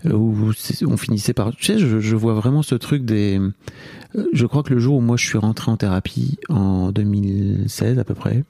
euh, 0.06 0.12
où 0.14 0.52
on 0.86 0.96
finissait 0.96 1.34
par, 1.34 1.54
tu 1.54 1.64
sais, 1.66 1.78
je, 1.78 2.00
je 2.00 2.16
vois 2.16 2.32
vraiment 2.34 2.62
ce 2.62 2.74
truc 2.76 3.04
des, 3.04 3.38
euh, 4.16 4.24
je 4.32 4.46
crois 4.46 4.62
que 4.62 4.72
le 4.72 4.80
jour 4.80 4.96
où 4.96 5.00
moi 5.02 5.16
je 5.18 5.26
suis 5.26 5.38
rentré 5.38 5.70
en 5.70 5.76
thérapie 5.76 6.38
en 6.48 6.92
2016 6.92 7.98
à 7.98 8.04
peu 8.04 8.14
près, 8.14 8.44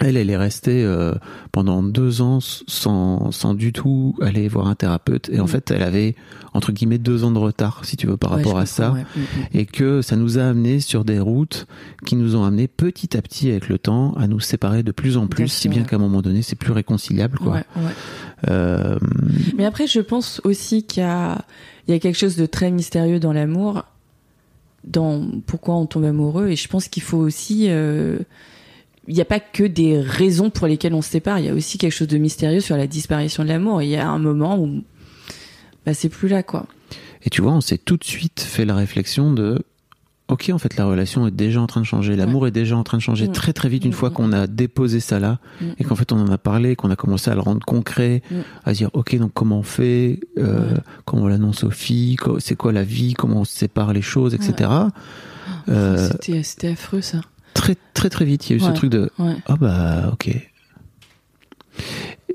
elle, 0.00 0.16
elle 0.16 0.28
est 0.30 0.36
restée 0.36 0.84
euh, 0.84 1.14
pendant 1.52 1.82
deux 1.82 2.20
ans 2.20 2.38
sans, 2.40 3.30
sans 3.30 3.54
du 3.54 3.72
tout 3.72 4.14
aller 4.20 4.46
voir 4.48 4.66
un 4.68 4.74
thérapeute. 4.74 5.30
Et 5.30 5.40
en 5.40 5.44
Mm. 5.44 5.48
fait, 5.48 5.70
elle 5.70 5.82
avait, 5.82 6.14
entre 6.52 6.70
guillemets, 6.72 6.98
deux 6.98 7.24
ans 7.24 7.30
de 7.30 7.38
retard, 7.38 7.84
si 7.84 7.96
tu 7.96 8.06
veux, 8.06 8.16
par 8.18 8.32
Ouais, 8.32 8.36
rapport 8.38 8.58
à 8.58 8.66
ça. 8.66 8.92
ouais. 8.92 9.02
Mm, 9.16 9.20
mm. 9.20 9.24
Et 9.54 9.64
que 9.66 10.02
ça 10.02 10.16
nous 10.16 10.38
a 10.38 10.42
amené 10.44 10.80
sur 10.80 11.04
des 11.04 11.18
routes 11.18 11.66
qui 12.04 12.16
nous 12.16 12.36
ont 12.36 12.44
amené 12.44 12.68
petit 12.68 13.16
à 13.16 13.22
petit, 13.22 13.50
avec 13.50 13.68
le 13.68 13.78
temps, 13.78 14.12
à 14.14 14.26
nous 14.26 14.40
séparer 14.40 14.82
de 14.82 14.92
plus 14.92 15.16
en 15.16 15.26
plus, 15.28 15.44
Bien 15.44 15.46
si 15.52 15.60
sûr, 15.62 15.70
bien 15.70 15.82
ouais. 15.82 15.88
qu'à 15.88 15.96
un 15.96 16.00
moment 16.00 16.20
donné, 16.22 16.42
c'est 16.42 16.56
plus 16.56 16.72
réconciliable, 16.72 17.38
quoi. 17.38 17.52
Ouais, 17.54 17.64
ouais. 17.76 17.90
Euh, 18.48 18.98
Mais 19.56 19.64
après, 19.64 19.86
je 19.86 20.00
pense 20.00 20.40
aussi 20.44 20.82
qu'il 20.82 21.02
y 21.02 21.06
a, 21.06 21.42
il 21.88 21.92
y 21.92 21.96
a 21.96 22.00
quelque 22.00 22.18
chose 22.18 22.36
de 22.36 22.44
très 22.46 22.70
mystérieux 22.70 23.18
dans 23.18 23.32
l'amour, 23.32 23.84
dans 24.84 25.26
pourquoi 25.46 25.76
on 25.76 25.86
tombe 25.86 26.04
amoureux. 26.04 26.48
Et 26.48 26.56
je 26.56 26.68
pense 26.68 26.88
qu'il 26.88 27.02
faut 27.02 27.16
aussi, 27.18 27.66
euh, 27.70 28.18
il 29.08 29.14
n'y 29.14 29.20
a 29.20 29.24
pas 29.26 29.40
que 29.40 29.64
des 29.64 30.00
raisons 30.00 30.50
pour 30.50 30.66
lesquelles 30.66 30.94
on 30.94 31.02
se 31.02 31.10
sépare. 31.10 31.38
Il 31.38 31.46
y 31.46 31.48
a 31.48 31.54
aussi 31.54 31.78
quelque 31.78 31.92
chose 31.92 32.08
de 32.08 32.18
mystérieux 32.18 32.60
sur 32.60 32.76
la 32.76 32.86
disparition 32.86 33.42
de 33.44 33.48
l'amour. 33.48 33.82
Il 33.82 33.88
y 33.90 33.96
a 33.96 34.08
un 34.08 34.18
moment 34.18 34.58
où, 34.58 34.82
bah, 35.84 35.94
c'est 35.94 36.08
plus 36.08 36.28
là, 36.28 36.42
quoi. 36.42 36.66
Et 37.22 37.30
tu 37.30 37.42
vois, 37.42 37.52
on 37.52 37.60
s'est 37.60 37.78
tout 37.78 37.96
de 37.96 38.04
suite 38.04 38.40
fait 38.40 38.64
la 38.64 38.74
réflexion 38.74 39.32
de 39.32 39.62
Ok, 40.28 40.50
en 40.52 40.58
fait, 40.58 40.76
la 40.76 40.86
relation 40.86 41.28
est 41.28 41.30
déjà 41.30 41.60
en 41.60 41.68
train 41.68 41.80
de 41.80 41.86
changer, 41.86 42.16
l'amour 42.16 42.48
est 42.48 42.50
déjà 42.50 42.76
en 42.76 42.82
train 42.82 42.96
de 42.96 43.02
changer 43.02 43.28
Mm. 43.28 43.32
très 43.32 43.52
très 43.52 43.68
vite 43.68 43.84
une 43.84 43.92
Mm, 43.92 43.94
fois 43.94 44.10
qu'on 44.10 44.32
a 44.32 44.48
déposé 44.48 44.98
ça 44.98 45.20
là 45.20 45.38
Mm. 45.60 45.64
et 45.78 45.84
qu'en 45.84 45.94
fait 45.94 46.10
on 46.10 46.18
en 46.18 46.28
a 46.32 46.36
parlé, 46.36 46.74
qu'on 46.74 46.90
a 46.90 46.96
commencé 46.96 47.30
à 47.30 47.34
le 47.36 47.40
rendre 47.40 47.64
concret, 47.64 48.22
à 48.64 48.72
dire 48.72 48.90
ok, 48.92 49.16
donc 49.18 49.30
comment 49.34 49.60
on 49.60 49.62
fait, 49.62 50.18
euh, 50.36 50.74
comment 51.04 51.22
on 51.22 51.26
l'annonce 51.28 51.62
aux 51.62 51.70
filles, 51.70 52.16
c'est 52.40 52.56
quoi 52.56 52.72
la 52.72 52.82
vie, 52.82 53.14
comment 53.14 53.42
on 53.42 53.44
se 53.44 53.54
sépare 53.54 53.92
les 53.92 54.02
choses, 54.02 54.34
etc. 54.34 54.68
Euh, 55.68 56.08
c'était 56.42 56.68
affreux, 56.70 57.02
ça. 57.02 57.20
Très 57.56 57.76
très 57.94 58.10
très 58.10 58.24
vite, 58.24 58.48
il 58.48 58.52
y 58.52 58.54
a 58.54 58.56
eu 58.56 58.60
ce 58.60 58.72
truc 58.74 58.90
de 58.90 59.10
Ouais. 59.18 59.36
ah 59.46 59.56
bah 59.56 60.10
ok. 60.12 60.30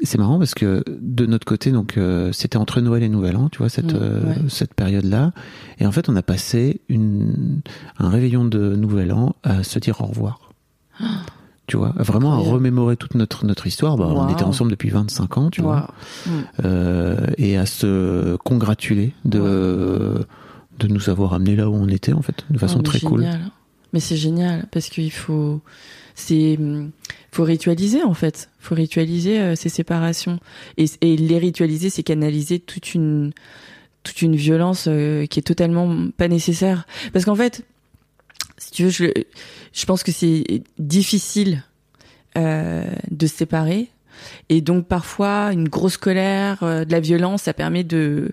C'est 0.04 0.18
marrant 0.18 0.40
parce 0.40 0.56
que 0.56 0.84
de 0.90 1.26
notre 1.28 1.46
côté, 1.46 1.72
donc 1.72 1.98
euh, 1.98 2.32
c'était 2.32 2.58
entre 2.58 2.82
Noël 2.82 3.04
et 3.04 3.10
Nouvel 3.10 3.36
An, 3.36 3.50
tu 3.50 3.60
vois 3.60 3.70
cette 3.70 3.94
Mm, 3.94 3.98
euh, 4.02 4.34
cette 4.50 4.74
période-là, 4.74 5.32
et 5.80 5.86
en 5.86 5.92
fait 5.92 6.10
on 6.10 6.16
a 6.16 6.24
passé 6.24 6.82
une 6.90 7.62
un 8.00 8.10
réveillon 8.10 8.46
de 8.46 8.76
Nouvel 8.76 9.12
An 9.14 9.36
à 9.44 9.64
se 9.64 9.80
dire 9.80 10.02
au 10.02 10.06
revoir. 10.06 10.40
Tu 11.68 11.78
vois, 11.78 11.94
vraiment 11.96 12.34
à 12.34 12.38
remémorer 12.38 12.98
toute 12.98 13.16
notre 13.16 13.46
notre 13.46 13.66
histoire. 13.66 13.96
Bah, 13.96 14.08
On 14.10 14.28
était 14.28 14.44
ensemble 14.44 14.72
depuis 14.72 14.90
25 14.90 15.38
ans, 15.38 15.50
tu 15.50 15.62
vois. 15.62 15.88
Mm. 16.26 16.30
euh, 16.66 17.18
et 17.38 17.56
à 17.56 17.66
se 17.66 18.36
congratuler 18.38 19.14
de 19.24 20.26
de 20.80 20.88
nous 20.88 21.10
avoir 21.10 21.34
amenés 21.34 21.56
là 21.56 21.70
où 21.70 21.74
on 21.76 21.88
était 21.88 22.12
en 22.12 22.22
fait, 22.22 22.44
de 22.50 22.58
façon 22.58 22.80
Oh, 22.80 22.82
très 22.82 23.00
cool. 23.00 23.26
Mais 23.94 24.00
c'est 24.00 24.18
génial 24.18 24.68
parce 24.72 24.90
qu'il 24.90 25.12
faut, 25.12 25.62
c'est, 26.16 26.58
faut 27.32 27.44
ritualiser 27.44 28.04
en 28.04 28.14
fait. 28.14 28.50
Faut 28.60 28.76
ritualiser 28.76 29.40
euh, 29.40 29.56
ces 29.56 29.70
séparations 29.70 30.40
et, 30.78 30.86
et 31.02 31.18
les 31.18 31.38
ritualiser, 31.38 31.90
c'est 31.90 32.04
canaliser 32.04 32.60
toute 32.60 32.94
une, 32.94 33.34
toute 34.04 34.22
une 34.22 34.36
violence 34.36 34.86
euh, 34.88 35.26
qui 35.26 35.40
est 35.40 35.44
totalement 35.44 36.10
pas 36.18 36.28
nécessaire. 36.28 36.86
Parce 37.14 37.26
qu'en 37.26 37.36
fait, 37.36 37.66
si 38.58 38.72
tu 38.72 38.84
veux, 38.84 38.90
je, 38.90 39.06
je 39.74 39.86
pense 39.86 40.04
que 40.04 40.12
c'est 40.12 40.64
difficile 40.80 41.64
euh, 42.38 42.90
de 43.10 43.28
se 43.28 43.36
séparer 43.36 43.90
Et 44.50 44.62
donc 44.62 44.88
parfois 44.88 45.52
une 45.52 45.68
grosse 45.70 45.98
colère, 45.98 46.60
euh, 46.64 46.86
de 46.86 46.92
la 46.92 47.00
violence, 47.00 47.44
ça 47.44 47.54
permet 47.54 47.84
de 47.84 48.32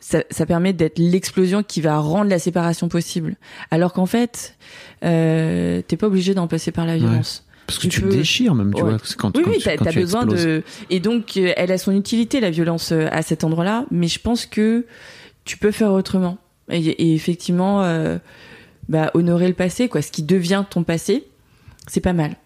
ça, 0.00 0.22
ça 0.30 0.44
permet 0.46 0.72
d'être 0.72 0.98
l'explosion 0.98 1.62
qui 1.62 1.80
va 1.80 1.98
rendre 1.98 2.28
la 2.30 2.38
séparation 2.38 2.88
possible. 2.88 3.36
Alors 3.70 3.92
qu'en 3.94 4.06
fait, 4.06 4.56
euh, 5.04 5.80
t'es 5.86 5.96
pas 5.96 6.06
obligé 6.08 6.34
d'en 6.34 6.46
passer 6.46 6.72
par 6.72 6.86
la 6.86 6.96
violence. 6.96 7.46
Parce 7.66 7.78
que 7.78 7.84
Tu 7.84 7.88
tu, 7.88 8.00
peux- 8.02 8.10
déchires 8.10 8.54
même, 8.54 8.74
tu 8.74 8.82
Ouais. 8.82 8.90
vois. 8.90 8.98
Quand, 9.16 9.34
Oui, 9.38 9.42
quand 9.42 9.50
oui, 9.50 9.58
tu- 9.58 9.70
quand 9.78 9.90
tu 9.90 10.00
besoin 10.00 10.22
exploses. 10.24 10.44
de. 10.44 10.62
Et 10.90 11.00
donc, 11.00 11.38
euh, 11.38 11.52
elle 11.56 11.72
a 11.72 11.78
son 11.78 11.96
utilité, 11.96 12.40
la 12.40 12.50
violence, 12.50 12.92
euh, 12.92 13.06
à 13.10 13.22
cet 13.22 13.42
endroit-là. 13.42 13.86
Mais 13.90 14.06
je 14.08 14.20
pense 14.20 14.44
que 14.44 14.84
tu 15.46 15.56
peux 15.56 15.70
faire 15.70 15.92
autrement. 15.92 16.36
Et, 16.70 16.76
et 16.84 17.14
effectivement, 17.14 17.82
euh, 17.82 18.18
bah, 18.90 19.10
honorer 19.14 19.48
le 19.48 19.54
passé, 19.54 19.88
quoi. 19.88 20.02
Ce 20.02 20.12
qui 20.12 20.22
devient 20.22 20.64
ton 20.68 20.82
passé, 20.84 21.24
c'est 21.86 22.02
pas 22.02 22.12
mal. 22.12 22.36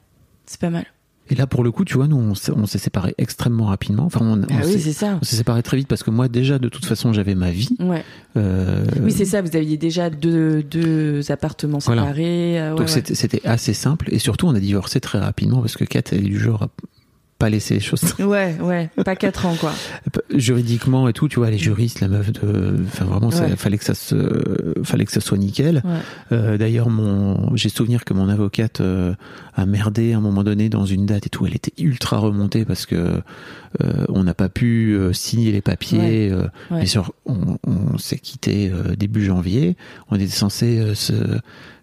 C'est 0.47 0.61
pas 0.61 0.71
mal. 0.71 0.85
Et 1.31 1.35
là, 1.35 1.47
pour 1.47 1.63
le 1.63 1.71
coup, 1.71 1.85
tu 1.85 1.95
vois, 1.95 2.07
nous, 2.09 2.17
on 2.17 2.35
s'est, 2.35 2.53
on 2.53 2.67
s'est 2.67 2.79
séparés 2.79 3.15
extrêmement 3.19 3.67
rapidement. 3.67 4.05
Enfin, 4.05 4.21
on, 4.23 4.41
on 4.43 4.47
Ah 4.51 4.63
oui, 4.65 4.73
s'est, 4.73 4.79
c'est 4.79 4.93
ça. 4.93 5.19
on 5.21 5.25
s'est 5.25 5.37
séparés 5.37 5.63
très 5.63 5.77
vite 5.77 5.89
parce 5.89 6.03
que 6.03 6.11
moi, 6.11 6.29
déjà, 6.29 6.59
de 6.59 6.69
toute 6.69 6.85
façon, 6.87 7.13
j'avais 7.13 7.35
ma 7.35 7.51
vie. 7.51 7.69
Ouais. 7.81 8.03
Euh, 8.37 8.85
Oui, 9.03 9.13
c'est 9.13 9.25
ça. 9.25 9.43
Vous 9.43 9.55
aviez 9.57 9.77
déjà 9.77 10.09
deux, 10.11 10.63
deux 10.63 11.31
appartements 11.31 11.79
Voilà. 11.85 12.03
séparés. 12.03 12.61
euh, 12.61 12.71
ouais, 12.71 12.77
donc 12.79 12.81
ouais. 12.87 12.93
c'était, 12.93 13.15
c'était 13.15 13.47
assez 13.47 13.75
simple. 13.75 14.09
Et 14.13 14.19
surtout, 14.19 14.47
on 14.47 14.55
a 14.55 14.61
divorcé 14.61 15.01
très 15.01 15.19
rapidement 15.19 15.61
parce 15.61 15.77
que 15.77 15.85
Kat, 15.85 16.01
elle 16.13 16.19
est 16.19 16.23
du 16.23 16.39
genre 16.41 16.69
pas 17.39 17.49
laisser 17.51 17.75
les 17.75 17.81
choses 17.81 18.03
Ouais, 18.19 18.57
ouais. 18.61 18.91
Pas 19.05 19.15
quatre 19.17 19.47
ans, 19.47 19.55
quoi. 19.59 19.73
juridiquement 20.35 21.09
et 21.09 21.13
tout. 21.13 21.29
Tu 21.29 21.37
vois, 21.39 21.49
elle 21.49 21.55
est 21.55 21.59
juriste, 21.59 22.01
la 22.01 22.09
meuf 22.09 22.33
de. 22.33 22.77
Enfin, 22.87 23.05
vraiment, 23.05 23.31
ça, 23.31 23.45
Ouais. 23.45 23.57
fallait 23.57 23.79
que 23.79 23.85
ça 23.85 23.95
se, 23.95 24.75
fallait 24.85 25.05
que 25.05 25.13
ça 25.13 25.21
soit 25.21 25.39
nickel. 25.39 25.83
Ouais. 25.85 25.91
Euh, 26.33 26.59
d'ailleurs, 26.59 26.91
mon, 26.91 27.55
j'ai 27.57 27.69
souvenir 27.69 28.05
que 28.05 28.15
mon 28.15 28.29
avocate 28.29 28.81
euh, 28.81 29.15
a 29.55 29.67
merdé 29.67 30.13
à 30.13 30.19
un 30.19 30.21
moment 30.21 30.43
donné 30.45 30.69
dans 30.69 30.85
une 30.85 31.07
date 31.07 31.27
et 31.27 31.31
tout. 31.31 31.47
Elle 31.47 31.55
était 31.55 31.73
ultra 31.83 32.19
remontée 32.19 32.65
parce 32.65 32.87
que 32.87 33.21
on 34.09 34.25
n'a 34.25 34.35
pas 34.35 34.49
pu 34.49 34.93
euh, 34.95 35.13
signer 35.13 35.53
les 35.53 35.61
papiers. 35.61 36.31
euh, 36.31 36.47
Ouais. 36.71 36.79
Bien 36.79 36.87
sûr, 36.87 37.13
on, 37.27 37.59
on 37.67 37.99
s'est 37.99 38.19
quitté 38.19 38.71
euh, 38.73 38.95
début 38.97 39.25
janvier. 39.25 39.77
On 40.11 40.17
était 40.17 40.27
censé 40.29 40.79
euh, 40.79 40.95
se 40.95 41.15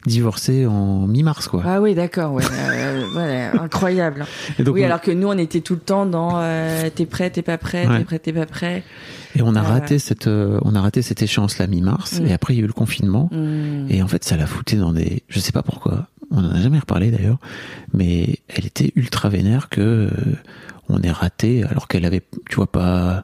divorcer 0.06 0.65
en 0.67 1.08
mi-mars, 1.08 1.48
quoi. 1.48 1.63
Ah 1.65 1.82
oui, 1.82 1.95
d'accord. 1.95 2.34
Ouais. 2.34 2.43
Euh, 3.17 3.52
incroyable. 3.60 4.26
Et 4.60 4.63
donc, 4.63 4.76
oui, 4.76 4.82
on- 4.84 4.86
alors 4.86 5.02
que 5.02 5.12
nous, 5.12 5.28
on 5.28 5.38
était 5.38 5.62
tout 5.62 5.74
le 5.74 5.80
temps 5.80 6.06
dans 6.06 6.34
euh, 6.36 6.89
t'es 6.93 7.06
prêt, 7.06 7.30
t'es 7.32 7.41
pas 7.41 7.58
prêt, 7.58 7.88
Ouais. 7.88 8.00
t'es 8.00 8.04
prêt, 8.06 8.19
t'es 8.19 8.34
pas 8.34 8.45
prêt. 8.45 8.84
et 9.36 9.41
on 9.41 9.56
a 9.56 9.62
raté 9.63 9.98
cette, 10.00 10.28
euh, 10.28 10.60
on 10.63 10.76
a 10.76 10.82
raté 10.82 11.02
cette 11.02 11.21
échéance 11.24 11.58
là 11.58 11.65
mi-mars. 11.67 12.19
Mm. 12.19 12.28
Et 12.28 12.34
après, 12.34 12.54
il 12.54 12.58
y 12.58 12.60
a 12.62 12.63
eu 12.63 12.67
le 12.67 12.74
confinement. 12.74 13.30
Hmm. 13.32 13.88
Et 13.89 14.02
en 14.04 14.08
fait, 14.08 14.24
ça 14.24 14.38
l'a 14.38 14.45
fouté 14.45 14.76
dans 14.78 14.93
des, 14.93 15.24
je 15.28 15.39
sais 15.39 15.52
pas 15.52 15.63
pourquoi. 15.63 16.08
On 16.32 16.38
en 16.43 16.52
a 16.52 16.60
jamais 16.62 16.80
reparlé 16.80 17.12
d'ailleurs, 17.12 17.38
mais 17.93 18.39
elle 18.48 18.65
était 18.65 18.91
ultra 18.95 19.30
vénère 19.30 19.69
que 19.69 19.82
euh, 19.82 20.10
on 20.89 21.02
est 21.02 21.12
raté 21.12 21.63
alors 21.63 21.88
qu'elle 21.88 22.06
avait, 22.06 22.21
tu 22.50 22.56
vois, 22.58 22.71
pas 22.71 23.24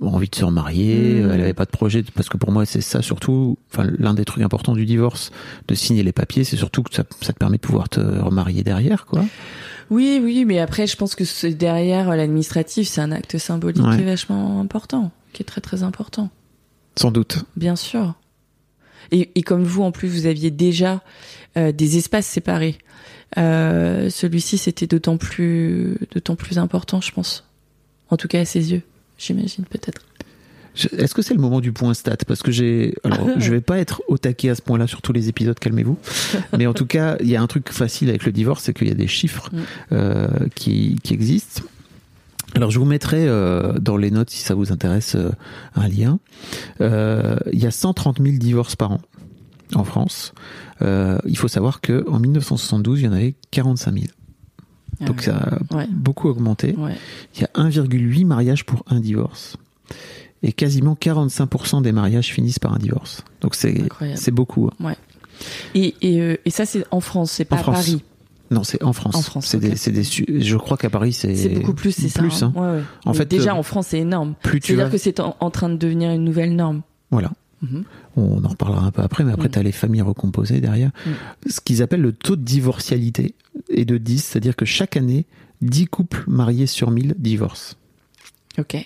envie 0.00 0.28
de 0.28 0.34
se 0.34 0.44
remarier, 0.44 1.22
Mm. 1.22 1.30
elle 1.32 1.40
avait 1.40 1.54
pas 1.54 1.64
de 1.64 1.70
projet 1.70 2.04
parce 2.14 2.28
que 2.28 2.36
pour 2.36 2.52
moi 2.52 2.64
c'est 2.66 2.80
ça 2.80 3.02
surtout 3.02 3.58
enfin 3.72 3.84
l'un 3.98 4.14
des 4.14 4.24
trucs 4.24 4.44
importants 4.44 4.74
du 4.74 4.86
divorce 4.86 5.32
de 5.66 5.74
signer 5.74 6.04
les 6.04 6.12
papiers 6.12 6.44
c'est 6.44 6.56
surtout 6.56 6.84
que 6.84 6.94
ça, 6.94 7.02
ça 7.20 7.32
te 7.32 7.38
permet 7.38 7.56
de 7.56 7.62
pouvoir 7.62 7.88
te 7.88 7.98
remarier 7.98 8.62
derrière 8.62 9.06
quoi 9.06 9.24
Oui, 9.90 10.20
oui, 10.22 10.44
mais 10.44 10.58
après, 10.60 10.86
je 10.86 10.96
pense 10.96 11.14
que 11.16 11.24
ce- 11.24 11.46
derrière 11.48 12.10
euh, 12.10 12.16
l'administratif, 12.16 12.86
c'est 12.88 13.00
un 13.00 13.10
acte 13.12 13.38
symbolique 13.38 13.84
Ouais. 13.84 13.96
qui 13.96 14.02
est 14.02 14.06
vachement 14.06 14.60
important, 14.60 15.10
qui 15.32 15.42
est 15.42 15.46
très 15.46 15.60
très 15.60 15.82
important, 15.82 16.30
sans 16.96 17.10
doute 17.10 17.44
bien 17.56 17.74
sûr. 17.76 18.14
Et, 19.12 19.30
et 19.36 19.42
comme 19.42 19.62
vous, 19.64 19.82
en 19.82 19.92
plus, 19.92 20.08
vous 20.08 20.26
aviez 20.26 20.50
déjà 20.50 21.02
euh, 21.56 21.70
des 21.72 21.96
espaces 21.96 22.26
séparés. 22.26 22.76
Euh, 23.38 24.08
Celui-ci, 24.10 24.58
c'était 24.58 24.86
d'autant 24.86 25.16
plus, 25.16 25.98
d'autant 26.12 26.36
plus 26.36 26.58
important, 26.58 27.00
je 27.00 27.12
pense. 27.12 27.44
En 28.10 28.16
tout 28.16 28.28
cas, 28.28 28.40
à 28.40 28.44
ses 28.44 28.72
yeux, 28.72 28.82
j'imagine 29.18 29.64
peut-être. 29.64 30.02
Est-ce 30.98 31.14
que 31.14 31.22
c'est 31.22 31.32
le 31.34 31.40
moment 31.40 31.60
du 31.60 31.72
point 31.72 31.94
stat? 31.94 32.18
Parce 32.26 32.42
que 32.42 32.52
j'ai. 32.52 32.94
Alors, 33.02 33.28
je 33.38 33.50
vais 33.50 33.62
pas 33.62 33.78
être 33.78 34.02
au 34.08 34.18
taquet 34.18 34.50
à 34.50 34.54
ce 34.54 34.62
point-là 34.62 34.86
sur 34.86 35.00
tous 35.02 35.12
les 35.12 35.28
épisodes, 35.28 35.58
calmez-vous. 35.58 35.98
Mais 36.58 36.66
en 36.66 36.74
tout 36.74 36.86
cas, 36.86 37.16
il 37.20 37.28
y 37.28 37.36
a 37.36 37.40
un 37.42 37.46
truc 37.46 37.70
facile 37.72 38.10
avec 38.10 38.24
le 38.26 38.32
divorce, 38.32 38.62
c'est 38.64 38.74
qu'il 38.74 38.88
y 38.88 38.92
a 38.92 38.94
des 38.94 39.08
chiffres 39.08 39.48
Mm. 39.52 39.58
euh, 39.92 40.28
qui, 40.54 40.98
qui 41.02 41.14
existent. 41.14 41.62
Alors, 42.54 42.70
je 42.70 42.78
vous 42.78 42.84
mettrai 42.84 43.26
euh, 43.26 43.72
dans 43.78 43.96
les 43.96 44.10
notes, 44.10 44.30
si 44.30 44.42
ça 44.42 44.54
vous 44.54 44.70
intéresse, 44.72 45.14
euh, 45.16 45.30
un 45.74 45.88
lien. 45.88 46.18
Euh, 46.80 47.36
Il 47.52 47.58
y 47.62 47.66
a 47.66 47.70
130 47.70 48.20
000 48.22 48.36
divorces 48.36 48.76
par 48.76 48.92
an 48.92 49.00
en 49.74 49.84
France. 49.84 50.32
Euh, 50.82 51.18
il 51.26 51.36
faut 51.38 51.48
savoir 51.48 51.80
que 51.80 52.04
en 52.08 52.18
1972, 52.18 53.00
il 53.00 53.04
y 53.04 53.08
en 53.08 53.12
avait 53.12 53.34
45 53.50 53.92
000. 53.94 54.04
Donc, 55.02 55.22
ça 55.22 55.36
a 55.36 55.58
Ah 55.70 55.76
Ouais. 55.76 55.86
beaucoup 55.90 56.28
augmenté. 56.28 56.74
Ouais. 56.76 56.94
Il 57.34 57.42
y 57.42 57.44
a 57.44 57.50
1,8 57.54 58.24
mariages 58.24 58.64
pour 58.64 58.82
un 58.88 59.00
divorce. 59.00 59.56
Et 60.42 60.52
quasiment 60.52 60.94
45% 60.94 61.82
des 61.82 61.92
mariages 61.92 62.32
finissent 62.32 62.58
par 62.58 62.72
un 62.74 62.78
divorce. 62.78 63.24
Donc 63.40 63.54
c'est 63.54 64.30
beaucoup. 64.30 64.70
hein. 64.80 64.94
Et, 65.74 65.94
et, 66.02 66.20
euh, 66.20 66.36
et 66.44 66.50
ça, 66.50 66.64
c'est 66.66 66.84
en 66.90 67.00
France, 67.00 67.32
c'est 67.32 67.44
pas 67.44 67.56
En 67.56 67.58
à 67.58 67.62
France. 67.62 67.76
Paris? 67.76 68.02
Non, 68.50 68.62
c'est 68.62 68.82
en 68.82 68.92
France. 68.92 69.16
En 69.16 69.22
France, 69.22 69.46
C'est 69.46 69.56
ok. 69.56 69.62
des, 69.64 69.90
des 69.92 70.40
je 70.44 70.56
crois 70.56 70.76
qu'à 70.76 70.88
Paris 70.88 71.12
c'est 71.12 71.34
C'est 71.34 71.48
beaucoup 71.48 71.74
plus, 71.74 71.90
c'est 71.92 72.08
ça. 72.08 72.20
Plus, 72.20 72.42
hein. 72.42 72.52
hein. 72.56 72.60
Ouais, 72.60 72.76
ouais. 72.78 72.84
En 73.04 73.10
Mais 73.10 73.16
fait, 73.18 73.26
déjà 73.26 73.52
euh, 73.54 73.58
en 73.58 73.62
France, 73.64 73.88
c'est 73.88 73.98
énorme. 73.98 74.34
Plus 74.42 74.60
tu 74.60 74.68
C'est-à-dire 74.68 74.86
vas, 74.86 74.92
que 74.92 74.98
c'est 74.98 75.18
en, 75.20 75.36
en 75.40 75.50
train 75.50 75.68
de 75.68 75.76
devenir 75.76 76.12
une 76.12 76.22
nouvelle 76.24 76.54
norme. 76.54 76.82
voilà. 77.10 77.32
Mhm. 77.62 77.84
On 78.16 78.44
en 78.44 78.48
reparlera 78.48 78.84
un 78.86 78.90
peu 78.90 79.02
après, 79.02 79.24
mais 79.24 79.32
après 79.32 79.48
Mm. 79.48 79.52
tu 79.52 79.58
as 79.58 79.62
les 79.62 79.72
familles 79.72 80.02
recomposées 80.02 80.60
derrière. 80.60 80.90
Mm. 81.06 81.10
Ce 81.48 81.60
qu'ils 81.60 81.82
appellent 81.82 82.02
le 82.02 82.12
taux 82.12 82.36
de 82.36 82.42
divorcialité 82.42 83.34
est 83.70 83.84
de 83.86 83.96
10, 83.98 84.22
c'est-à-dire 84.24 84.54
que 84.56 84.64
chaque 84.66 84.96
année, 84.96 85.24
10 85.62 85.86
couples 85.86 86.24
mariés 86.26 86.66
sur 86.66 86.90
1000 86.90 87.14
divorcent. 87.18 87.74
Ok. 88.58 88.76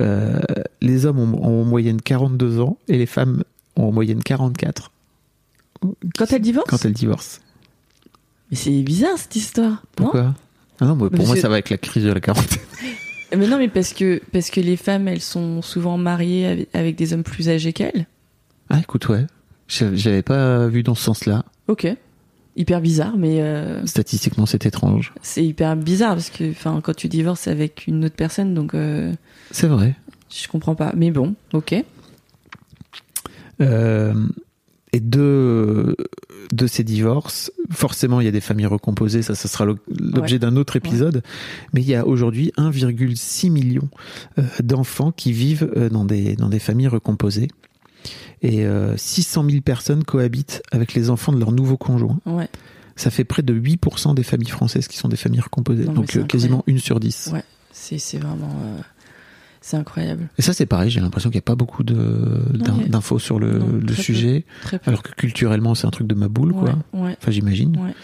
Euh, 0.00 0.40
les 0.82 1.06
hommes 1.06 1.18
ont, 1.20 1.42
ont 1.42 1.62
en 1.62 1.64
moyenne 1.64 2.00
42 2.02 2.60
ans 2.60 2.76
et 2.88 2.98
les 2.98 3.06
femmes 3.06 3.44
ont 3.76 3.84
en 3.88 3.92
moyenne 3.92 4.22
44 4.22 4.90
Quand 6.18 6.32
elle 6.32 6.42
divorce 6.42 6.68
quand 6.68 6.84
elles 6.84 6.92
divorcent. 6.92 7.40
Mais 8.50 8.56
c'est 8.56 8.82
bizarre 8.82 9.16
cette 9.16 9.36
histoire. 9.36 9.70
non? 9.70 9.78
Pourquoi? 9.96 10.34
Ah 10.80 10.86
non, 10.86 10.96
mais 10.96 11.08
pour 11.10 11.26
moi 11.26 11.36
ça 11.36 11.48
va 11.48 11.54
avec 11.54 11.70
la 11.70 11.78
crise 11.78 12.04
de 12.04 12.12
la 12.12 12.20
quarantaine. 12.20 12.58
Mais 13.36 13.46
non, 13.46 13.58
mais 13.58 13.68
parce 13.68 13.92
que, 13.92 14.20
parce 14.32 14.50
que 14.50 14.60
les 14.60 14.76
femmes, 14.76 15.08
elles 15.08 15.20
sont 15.20 15.62
souvent 15.62 15.96
mariées 15.98 16.46
avec, 16.46 16.68
avec 16.74 16.96
des 16.96 17.12
hommes 17.12 17.22
plus 17.22 17.48
âgés 17.48 17.72
qu'elles. 17.72 18.06
Ah 18.70 18.78
écoute 18.80 19.08
ouais, 19.08 19.26
J'avais- 19.68 20.22
pas 20.22 20.66
vu 20.68 20.82
dans 20.82 20.94
ce 20.94 21.04
sens-là. 21.04 21.44
Ok. 21.68 21.86
Hyper 22.56 22.80
bizarre, 22.80 23.16
mais 23.16 23.40
euh, 23.42 23.84
Statistiquement 23.84 24.46
c'est 24.46 24.64
étrange. 24.64 25.12
c'est 25.22 25.44
hyper 25.44 25.74
bizarre 25.76 26.14
parce 26.14 26.30
que 26.30 26.48
enfin, 26.50 26.80
quand 26.82 26.94
tu 26.94 27.08
divorces 27.08 27.48
avec 27.48 27.86
une 27.88 28.04
autre 28.04 28.14
personne, 28.14 28.54
donc 28.54 28.74
euh, 28.74 29.12
C'est 29.50 29.66
vrai. 29.66 29.96
je 30.30 30.46
comprends 30.48 30.76
pas. 30.76 30.92
Mais 30.96 31.10
bon, 31.10 31.34
ok. 31.52 31.74
Euh, 33.60 34.14
et 34.94 35.00
de, 35.00 35.96
de 36.52 36.66
ces 36.66 36.84
divorces, 36.84 37.50
forcément, 37.70 38.20
il 38.20 38.24
y 38.24 38.28
a 38.28 38.32
des 38.32 38.40
familles 38.40 38.66
recomposées, 38.66 39.22
ça, 39.22 39.34
ça 39.34 39.48
sera 39.48 39.64
l'o- 39.64 39.78
l'objet 39.88 40.34
Ouais. 40.34 40.38
d'un 40.38 40.56
autre 40.56 40.76
épisode, 40.76 41.22
mais 41.72 41.80
il 41.80 41.88
y 41.88 41.94
a 41.94 42.06
aujourd'hui 42.06 42.52
1,6 42.56 43.50
million 43.50 43.88
euh, 44.38 44.42
d'enfants 44.62 45.10
qui 45.10 45.32
vivent 45.32 45.68
euh, 45.76 45.88
dans, 45.88 46.04
des, 46.04 46.36
dans 46.36 46.48
des 46.48 46.60
familles 46.60 46.88
recomposées. 46.88 47.48
Et 48.42 48.66
euh, 48.66 48.94
600 48.96 49.44
000 49.48 49.62
personnes 49.62 50.04
cohabitent 50.04 50.62
avec 50.70 50.94
les 50.94 51.08
enfants 51.10 51.32
de 51.32 51.38
leur 51.40 51.50
nouveau 51.50 51.76
conjoint. 51.76 52.18
Ouais. 52.26 52.48
Ça 52.96 53.10
fait 53.10 53.24
près 53.24 53.42
de 53.42 53.52
8% 53.58 54.14
des 54.14 54.22
familles 54.22 54.50
françaises 54.50 54.86
qui 54.86 54.98
sont 54.98 55.08
des 55.08 55.16
familles 55.16 55.40
recomposées. 55.40 55.86
Non, 55.86 55.92
Donc 55.94 56.14
euh, 56.16 56.24
quasiment 56.24 56.62
une 56.66 56.78
sur 56.78 57.00
10. 57.00 57.30
Ouais. 57.32 57.42
C'est, 57.72 57.98
c'est 57.98 58.18
vraiment. 58.18 58.54
euh, 58.64 58.80
c'est 59.66 59.78
incroyable. 59.78 60.28
Et 60.36 60.42
ça, 60.42 60.52
c'est 60.52 60.66
pareil, 60.66 60.90
j'ai 60.90 61.00
l'impression 61.00 61.30
qu'il 61.30 61.38
n'y 61.38 61.42
a 61.44 61.48
pas 61.50 61.54
beaucoup 61.54 61.82
d'infos 61.84 63.18
sur 63.18 63.38
le, 63.38 63.58
non, 63.58 63.80
le 63.80 63.94
sujet. 63.94 64.44
Très 64.60 64.78
peu. 64.78 64.90
Alors 64.90 65.02
que 65.02 65.10
culturellement, 65.12 65.74
c'est 65.74 65.86
un 65.86 65.90
truc 65.90 66.06
de 66.06 66.14
ma 66.14 66.28
boule, 66.28 66.52
quoi. 66.52 66.76
Ouais, 66.92 67.16
Enfin, 67.18 67.30
j'imagine. 67.30 67.74
ouais. 67.78 67.94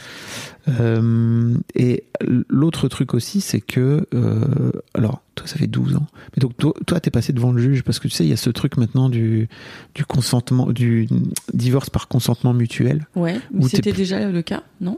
Euh, 0.68 1.55
et 1.75 2.05
l'autre 2.49 2.88
truc 2.88 3.12
aussi, 3.12 3.42
c'est 3.42 3.61
que, 3.61 4.07
euh, 4.14 4.73
alors, 4.94 5.20
toi, 5.35 5.46
ça 5.46 5.57
fait 5.57 5.66
12 5.66 5.96
ans. 5.96 6.07
Mais 6.35 6.40
donc, 6.40 6.53
toi, 6.57 6.99
t'es 7.01 7.11
passé 7.11 7.35
devant 7.35 7.53
le 7.53 7.61
juge 7.61 7.83
parce 7.83 7.99
que 7.99 8.09
tu 8.09 8.14
sais, 8.14 8.25
il 8.25 8.31
y 8.31 8.33
a 8.33 8.37
ce 8.38 8.49
truc 8.49 8.79
maintenant 8.79 9.11
du, 9.11 9.49
du 9.94 10.07
consentement, 10.07 10.70
du 10.73 11.09
divorce 11.53 11.90
par 11.90 12.09
consentement 12.09 12.55
mutuel. 12.55 13.07
Ouais, 13.16 13.38
mais 13.53 13.68
c'était 13.68 13.92
déjà 13.92 14.31
le 14.31 14.40
cas, 14.40 14.62
non? 14.81 14.96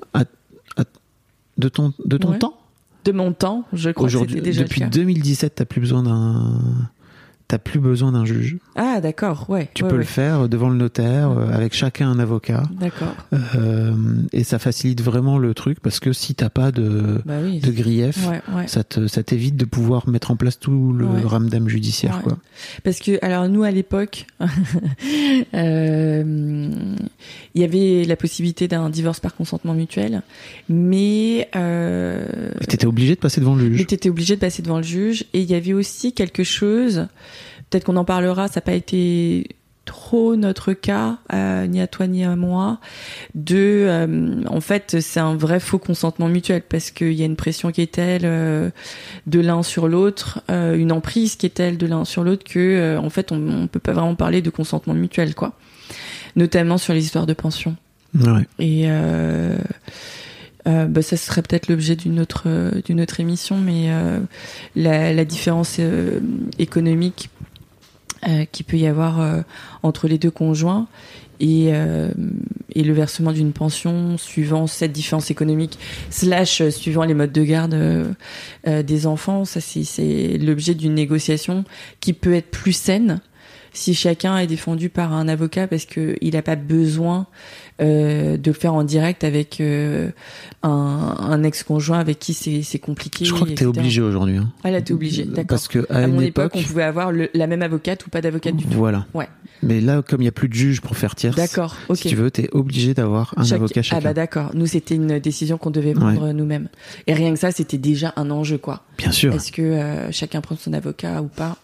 De 1.58 1.68
ton, 1.68 1.92
de 2.04 2.16
ton 2.18 2.38
temps? 2.38 2.56
De 3.04 3.12
mon 3.12 3.32
temps, 3.32 3.64
je 3.72 3.90
crois 3.90 4.08
que 4.08 4.14
Aujourd'hui, 4.14 4.40
déjà 4.40 4.62
depuis 4.62 4.80
le 4.80 4.86
cas. 4.86 4.90
2017, 4.90 5.54
t'as 5.56 5.64
plus 5.64 5.80
besoin 5.80 6.02
d'un, 6.02 6.60
t'as 7.52 7.58
plus 7.58 7.80
besoin 7.80 8.12
d'un 8.12 8.24
juge. 8.24 8.56
Ah, 8.76 9.02
d'accord, 9.02 9.44
ouais. 9.50 9.68
Tu 9.74 9.82
ouais, 9.82 9.90
peux 9.90 9.96
ouais. 9.96 10.00
le 10.00 10.06
faire 10.06 10.48
devant 10.48 10.70
le 10.70 10.76
notaire, 10.76 11.32
euh, 11.32 11.52
avec 11.52 11.74
chacun 11.74 12.08
un 12.10 12.18
avocat. 12.18 12.62
D'accord. 12.80 13.14
Euh, 13.34 13.92
et 14.32 14.42
ça 14.42 14.58
facilite 14.58 15.02
vraiment 15.02 15.36
le 15.36 15.52
truc 15.52 15.78
parce 15.80 16.00
que 16.00 16.14
si 16.14 16.34
t'as 16.34 16.48
pas 16.48 16.72
de, 16.72 17.20
Bah 17.26 17.34
oui. 17.44 17.60
de 17.60 17.70
grief, 17.70 18.26
Ouais, 18.26 18.66
ça 18.68 18.84
te, 18.84 19.06
ça 19.06 19.22
t'évite 19.22 19.56
de 19.56 19.66
pouvoir 19.66 20.08
mettre 20.08 20.30
en 20.30 20.36
place 20.36 20.58
tout 20.58 20.94
le 20.94 21.06
ramdam 21.26 21.68
judiciaire, 21.68 22.22
quoi. 22.22 22.38
Parce 22.84 23.00
que, 23.00 23.18
alors 23.22 23.46
nous, 23.50 23.64
à 23.64 23.70
l'époque, 23.70 24.24
euh, 25.54 26.70
il 27.54 27.60
y 27.60 27.64
avait 27.64 28.04
la 28.04 28.16
possibilité 28.16 28.66
d'un 28.66 28.88
divorce 28.88 29.20
par 29.20 29.34
consentement 29.34 29.74
mutuel, 29.74 30.22
mais 30.70 31.48
t'étais 32.66 32.86
obligé 32.86 33.14
de 33.14 33.20
passer 33.20 33.40
devant 33.42 33.54
le 33.54 33.64
mais 33.68 33.76
juge. 33.76 33.86
t'étais 33.88 34.08
obligé 34.08 34.36
de 34.36 34.40
passer 34.40 34.62
devant 34.62 34.78
le 34.78 34.82
juge. 34.82 35.24
Et 35.34 35.40
il 35.40 35.50
y 35.50 35.54
avait 35.54 35.74
aussi 35.74 36.12
quelque 36.14 36.44
chose, 36.44 37.06
peut-être 37.72 37.84
qu'on 37.84 37.96
en 37.96 38.04
parlera, 38.04 38.48
ça 38.48 38.60
n'a 38.60 38.62
pas 38.62 38.74
été 38.74 39.56
trop 39.84 40.36
notre 40.36 40.74
cas, 40.74 41.18
euh, 41.32 41.66
ni 41.66 41.80
à 41.80 41.86
toi 41.86 42.06
ni 42.06 42.24
à 42.24 42.36
moi, 42.36 42.78
de, 43.34 43.56
euh, 43.88 44.44
en 44.46 44.60
fait, 44.60 45.00
c'est 45.00 45.20
un 45.20 45.34
vrai 45.34 45.58
faux 45.58 45.78
consentement 45.78 46.28
mutuel 46.28 46.62
parce 46.68 46.90
qu'il 46.90 47.14
y 47.14 47.22
a 47.22 47.24
une 47.24 47.36
pression 47.36 47.72
qui 47.72 47.80
est 47.80 47.92
telle 47.92 48.22
euh, 48.24 48.70
de 49.26 49.40
l'un 49.40 49.62
sur 49.62 49.88
l'autre, 49.88 50.40
une 50.48 50.92
emprise 50.92 51.36
qui 51.36 51.46
est 51.46 51.50
telle 51.50 51.78
de 51.78 51.86
l'un 51.86 52.04
sur 52.04 52.22
l'autre 52.22 52.44
que, 52.44 52.96
en 52.98 53.10
fait, 53.10 53.32
on, 53.32 53.62
on 53.62 53.66
peut 53.66 53.80
pas 53.80 53.92
vraiment 53.92 54.14
parler 54.14 54.42
de 54.42 54.50
consentement 54.50 54.94
mutuel, 54.94 55.34
quoi. 55.34 55.52
Notamment 56.36 56.78
sur 56.78 56.94
les 56.94 57.04
histoires 57.04 57.26
de 57.26 57.34
pension. 57.34 57.76
Ouais. 58.14 58.46
Et 58.58 58.86
bah, 60.64 61.02
ça 61.02 61.16
serait 61.16 61.42
peut-être 61.42 61.68
l'objet 61.68 61.96
d'une 61.96 62.20
autre 62.20 62.44
d'une 62.84 63.00
autre 63.00 63.18
émission, 63.18 63.58
mais 63.58 63.90
la, 64.76 65.12
la 65.12 65.24
différence 65.24 65.80
économique 66.58 67.30
euh, 68.26 68.44
qui 68.50 68.62
peut 68.62 68.76
y 68.76 68.86
avoir 68.86 69.20
euh, 69.20 69.42
entre 69.82 70.08
les 70.08 70.18
deux 70.18 70.30
conjoints 70.30 70.86
et, 71.42 71.70
euh, 71.72 72.08
et 72.74 72.84
le 72.84 72.92
versement 72.92 73.32
d'une 73.32 73.52
pension 73.52 74.16
suivant 74.16 74.66
cette 74.66 74.92
différence 74.92 75.30
économique 75.30 75.78
slash 76.08 76.60
euh, 76.60 76.70
suivant 76.70 77.02
les 77.02 77.14
modes 77.14 77.32
de 77.32 77.42
garde 77.42 77.74
euh, 77.74 78.82
des 78.82 79.06
enfants, 79.06 79.44
ça 79.44 79.60
c'est 79.60 80.38
l'objet 80.38 80.74
d'une 80.74 80.94
négociation 80.94 81.64
qui 82.00 82.12
peut 82.12 82.34
être 82.34 82.50
plus 82.50 82.72
saine 82.72 83.20
si 83.72 83.94
chacun 83.94 84.38
est 84.38 84.46
défendu 84.46 84.88
par 84.88 85.12
un 85.12 85.26
avocat 85.28 85.66
parce 85.66 85.84
que 85.84 86.16
il 86.20 86.34
n'a 86.34 86.42
pas 86.42 86.56
besoin 86.56 87.26
euh, 87.80 88.36
de 88.36 88.50
le 88.50 88.54
faire 88.54 88.74
en 88.74 88.84
direct 88.84 89.24
avec 89.24 89.60
euh, 89.60 90.10
un, 90.62 90.68
un 91.18 91.42
ex-conjoint 91.42 91.98
avec 91.98 92.18
qui 92.18 92.34
c'est 92.34 92.78
compliqué. 92.78 93.24
Je 93.24 93.32
crois 93.32 93.46
que 93.46 93.52
t'es 93.52 93.64
obligé 93.64 94.00
aujourd'hui. 94.02 94.36
Hein. 94.36 94.50
Ah 94.64 94.70
là, 94.70 94.82
t'es 94.82 94.92
obligé, 94.92 95.24
d'accord. 95.24 95.46
Parce 95.46 95.68
que 95.68 95.86
à, 95.90 96.06
mon 96.06 96.20
époque, 96.20 96.54
époque, 96.54 96.62
on 96.64 96.68
pouvait 96.68 96.82
avoir 96.82 97.12
le- 97.12 97.30
la 97.34 97.46
même 97.46 97.62
avocate 97.62 98.06
ou 98.06 98.10
pas 98.10 98.20
d'avocate 98.20 98.56
du 98.56 98.64
tout. 98.64 98.70
voilà. 98.76 99.06
Ouais. 99.14 99.28
Mais 99.62 99.80
là, 99.80 100.02
comme 100.02 100.20
il 100.22 100.24
y 100.24 100.28
a 100.28 100.32
plus 100.32 100.48
de 100.48 100.54
juge 100.54 100.80
pour 100.80 100.96
faire 100.96 101.14
tierce, 101.14 101.36
D'accord, 101.36 101.76
si 101.94 102.08
tu 102.08 102.16
veux, 102.16 102.30
t'es 102.30 102.48
obligé 102.52 102.94
d'avoir 102.94 103.32
un 103.36 103.44
Chaque- 103.44 103.56
avocat 103.58 103.80
Ah 103.80 103.82
chacun. 103.82 104.02
bah 104.02 104.14
d'accord. 104.14 104.50
Nous, 104.54 104.66
c'était 104.66 104.96
une 104.96 105.18
décision 105.20 105.56
qu'on 105.56 105.70
devait 105.70 105.92
prendre 105.94 106.32
nous-mêmes. 106.32 106.68
Et 107.06 107.14
rien 107.14 107.32
que 107.32 107.38
ça, 107.38 107.52
c'était 107.52 107.78
déjà 107.78 108.12
un 108.16 108.30
enjeu, 108.30 108.58
quoi. 108.58 108.82
Bien 108.98 109.12
sûr. 109.12 109.32
Est-ce 109.34 109.52
que 109.52 109.62
euh, 109.62 110.10
chacun 110.12 110.40
prend 110.40 110.56
son 110.56 110.72
avocat 110.72 111.22
ou 111.22 111.28
pas? 111.28 111.56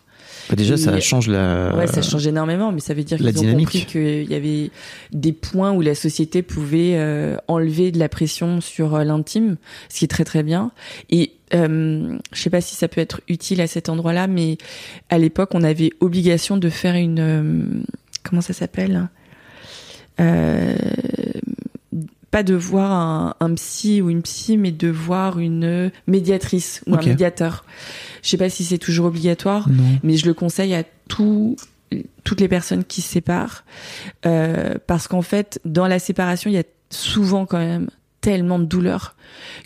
Bah, 0.49 0.57
déjà, 0.57 0.77
ça 0.77 0.99
change 1.01 1.29
la. 1.29 1.75
Ouais, 1.77 1.87
ça 1.87 2.03
change 2.03 2.27
énormément, 2.27 2.73
mais 2.73 2.81
ça 2.81 2.95
veut 2.95 3.05
dire 3.05 3.19
qu'ils 3.19 3.39
ont 3.39 3.55
compris 3.55 3.85
qu'il 3.85 4.31
y 4.31 4.35
avait 4.35 4.71
des 5.13 5.33
points 5.33 5.73
où 5.73 5.81
la 5.81 5.95
société 5.95 6.43
pouvait 6.43 6.95
euh, 6.97 7.37
enlever 7.49 7.93
de 7.93 7.99
la 7.99 8.09
pression 8.09 8.61
sur 8.61 8.95
euh, 8.95 9.05
l'intime, 9.05 9.57
ce 9.89 9.99
qui 9.99 10.05
est 10.05 10.09
très 10.09 10.25
très 10.25 10.43
bien. 10.43 10.71
Et 11.11 11.33
euh, 11.55 12.19
je 12.33 12.41
sais 12.41 12.51
pas 12.51 12.61
si 12.61 12.75
ça 12.75 12.89
peut 12.89 13.01
être 13.01 13.21
utile 13.29 13.61
à 13.61 13.67
cet 13.67 13.89
endroit-là, 13.89 14.27
mais 14.27 14.59
à 15.11 15.19
l'époque, 15.19 15.51
on 15.55 15.63
avait 15.63 15.91
obligation 16.01 16.57
de 16.57 16.69
faire 16.69 16.95
une 16.95 17.21
euh, 17.21 17.65
comment 18.23 18.43
ça 18.43 18.53
s'appelle 18.53 19.09
euh, 20.21 20.75
pas 22.31 22.43
de 22.43 22.55
voir 22.55 22.93
un, 22.93 23.35
un 23.41 23.55
psy 23.55 24.03
ou 24.03 24.11
une 24.11 24.23
psy, 24.23 24.57
mais 24.57 24.71
de 24.73 24.89
voir 24.89 25.39
une 25.39 25.91
médiatrice 26.07 26.83
ou 26.87 26.95
un 26.95 26.99
médiateur. 27.03 27.65
Je 28.23 28.29
sais 28.29 28.37
pas 28.37 28.51
si 28.51 28.65
c'est 28.65 28.79
toujours 28.79 29.07
obligatoire, 29.07 29.69
Non. 29.69 29.85
mais 30.03 30.17
je 30.17 30.27
le 30.27 30.35
conseille 30.35 30.75
à 30.75 30.85
tout, 31.09 31.57
toutes 32.25 32.41
les 32.41 32.49
personnes 32.49 32.85
qui 32.85 33.01
se 33.01 33.09
séparent 33.09 33.65
euh, 34.27 34.75
parce 34.87 35.09
qu'en 35.09 35.23
fait 35.23 35.59
dans 35.65 35.87
la 35.87 35.99
séparation 35.99 36.51
il 36.51 36.55
y 36.55 36.59
a 36.59 36.65
souvent 36.91 37.47
quand 37.47 37.59
même 37.59 37.89
tellement 38.21 38.59
de 38.59 38.65
douleur 38.67 39.17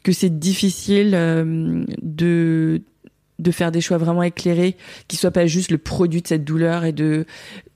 que 0.05 0.13
c'est 0.13 0.39
difficile 0.39 1.13
euh, 1.15 1.85
de 2.01 2.83
de 3.41 3.51
faire 3.51 3.73
des 3.73 3.81
choix 3.81 3.99
vraiment 3.99 4.23
éclairés 4.23 4.77
qui 5.09 5.17
soient 5.17 5.33
pas 5.33 5.47
juste 5.47 5.73
le 5.73 5.79
produit 5.79 6.23
de 6.23 6.29
cette 6.29 6.45
douleur 6.45 6.85
et 6.85 6.93
de 6.93 7.27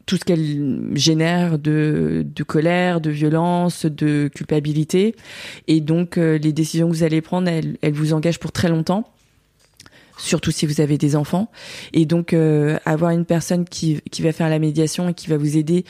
tout 0.07 0.17
ce 0.17 0.25
qu'elle 0.25 0.91
génère 0.95 1.59
de, 1.59 2.25
de 2.25 2.43
colère, 2.45 3.01
de 3.01 3.11
violence, 3.11 3.87
de 3.87 4.31
culpabilité. 4.33 5.17
Et 5.67 5.81
donc, 5.81 6.17
euh, 6.17 6.39
les 6.39 6.53
décisions 6.53 6.89
que 6.89 6.95
vous 6.95 7.03
allez 7.03 7.21
prendre, 7.21 7.49
elles, 7.49 7.77
elles 7.83 7.93
vous 7.93 8.13
engagent 8.13 8.39
pour 8.39 8.53
très 8.53 8.69
longtemps 8.69 9.13
surtout 10.19 10.51
si 10.51 10.67
vous 10.67 10.81
avez 10.81 10.99
des 10.99 11.17
enfants. 11.17 11.51
Et 11.93 12.07
donc, 12.07 12.33
euh, 12.33 12.79
avoir 12.85 13.11
une 13.11 13.25
personne 13.25 13.65
qui, 13.65 14.01
qui 14.11 14.23
va 14.23 14.33
faire 14.33 14.49
la 14.49 14.59
médiation 14.59 15.11
et 15.11 15.15
qui 15.15 15.29
va 15.29 15.37
vous 15.37 15.57
aider 15.57 15.85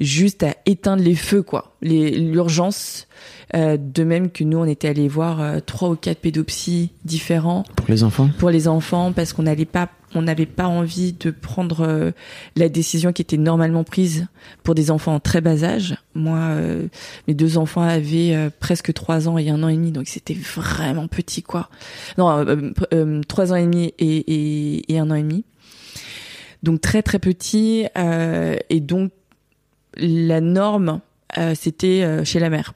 juste 0.00 0.42
à 0.42 0.54
éteindre 0.66 1.02
les 1.02 1.14
feux, 1.14 1.42
quoi, 1.42 1.74
l'urgence. 1.82 3.08
Euh, 3.54 3.76
de 3.76 4.04
même 4.04 4.30
que 4.30 4.44
nous, 4.44 4.58
on 4.58 4.64
était 4.64 4.88
allés 4.88 5.08
voir 5.08 5.40
euh, 5.40 5.60
trois 5.64 5.90
ou 5.90 5.96
quatre 5.96 6.20
pédopsies 6.20 6.92
différents 7.04 7.64
Pour 7.76 7.86
les 7.88 8.02
enfants? 8.02 8.30
Pour 8.38 8.50
les 8.50 8.68
enfants 8.68 9.12
parce 9.12 9.32
qu'on 9.32 9.42
n'allait 9.42 9.64
pas 9.66 9.90
on 10.14 10.22
n'avait 10.22 10.46
pas 10.46 10.66
envie 10.68 11.12
de 11.12 11.30
prendre 11.30 11.80
euh, 11.80 12.12
la 12.56 12.68
décision 12.68 13.12
qui 13.12 13.22
était 13.22 13.36
normalement 13.36 13.84
prise 13.84 14.26
pour 14.62 14.74
des 14.74 14.90
enfants 14.92 15.14
en 15.14 15.20
très 15.20 15.40
bas 15.40 15.64
âge. 15.64 15.96
Moi, 16.14 16.38
euh, 16.38 16.86
mes 17.26 17.34
deux 17.34 17.58
enfants 17.58 17.82
avaient 17.82 18.34
euh, 18.34 18.48
presque 18.60 18.92
trois 18.92 19.28
ans 19.28 19.38
et 19.38 19.50
un 19.50 19.62
an 19.62 19.68
et 19.68 19.74
demi, 19.74 19.90
donc 19.90 20.06
c'était 20.06 20.34
vraiment 20.34 21.08
petit, 21.08 21.42
quoi. 21.42 21.68
Non, 22.16 22.30
euh, 22.30 22.70
euh, 22.92 23.22
trois 23.26 23.52
ans 23.52 23.56
et 23.56 23.64
demi 23.64 23.92
et, 23.98 24.16
et, 24.16 24.92
et 24.92 24.98
un 24.98 25.10
an 25.10 25.16
et 25.16 25.22
demi. 25.22 25.44
Donc 26.62 26.80
très 26.80 27.02
très 27.02 27.18
petit, 27.18 27.86
euh, 27.98 28.56
et 28.70 28.80
donc 28.80 29.10
la 29.96 30.40
norme, 30.40 31.00
euh, 31.38 31.54
c'était 31.56 32.02
euh, 32.04 32.24
chez 32.24 32.38
la 32.38 32.50
mère 32.50 32.72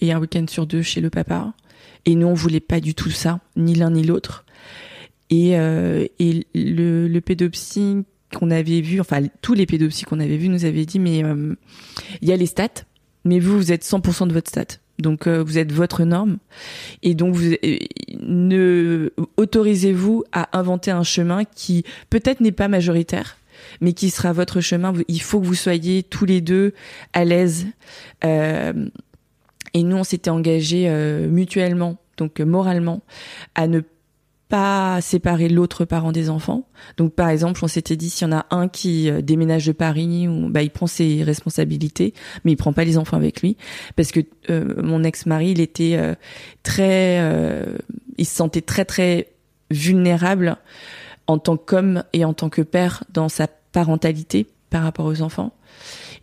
et 0.00 0.12
un 0.12 0.20
week-end 0.20 0.46
sur 0.48 0.66
deux 0.66 0.82
chez 0.82 1.00
le 1.00 1.10
papa. 1.10 1.52
Et 2.06 2.14
nous, 2.14 2.26
on 2.26 2.34
voulait 2.34 2.60
pas 2.60 2.80
du 2.80 2.94
tout 2.94 3.10
ça, 3.10 3.40
ni 3.56 3.74
l'un 3.74 3.90
ni 3.90 4.02
l'autre. 4.02 4.44
Et, 5.28 5.58
euh, 5.58 6.06
et 6.18 6.46
le, 6.54 7.06
le 7.06 7.20
pédopsie 7.20 8.04
qu'on 8.34 8.50
avait 8.50 8.80
vu, 8.80 9.00
enfin 9.00 9.22
tous 9.42 9.54
les 9.54 9.66
pédopsies 9.66 10.04
qu'on 10.04 10.20
avait 10.20 10.36
vus 10.36 10.48
nous 10.48 10.64
avaient 10.64 10.86
dit, 10.86 10.98
mais 10.98 11.24
euh, 11.24 11.54
il 12.22 12.28
y 12.28 12.32
a 12.32 12.36
les 12.36 12.46
stats, 12.46 12.84
mais 13.24 13.38
vous, 13.38 13.56
vous 13.56 13.72
êtes 13.72 13.84
100% 13.84 14.28
de 14.28 14.32
votre 14.32 14.48
stat. 14.48 14.78
Donc 15.00 15.26
euh, 15.26 15.42
vous 15.42 15.58
êtes 15.58 15.72
votre 15.72 16.04
norme. 16.04 16.38
Et 17.02 17.14
donc 17.14 17.34
vous 17.34 17.52
euh, 17.52 17.78
ne 18.20 19.10
autorisez-vous 19.36 20.24
à 20.32 20.58
inventer 20.58 20.90
un 20.90 21.02
chemin 21.02 21.44
qui 21.44 21.84
peut-être 22.10 22.40
n'est 22.40 22.52
pas 22.52 22.68
majoritaire, 22.68 23.38
mais 23.80 23.92
qui 23.92 24.10
sera 24.10 24.32
votre 24.32 24.60
chemin. 24.60 24.92
Il 25.08 25.22
faut 25.22 25.40
que 25.40 25.46
vous 25.46 25.54
soyez 25.54 26.02
tous 26.02 26.24
les 26.24 26.40
deux 26.40 26.74
à 27.12 27.24
l'aise. 27.24 27.66
Euh, 28.24 28.88
et 29.74 29.82
nous, 29.82 29.96
on 29.96 30.04
s'était 30.04 30.30
engagés 30.30 30.86
euh, 30.88 31.28
mutuellement, 31.28 31.96
donc 32.16 32.40
euh, 32.40 32.44
moralement, 32.44 33.02
à 33.54 33.66
ne 33.68 33.80
pas 34.48 35.00
séparer 35.00 35.48
l'autre 35.48 35.84
parent 35.84 36.10
des 36.10 36.28
enfants. 36.28 36.66
Donc, 36.96 37.14
par 37.14 37.28
exemple, 37.28 37.60
on 37.62 37.68
s'était 37.68 37.96
dit, 37.96 38.10
s'il 38.10 38.26
y 38.26 38.32
en 38.32 38.36
a 38.36 38.46
un 38.50 38.68
qui 38.68 39.08
euh, 39.08 39.20
déménage 39.22 39.66
de 39.66 39.72
Paris, 39.72 40.26
ou, 40.26 40.48
bah, 40.50 40.62
il 40.62 40.70
prend 40.70 40.88
ses 40.88 41.22
responsabilités, 41.22 42.14
mais 42.44 42.52
il 42.52 42.56
prend 42.56 42.72
pas 42.72 42.84
les 42.84 42.98
enfants 42.98 43.16
avec 43.16 43.42
lui, 43.42 43.56
parce 43.94 44.10
que 44.10 44.20
euh, 44.50 44.82
mon 44.82 45.04
ex-mari, 45.04 45.52
il 45.52 45.60
était 45.60 46.16
très, 46.62 47.20
il 48.18 48.26
se 48.26 48.34
sentait 48.34 48.60
très 48.60 48.84
très 48.84 49.28
vulnérable 49.70 50.56
en 51.28 51.38
tant 51.38 51.56
qu'homme 51.56 52.02
et 52.12 52.24
en 52.24 52.34
tant 52.34 52.48
que 52.48 52.62
père 52.62 53.04
dans 53.12 53.28
sa 53.28 53.46
parentalité 53.46 54.48
par 54.68 54.82
rapport 54.82 55.06
aux 55.06 55.22
enfants. 55.22 55.52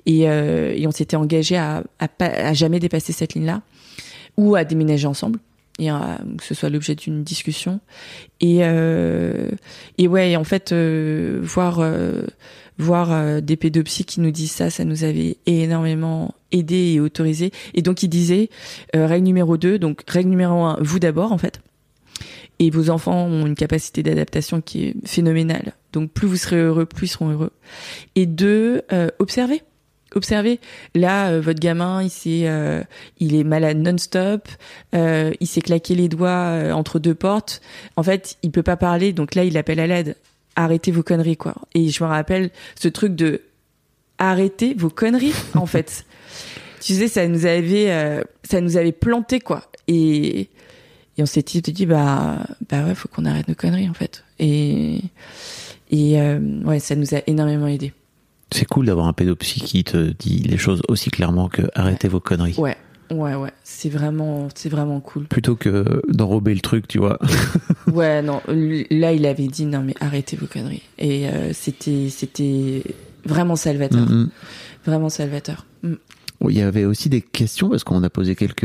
Et, 0.07 0.27
euh, 0.29 0.73
et 0.75 0.87
on 0.87 0.91
s'était 0.91 1.15
engagé 1.17 1.57
à, 1.57 1.83
à, 1.99 2.07
à 2.19 2.53
jamais 2.53 2.79
dépasser 2.79 3.13
cette 3.13 3.35
ligne-là, 3.35 3.61
ou 4.37 4.55
à 4.55 4.63
déménager 4.63 5.05
ensemble, 5.05 5.37
et 5.79 5.89
à- 5.89 6.19
que 6.37 6.43
ce 6.43 6.55
soit 6.55 6.69
l'objet 6.69 6.95
d'une 6.95 7.23
discussion. 7.23 7.79
Et, 8.39 8.59
euh, 8.61 9.49
et 9.99 10.07
ouais, 10.07 10.35
en 10.35 10.43
fait, 10.45 10.71
euh, 10.71 11.39
voir, 11.43 11.79
euh, 11.79 12.23
voir 12.79 13.11
euh, 13.11 13.41
des 13.41 13.57
pédopsies 13.57 14.05
qui 14.05 14.21
nous 14.21 14.31
disent 14.31 14.51
ça, 14.51 14.69
ça 14.69 14.85
nous 14.85 15.03
avait 15.03 15.37
énormément 15.45 16.33
aidé 16.51 16.93
et 16.93 16.99
autorisé. 17.01 17.51
Et 17.73 17.81
donc, 17.81 18.01
il 18.01 18.07
disait, 18.07 18.49
euh, 18.95 19.05
règle 19.07 19.25
numéro 19.25 19.57
2, 19.57 19.77
donc 19.77 20.03
règle 20.07 20.29
numéro 20.29 20.63
1, 20.63 20.77
vous 20.81 20.99
d'abord, 20.99 21.31
en 21.33 21.37
fait. 21.37 21.59
Et 22.59 22.69
vos 22.71 22.89
enfants 22.89 23.25
ont 23.25 23.45
une 23.45 23.55
capacité 23.55 24.01
d'adaptation 24.03 24.61
qui 24.61 24.85
est 24.85 24.95
phénoménale. 25.05 25.73
Donc, 25.93 26.11
plus 26.11 26.27
vous 26.27 26.37
serez 26.37 26.55
heureux, 26.61 26.85
plus 26.85 27.07
ils 27.07 27.09
seront 27.09 27.29
heureux. 27.29 27.51
Et 28.15 28.25
deux, 28.25 28.81
euh, 28.93 29.09
observez 29.19 29.61
observez. 30.15 30.59
Là, 30.95 31.29
euh, 31.29 31.41
votre 31.41 31.59
gamin, 31.59 32.01
il 32.03 32.09
s'est, 32.09 32.43
euh, 32.45 32.81
il 33.19 33.35
est 33.35 33.43
malade 33.43 33.77
non-stop. 33.77 34.47
euh, 34.95 35.31
il 35.39 35.47
s'est 35.47 35.61
claqué 35.61 35.95
les 35.95 36.09
doigts 36.09 36.71
entre 36.73 36.99
deux 36.99 37.15
portes. 37.15 37.61
En 37.95 38.03
fait, 38.03 38.37
il 38.43 38.51
peut 38.51 38.63
pas 38.63 38.77
parler, 38.77 39.13
donc 39.13 39.35
là, 39.35 39.43
il 39.43 39.57
appelle 39.57 39.79
à 39.79 39.87
l'aide. 39.87 40.15
Arrêtez 40.55 40.91
vos 40.91 41.03
conneries, 41.03 41.37
quoi. 41.37 41.55
Et 41.75 41.89
je 41.89 42.03
me 42.03 42.09
rappelle 42.09 42.49
ce 42.75 42.87
truc 42.87 43.15
de 43.15 43.41
arrêtez 44.17 44.73
vos 44.73 44.89
conneries, 44.89 45.35
en 45.53 45.65
fait. 45.67 46.05
Tu 46.81 46.93
sais, 46.93 47.07
ça 47.07 47.27
nous 47.27 47.45
avait, 47.45 48.23
ça 48.43 48.61
nous 48.61 48.77
avait 48.77 48.91
planté, 48.91 49.39
quoi. 49.39 49.63
Et, 49.87 50.41
et 51.17 51.21
on 51.21 51.25
s'est 51.25 51.41
dit, 51.41 51.61
dit, 51.61 51.85
bah, 51.85 52.39
bah 52.69 52.85
ouais, 52.85 52.95
faut 52.95 53.07
qu'on 53.07 53.25
arrête 53.25 53.47
nos 53.47 53.55
conneries, 53.55 53.89
en 53.89 53.93
fait. 53.93 54.23
Et, 54.39 55.01
et 55.91 56.19
ouais, 56.65 56.79
ça 56.79 56.95
nous 56.95 57.13
a 57.13 57.19
énormément 57.27 57.67
aidé. 57.67 57.93
C'est 58.51 58.65
cool 58.65 58.85
d'avoir 58.85 59.07
un 59.07 59.13
pédopsie 59.13 59.59
qui 59.61 59.83
te 59.83 60.11
dit 60.11 60.39
les 60.39 60.57
choses 60.57 60.81
aussi 60.87 61.09
clairement 61.11 61.49
que 61.49 61.63
arrêtez 61.75 62.07
vos 62.07 62.19
conneries. 62.19 62.55
Ouais, 62.57 62.77
Ouais, 63.09 63.35
ouais, 63.35 63.51
c'est 63.63 63.89
vraiment, 63.89 64.49
c'est 64.53 64.67
vraiment 64.69 64.99
cool. 64.99 65.25
Plutôt 65.25 65.55
que 65.55 66.01
d'enrober 66.09 66.53
le 66.53 66.59
truc, 66.59 66.87
tu 66.87 66.97
vois. 66.97 67.17
ouais, 67.87 68.21
non, 68.21 68.41
là, 68.47 69.13
il 69.13 69.25
avait 69.25 69.47
dit 69.47 69.65
non, 69.65 69.81
mais 69.81 69.93
arrêtez 70.01 70.35
vos 70.35 70.45
conneries. 70.47 70.83
Et 70.97 71.29
euh, 71.29 71.51
c'était, 71.53 72.09
c'était 72.09 72.83
vraiment 73.25 73.55
salvateur. 73.55 74.09
Mm, 74.09 74.29
Vraiment 74.85 75.09
salvateur. 75.09 75.65
Mm. 75.83 75.93
Il 76.49 76.55
y 76.55 76.61
avait 76.61 76.85
aussi 76.85 77.09
des 77.09 77.21
questions 77.21 77.67
parce 77.69 77.83
qu'on 77.83 78.03
a 78.03 78.09
posé 78.09 78.35
quelques, 78.35 78.63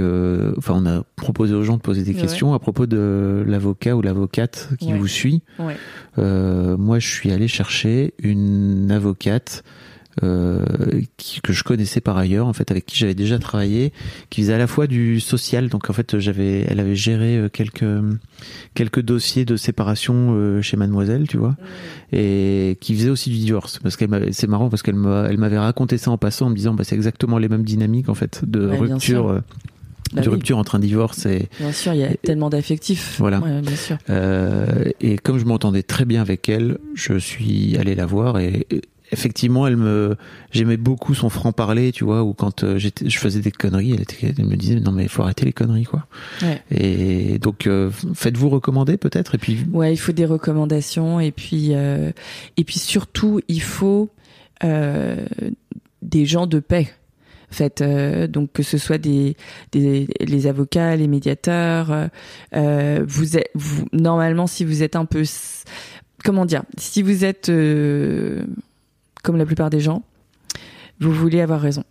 enfin, 0.59 0.75
on 0.77 0.85
a 0.87 1.03
proposé 1.17 1.55
aux 1.55 1.63
gens 1.63 1.77
de 1.79 1.83
poser 1.83 2.03
des 2.03 2.13
Ouais. 2.15 2.21
questions 2.21 2.53
à 2.53 2.59
propos 2.59 2.87
de 2.87 3.43
l'avocat 3.47 3.97
ou 3.97 4.03
l'avocate 4.03 4.69
qui 4.79 4.93
Ouais. 4.93 4.99
vous 4.99 5.07
suit. 5.07 5.43
Ouais. 5.59 5.77
Euh, 6.19 6.77
moi, 6.77 6.99
je 6.99 7.09
suis 7.09 7.33
allé 7.33 7.49
chercher 7.49 8.13
une 8.19 8.91
avocate 8.91 9.65
euh, 10.23 10.65
qui, 11.17 11.41
que 11.41 11.53
je 11.53 11.65
connaissais 11.65 12.01
par 12.01 12.17
ailleurs, 12.19 12.47
en 12.47 12.53
fait, 12.53 12.71
avec 12.71 12.85
qui 12.87 12.97
j'avais 12.97 13.15
déjà 13.15 13.39
travaillé, 13.39 13.93
qui 14.31 14.43
faisait 14.43 14.53
à 14.55 14.59
la 14.59 14.67
fois 14.67 14.87
du 14.87 15.21
social. 15.21 15.69
Donc, 15.69 15.89
en 15.89 15.93
fait, 15.93 16.19
j'avais, 16.19 16.67
elle 16.69 16.81
avait 16.81 16.95
géré 16.97 17.37
euh, 17.39 17.49
quelques 17.49 17.85
quelques 18.75 19.01
dossiers 19.01 19.45
de 19.45 19.57
séparation 19.57 20.35
euh, 20.35 20.61
chez 20.63 20.77
Mademoiselle, 20.77 21.29
tu 21.29 21.37
vois, 21.39 21.57
et 22.13 22.77
qui 22.81 22.95
faisait 22.95 23.11
aussi 23.11 23.31
du 23.31 23.39
divorce. 23.39 23.79
Parce 23.83 23.97
qu'elle, 23.97 24.11
c'est 24.33 24.47
marrant 24.49 24.69
parce 24.69 24.83
qu'elle 24.83 24.97
elle 25.29 25.39
m'avait 25.39 25.59
raconté 25.59 25.99
ça 25.99 26.11
en 26.11 26.19
passant 26.19 26.47
en 26.47 26.51
me 26.51 26.57
disant, 26.57 26.75
bah, 26.75 26.85
c'est 26.85 26.95
exactement 26.95 27.39
les 27.39 27.49
mêmes 27.49 27.65
dynamiques 27.65 28.09
en 28.09 28.15
fait 28.15 28.43
de 28.47 28.67
Ouais, 28.69 28.77
rupture, 28.79 29.29
euh, 29.29 29.41
Bah 30.13 30.21
de 30.23 30.29
oui. 30.29 30.35
rupture 30.35 30.59
entre 30.59 30.75
un 30.75 30.79
divorce 30.79 31.25
et 31.27 31.49
Bien 31.59 31.73
sûr, 31.73 31.95
il 31.95 32.01
y 32.01 32.05
a 32.05 32.15
tellement 32.17 32.51
d'affectifs. 32.51 33.17
Voilà. 33.19 33.41
Ouais, 33.41 33.61
bien 33.63 33.77
sûr. 33.77 33.97
euh, 34.11 34.67
et 35.01 35.17
comme 35.19 35.39
je 35.39 35.45
m'entendais 35.45 35.83
très 35.83 36.05
bien 36.05 36.21
avec 36.21 36.49
elle, 36.49 36.79
je 36.95 37.15
suis 37.19 37.77
allé 37.79 37.95
la 37.95 38.07
voir 38.07 38.39
et 38.39 38.67
et 38.71 38.83
effectivement, 39.13 39.67
elle 39.67 39.77
me, 39.77 40.17
j'aimais 40.51 40.77
beaucoup 40.77 41.15
son 41.15 41.29
franc 41.29 41.53
parler, 41.53 41.93
tu 41.93 42.05
vois, 42.05 42.25
ou 42.25 42.33
quand 42.33 42.65
euh, 42.65 42.79
j'étais, 42.79 43.09
je 43.09 43.19
faisais 43.19 43.41
des 43.41 43.53
conneries, 43.53 43.93
elle, 43.93 44.01
était, 44.01 44.35
elle 44.37 44.47
me 44.47 44.57
disait 44.57 44.81
non 44.81 44.91
mais 44.91 45.05
il 45.05 45.09
faut 45.09 45.23
arrêter 45.23 45.45
les 45.45 45.53
conneries 45.53 45.85
quoi. 45.85 46.07
Ouais. 46.41 46.63
Et 46.71 47.39
donc 47.39 47.67
euh, 47.67 47.91
faites-vous 48.15 48.49
recommander 48.49 48.97
peut-être 48.97 49.35
et 49.35 49.39
puis 49.39 49.59
Ouais, 49.73 49.93
il 49.93 49.99
faut 49.99 50.13
des 50.13 50.25
recommandations 50.25 51.21
et 51.21 51.31
puis 51.31 51.69
euh, 51.73 52.11
et 52.57 52.65
puis 52.65 52.79
surtout 52.79 53.41
il 53.49 53.63
faut 53.63 54.11
euh, 54.65 55.25
des 56.01 56.27
gens 56.27 56.47
de 56.47 56.59
paix. 56.59 56.89
En 57.51 57.55
fait, 57.55 57.83
euh, 57.83 58.27
donc 58.27 58.51
que 58.55 58.63
ce 58.63 58.79
soit 58.79 58.97
des, 58.97 59.37
des 59.73 60.09
les 60.21 60.47
avocats, 60.47 60.97
les 60.97 61.07
médiateurs, 61.07 62.09
vous 62.55 63.37
êtes 63.37 63.51
vous 63.55 63.87
normalement 63.93 64.47
si 64.47 64.65
vous 64.65 64.83
êtes 64.83 64.97
un 64.97 65.05
peu 65.05 65.23
comment 66.23 66.47
dire, 66.47 66.63
si 66.79 67.03
vous 67.03 67.25
êtes 67.25 67.49
euh, 67.49 68.45
comme 69.23 69.37
la 69.37 69.47
plupart 69.47 69.71
des 69.71 69.81
gens, 69.81 70.03
vous 71.01 71.13
voulez 71.13 71.41
avoir 71.41 71.61
raison. 71.61 71.85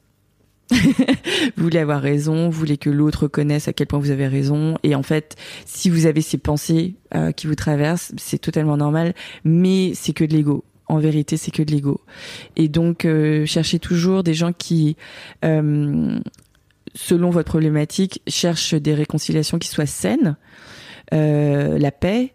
vous 0.71 1.63
voulez 1.63 1.79
avoir 1.79 2.01
raison, 2.01 2.49
vous 2.49 2.57
voulez 2.59 2.77
que 2.77 2.89
l'autre 2.89 3.27
connaisse 3.27 3.67
à 3.67 3.73
quel 3.73 3.87
point 3.87 3.99
vous 3.99 4.11
avez 4.11 4.27
raison. 4.27 4.77
Et 4.83 4.95
en 4.95 5.03
fait, 5.03 5.35
si 5.65 5.89
vous 5.89 6.05
avez 6.05 6.21
ces 6.21 6.37
pensées 6.37 6.95
euh, 7.13 7.31
qui 7.31 7.47
vous 7.47 7.55
traversent, 7.55 8.13
c'est 8.17 8.39
totalement 8.39 8.77
normal, 8.77 9.13
mais 9.43 9.91
c'est 9.95 10.13
que 10.13 10.23
de 10.23 10.33
l'ego. 10.33 10.63
En 10.87 10.99
vérité, 10.99 11.37
c'est 11.37 11.51
que 11.51 11.63
de 11.63 11.71
l'ego. 11.71 12.01
Et 12.57 12.67
donc, 12.67 13.05
euh, 13.05 13.45
cherchez 13.45 13.79
toujours 13.79 14.23
des 14.23 14.33
gens 14.33 14.51
qui, 14.51 14.97
euh, 15.45 16.19
selon 16.93 17.29
votre 17.29 17.49
problématique, 17.49 18.21
cherchent 18.27 18.73
des 18.73 18.93
réconciliations 18.93 19.57
qui 19.57 19.69
soient 19.69 19.85
saines, 19.85 20.35
euh, 21.13 21.77
la 21.77 21.91
paix. 21.91 22.33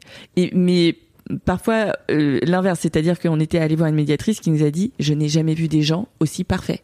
Mais 0.52 0.96
parfois 1.44 1.96
euh, 2.10 2.38
l'inverse, 2.42 2.80
c'est-à-dire 2.82 3.18
qu'on 3.18 3.40
était 3.40 3.58
allé 3.58 3.76
voir 3.76 3.88
une 3.88 3.94
médiatrice 3.96 4.40
qui 4.40 4.50
nous 4.50 4.64
a 4.64 4.70
dit 4.70 4.92
je 4.98 5.12
n'ai 5.14 5.28
jamais 5.28 5.54
vu 5.54 5.68
des 5.68 5.82
gens 5.82 6.08
aussi 6.20 6.44
parfaits. 6.44 6.82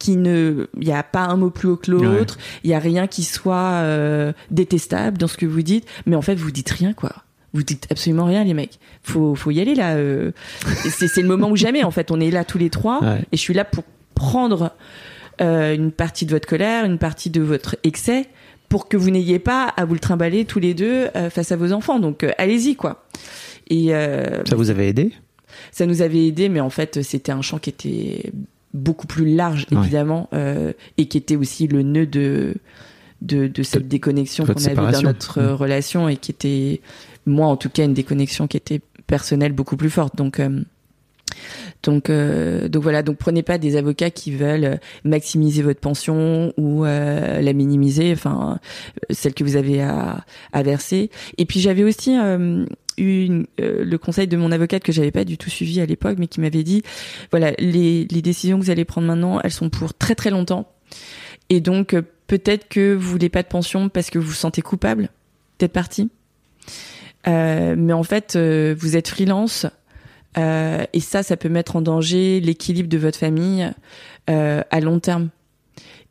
Qui 0.00 0.16
ne, 0.16 0.66
il 0.80 0.86
n'y 0.88 0.92
a 0.92 1.04
pas 1.04 1.22
un 1.24 1.36
mot 1.36 1.50
plus 1.50 1.68
haut 1.68 1.76
que 1.76 1.90
l'autre, 1.92 2.36
il 2.64 2.70
y 2.70 2.74
a 2.74 2.80
rien 2.80 3.06
qui 3.06 3.22
soit 3.22 3.74
euh, 3.82 4.32
détestable 4.50 5.18
dans 5.18 5.28
ce 5.28 5.36
que 5.36 5.46
vous 5.46 5.62
dites, 5.62 5.86
mais 6.04 6.16
en 6.16 6.22
fait 6.22 6.34
vous 6.34 6.50
dites 6.50 6.70
rien 6.70 6.92
quoi. 6.94 7.12
Vous 7.52 7.62
dites 7.62 7.86
absolument 7.90 8.24
rien 8.24 8.42
les 8.42 8.54
mecs. 8.54 8.80
Faut 9.04 9.36
faut 9.36 9.52
y 9.52 9.60
aller 9.60 9.76
là. 9.76 9.94
euh. 9.94 10.32
C'est 10.90 11.06
c'est 11.06 11.22
le 11.22 11.28
moment 11.28 11.48
où 11.48 11.54
jamais 11.56 11.84
en 11.84 11.92
fait. 11.92 12.10
On 12.10 12.18
est 12.18 12.32
là 12.32 12.44
tous 12.44 12.58
les 12.58 12.70
trois 12.70 13.00
Ouais. 13.04 13.20
et 13.30 13.36
je 13.36 13.40
suis 13.40 13.54
là 13.54 13.64
pour 13.64 13.84
prendre 14.16 14.72
euh, 15.40 15.74
une 15.74 15.92
partie 15.92 16.26
de 16.26 16.32
votre 16.32 16.48
colère, 16.48 16.84
une 16.84 16.98
partie 16.98 17.30
de 17.30 17.40
votre 17.40 17.76
excès 17.84 18.26
pour 18.68 18.88
que 18.88 18.96
vous 18.96 19.10
n'ayez 19.10 19.38
pas 19.38 19.66
à 19.76 19.84
vous 19.84 19.94
le 19.94 20.00
trimballer 20.00 20.44
tous 20.44 20.58
les 20.58 20.74
deux 20.74 21.06
euh, 21.14 21.30
face 21.30 21.52
à 21.52 21.56
vos 21.56 21.70
enfants. 21.72 22.00
Donc 22.00 22.24
euh, 22.24 22.32
allez-y 22.38 22.74
quoi. 22.74 23.04
Et 23.70 23.94
euh, 23.94 24.44
ça 24.44 24.56
vous 24.56 24.70
avait 24.70 24.88
aidé? 24.88 25.12
Ça 25.72 25.86
nous 25.86 26.02
avait 26.02 26.26
aidé, 26.26 26.48
mais 26.48 26.60
en 26.60 26.70
fait, 26.70 27.02
c'était 27.02 27.32
un 27.32 27.42
champ 27.42 27.58
qui 27.58 27.70
était 27.70 28.32
beaucoup 28.72 29.06
plus 29.06 29.34
large, 29.34 29.66
évidemment, 29.70 30.28
euh, 30.32 30.72
et 30.98 31.06
qui 31.06 31.16
était 31.16 31.36
aussi 31.36 31.66
le 31.68 31.82
nœud 31.82 32.06
de 32.06 32.54
de, 33.22 33.46
de 33.46 33.62
cette 33.62 33.84
De 33.84 33.88
déconnexion 33.88 34.44
qu'on 34.44 34.52
avait 34.66 34.74
dans 34.92 35.02
notre 35.02 35.40
Mm. 35.40 35.54
relation 35.54 36.08
et 36.08 36.16
qui 36.16 36.30
était, 36.30 36.80
moi 37.24 37.46
en 37.46 37.56
tout 37.56 37.70
cas, 37.70 37.84
une 37.84 37.94
déconnexion 37.94 38.46
qui 38.48 38.56
était 38.58 38.80
personnelle 39.06 39.52
beaucoup 39.52 39.76
plus 39.76 39.88
forte. 39.90 40.16
Donc 40.16 40.40
euh, 40.40 40.60
donc, 41.82 42.10
euh, 42.10 42.68
donc 42.68 42.82
voilà. 42.82 43.02
Donc 43.02 43.16
prenez 43.16 43.42
pas 43.42 43.58
des 43.58 43.76
avocats 43.76 44.10
qui 44.10 44.30
veulent 44.32 44.78
maximiser 45.04 45.62
votre 45.62 45.80
pension 45.80 46.52
ou 46.56 46.84
euh, 46.84 47.40
la 47.40 47.52
minimiser, 47.52 48.12
enfin 48.12 48.58
celle 49.10 49.34
que 49.34 49.44
vous 49.44 49.56
avez 49.56 49.82
à, 49.82 50.24
à 50.52 50.62
verser. 50.62 51.10
Et 51.38 51.44
puis 51.46 51.60
j'avais 51.60 51.84
aussi 51.84 52.16
euh, 52.18 52.64
euh, 53.00 53.44
le 53.58 53.96
conseil 53.96 54.26
de 54.28 54.36
mon 54.36 54.52
avocate 54.52 54.82
que 54.82 54.92
j'avais 54.92 55.10
pas 55.10 55.24
du 55.24 55.38
tout 55.38 55.50
suivi 55.50 55.80
à 55.80 55.86
l'époque, 55.86 56.16
mais 56.18 56.26
qui 56.26 56.40
m'avait 56.40 56.62
dit 56.62 56.82
voilà 57.30 57.52
les, 57.58 58.04
décisions 58.06 58.58
que 58.58 58.64
vous 58.64 58.70
allez 58.70 58.84
prendre 58.84 59.06
maintenant, 59.06 59.40
elles 59.42 59.52
sont 59.52 59.70
pour 59.70 59.94
très 59.94 60.14
très 60.14 60.30
longtemps. 60.30 60.70
Et 61.50 61.60
donc 61.60 61.94
euh, 61.94 62.02
peut-être 62.26 62.68
que 62.68 62.94
vous 62.94 63.10
voulez 63.10 63.28
pas 63.28 63.42
de 63.42 63.48
pension 63.48 63.88
parce 63.88 64.10
que 64.10 64.18
vous 64.18 64.28
vous 64.28 64.32
sentez 64.32 64.62
coupable 64.62 65.10
d'être 65.58 65.72
parti. 65.72 66.10
Euh, 67.26 67.74
mais 67.76 67.92
en 67.92 68.02
fait, 68.02 68.36
euh, 68.36 68.74
vous 68.78 68.96
êtes 68.96 69.08
freelance. 69.08 69.66
Et 70.36 71.00
ça, 71.00 71.22
ça 71.22 71.36
peut 71.36 71.48
mettre 71.48 71.76
en 71.76 71.80
danger 71.80 72.40
l'équilibre 72.40 72.88
de 72.88 72.98
votre 72.98 73.18
famille 73.18 73.70
à 74.26 74.80
long 74.80 74.98
terme. 74.98 75.28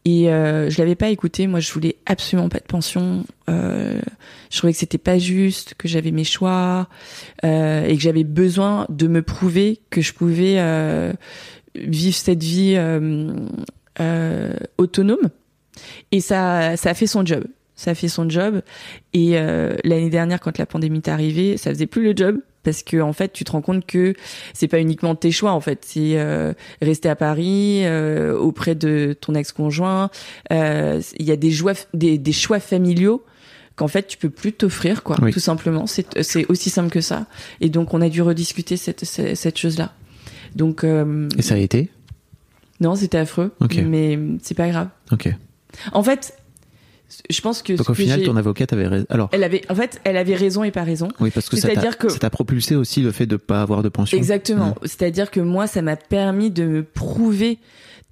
Et 0.06 0.30
euh, 0.30 0.70
je 0.70 0.78
l'avais 0.80 0.96
pas 0.96 1.10
écouté. 1.10 1.48
Moi, 1.48 1.60
je 1.60 1.72
voulais 1.72 1.96
absolument 2.06 2.50
pas 2.50 2.60
de 2.60 2.66
pension. 2.66 3.26
Euh, 3.50 4.00
je 4.50 4.58
trouvais 4.58 4.74
que 4.74 4.80
c'était 4.80 4.98
pas 4.98 5.18
juste, 5.18 5.76
que 5.76 5.88
j'avais 5.88 6.12
mes 6.12 6.26
choix 6.26 6.88
euh, 7.46 7.86
et 7.86 7.96
que 7.96 8.02
j'avais 8.02 8.26
besoin 8.26 8.86
de 8.90 9.08
me 9.08 9.22
prouver 9.22 9.80
que 9.90 10.02
je 10.02 10.14
pouvais 10.14 10.56
euh, 10.58 11.14
vivre 11.76 12.16
cette 12.16 12.44
vie 12.44 12.76
euh, 12.78 13.34
euh, 14.02 14.54
autonome. 14.78 15.30
Et 16.12 16.20
ça, 16.20 16.76
ça 16.76 16.90
a 16.90 16.94
fait 16.94 17.08
son 17.08 17.26
job. 17.26 17.46
Ça 17.76 17.92
a 17.92 17.96
fait 17.96 18.10
son 18.10 18.30
job. 18.30 18.62
Et 19.14 19.32
l'année 19.32 20.12
dernière, 20.12 20.40
quand 20.40 20.58
la 20.60 20.68
pandémie 20.68 21.00
est 21.00 21.10
arrivée, 21.10 21.58
ça 21.58 21.72
faisait 21.72 21.88
plus 21.88 22.04
le 22.04 22.16
job 22.16 22.40
parce 22.64 22.82
que 22.84 23.02
en 23.02 23.14
fait, 23.14 23.32
tu 23.34 23.44
te 23.44 23.52
rends 23.52 23.62
compte 23.62 23.86
que 23.86 24.14
c'est 24.54 24.68
pas 24.68 24.80
uniquement 24.80 25.16
tes 25.16 25.32
choix. 25.32 25.52
En 25.52 25.60
fait, 25.62 25.84
c'est 25.86 26.18
euh, 26.18 26.54
rester 26.82 27.10
à 27.10 27.16
Paris 27.16 27.82
euh, 27.86 28.36
auprès 28.38 28.74
de 28.76 29.16
ton 29.20 29.36
ex-conjoint. 29.36 30.10
Euh, 30.52 31.02
Il 31.20 31.26
y 31.26 31.32
a 31.32 31.36
des, 31.36 31.52
joies, 31.52 31.74
des, 31.94 32.18
des 32.18 32.32
choix 32.34 32.60
familiaux 32.60 33.24
qu'en 33.76 33.88
fait 33.88 34.06
tu 34.06 34.18
peux 34.20 34.30
plus 34.30 34.54
t'offrir 34.54 35.02
quoi 35.02 35.18
Oui. 35.20 35.32
tout 35.34 35.40
simplement 35.40 35.88
c'est 35.88 36.22
c'est 36.22 36.46
aussi 36.46 36.70
simple 36.70 36.92
que 36.92 37.02
ça 37.02 37.26
et 37.60 37.70
donc 37.70 37.96
on 37.96 38.02
a 38.02 38.10
dû 38.10 38.22
rediscuter 38.22 38.78
cette 38.78 39.04
cette, 39.04 39.36
cette 39.36 39.58
chose 39.58 39.80
là 39.80 39.94
donc 40.56 40.84
euh, 40.84 41.28
Et 41.40 41.42
ça 41.42 41.56
a 41.56 41.58
été? 41.58 41.90
Non 42.82 42.96
c'était 42.96 43.18
affreux 43.18 43.52
Ok. 43.62 43.78
mais 43.84 44.20
c'est 44.44 44.54
pas 44.54 44.70
grave 44.70 44.90
Ok. 45.12 45.28
en 45.92 46.04
fait 46.04 46.36
je 47.30 47.42
pense 47.42 47.62
que 47.62 47.74
Donc 47.74 47.90
au 47.90 47.94
final, 47.94 48.24
ton 48.24 48.36
avocate 48.36 48.74
avait 48.74 48.88
raison. 48.88 49.06
Alors, 49.10 49.30
elle 49.32 49.44
avait 49.44 49.62
en 49.70 49.76
fait 49.76 50.00
elle 50.04 50.18
avait 50.18 50.36
raison 50.36 50.64
et 50.64 50.72
pas 50.72 50.84
raison 50.84 51.08
oui, 51.20 51.32
parce 51.32 51.50
que 51.50 51.56
C'est-à-dire 51.58 51.98
que- 51.98 52.10
ça 52.10 52.20
t'a 52.20 52.30
propulsé 52.30 52.76
aussi 52.76 53.02
le 53.02 53.12
fait 53.12 53.26
de 53.26 53.36
pas 53.38 53.62
avoir 53.62 53.84
de 53.84 53.90
pension. 53.90 54.18
Exactement. 54.18 54.76
C'est-à-dire 54.84 55.32
que 55.32 55.40
moi, 55.40 55.68
ça 55.68 55.82
m'a 55.82 55.96
permis 55.96 56.52
de 56.52 56.66
me 56.66 56.84
prouver 56.84 57.60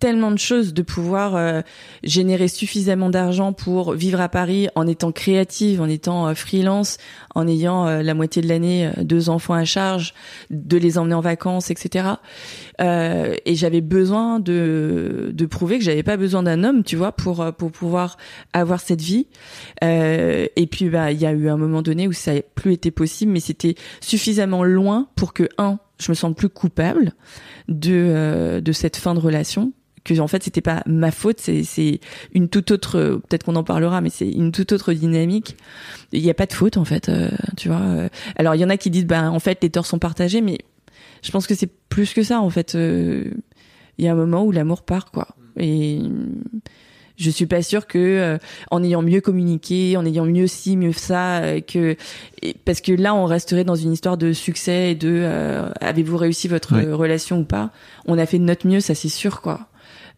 tellement 0.01 0.31
de 0.31 0.39
choses, 0.39 0.73
de 0.73 0.81
pouvoir 0.81 1.35
euh, 1.35 1.61
générer 2.03 2.47
suffisamment 2.47 3.11
d'argent 3.11 3.53
pour 3.53 3.93
vivre 3.93 4.19
à 4.19 4.29
Paris 4.29 4.67
en 4.73 4.87
étant 4.87 5.11
créative, 5.11 5.79
en 5.79 5.87
étant 5.87 6.27
euh, 6.27 6.33
freelance, 6.33 6.97
en 7.35 7.47
ayant 7.47 7.87
euh, 7.87 8.01
la 8.01 8.15
moitié 8.15 8.41
de 8.41 8.47
l'année 8.47 8.87
euh, 8.87 9.03
deux 9.03 9.29
enfants 9.29 9.53
à 9.53 9.63
charge, 9.63 10.15
de 10.49 10.75
les 10.75 10.97
emmener 10.97 11.13
en 11.13 11.21
vacances, 11.21 11.69
etc. 11.69 12.15
Euh, 12.81 13.35
et 13.45 13.53
j'avais 13.53 13.81
besoin 13.81 14.39
de, 14.39 15.29
de 15.31 15.45
prouver 15.45 15.77
que 15.77 15.85
j'avais 15.85 16.01
pas 16.01 16.17
besoin 16.17 16.41
d'un 16.41 16.63
homme, 16.63 16.83
tu 16.83 16.95
vois, 16.95 17.11
pour 17.11 17.45
pour 17.57 17.71
pouvoir 17.71 18.17
avoir 18.53 18.79
cette 18.79 19.01
vie. 19.01 19.27
Et 19.81 20.67
puis 20.71 20.89
bah 20.89 21.11
il 21.11 21.21
y 21.21 21.27
a 21.27 21.31
eu 21.31 21.47
un 21.47 21.57
moment 21.57 21.83
donné 21.83 22.07
où 22.07 22.13
ça 22.13 22.33
n'a 22.33 22.41
plus 22.41 22.73
été 22.73 22.89
possible, 22.89 23.31
mais 23.31 23.39
c'était 23.39 23.75
suffisamment 23.99 24.63
loin 24.63 25.07
pour 25.15 25.33
que 25.33 25.47
un, 25.59 25.77
je 26.01 26.11
me 26.11 26.15
sente 26.15 26.35
plus 26.35 26.49
coupable 26.49 27.13
de 27.67 27.91
euh, 27.93 28.61
de 28.61 28.71
cette 28.71 28.97
fin 28.97 29.13
de 29.13 29.19
relation 29.19 29.71
que 30.03 30.19
en 30.19 30.27
fait 30.27 30.43
c'était 30.43 30.61
pas 30.61 30.83
ma 30.85 31.11
faute 31.11 31.39
c'est 31.39 31.63
c'est 31.63 31.99
une 32.33 32.49
toute 32.49 32.71
autre 32.71 33.21
peut-être 33.27 33.43
qu'on 33.43 33.55
en 33.55 33.63
parlera 33.63 34.01
mais 34.01 34.09
c'est 34.09 34.29
une 34.29 34.51
toute 34.51 34.71
autre 34.71 34.93
dynamique 34.93 35.57
il 36.11 36.21
y 36.21 36.29
a 36.29 36.33
pas 36.33 36.45
de 36.45 36.53
faute 36.53 36.77
en 36.77 36.85
fait 36.85 37.09
euh, 37.09 37.29
tu 37.57 37.67
vois 37.67 37.81
euh. 37.81 38.09
alors 38.35 38.55
il 38.55 38.61
y 38.61 38.65
en 38.65 38.69
a 38.69 38.77
qui 38.77 38.89
disent 38.89 39.05
bah 39.05 39.29
en 39.29 39.39
fait 39.39 39.59
les 39.61 39.69
torts 39.69 39.85
sont 39.85 39.99
partagés 39.99 40.41
mais 40.41 40.59
je 41.21 41.31
pense 41.31 41.45
que 41.45 41.55
c'est 41.55 41.69
plus 41.89 42.13
que 42.13 42.23
ça 42.23 42.41
en 42.41 42.49
fait 42.49 42.75
Euh, 42.75 43.31
il 43.97 44.05
y 44.05 44.07
a 44.07 44.13
un 44.13 44.15
moment 44.15 44.43
où 44.43 44.51
l'amour 44.51 44.81
part 44.81 45.11
quoi 45.11 45.27
et 45.59 45.99
Je 47.17 47.29
suis 47.29 47.45
pas 47.45 47.61
sûre 47.61 47.85
que 47.85 47.99
euh, 47.99 48.37
en 48.71 48.83
ayant 48.83 49.03
mieux 49.03 49.21
communiqué, 49.21 49.95
en 49.95 50.05
ayant 50.05 50.25
mieux 50.25 50.47
ci, 50.47 50.75
mieux 50.75 50.91
ça, 50.91 51.41
euh, 51.41 51.61
que 51.61 51.95
parce 52.65 52.81
que 52.81 52.91
là 52.91 53.13
on 53.13 53.25
resterait 53.25 53.63
dans 53.63 53.75
une 53.75 53.93
histoire 53.93 54.17
de 54.17 54.33
succès 54.33 54.91
et 54.91 54.95
de 54.95 55.21
euh, 55.23 55.69
avez-vous 55.81 56.17
réussi 56.17 56.47
votre 56.47 56.73
relation 56.75 57.41
ou 57.41 57.43
pas? 57.43 57.69
On 58.05 58.17
a 58.17 58.25
fait 58.25 58.39
de 58.39 58.43
notre 58.43 58.65
mieux, 58.67 58.79
ça 58.79 58.95
c'est 58.95 59.09
sûr 59.09 59.41
quoi. 59.41 59.67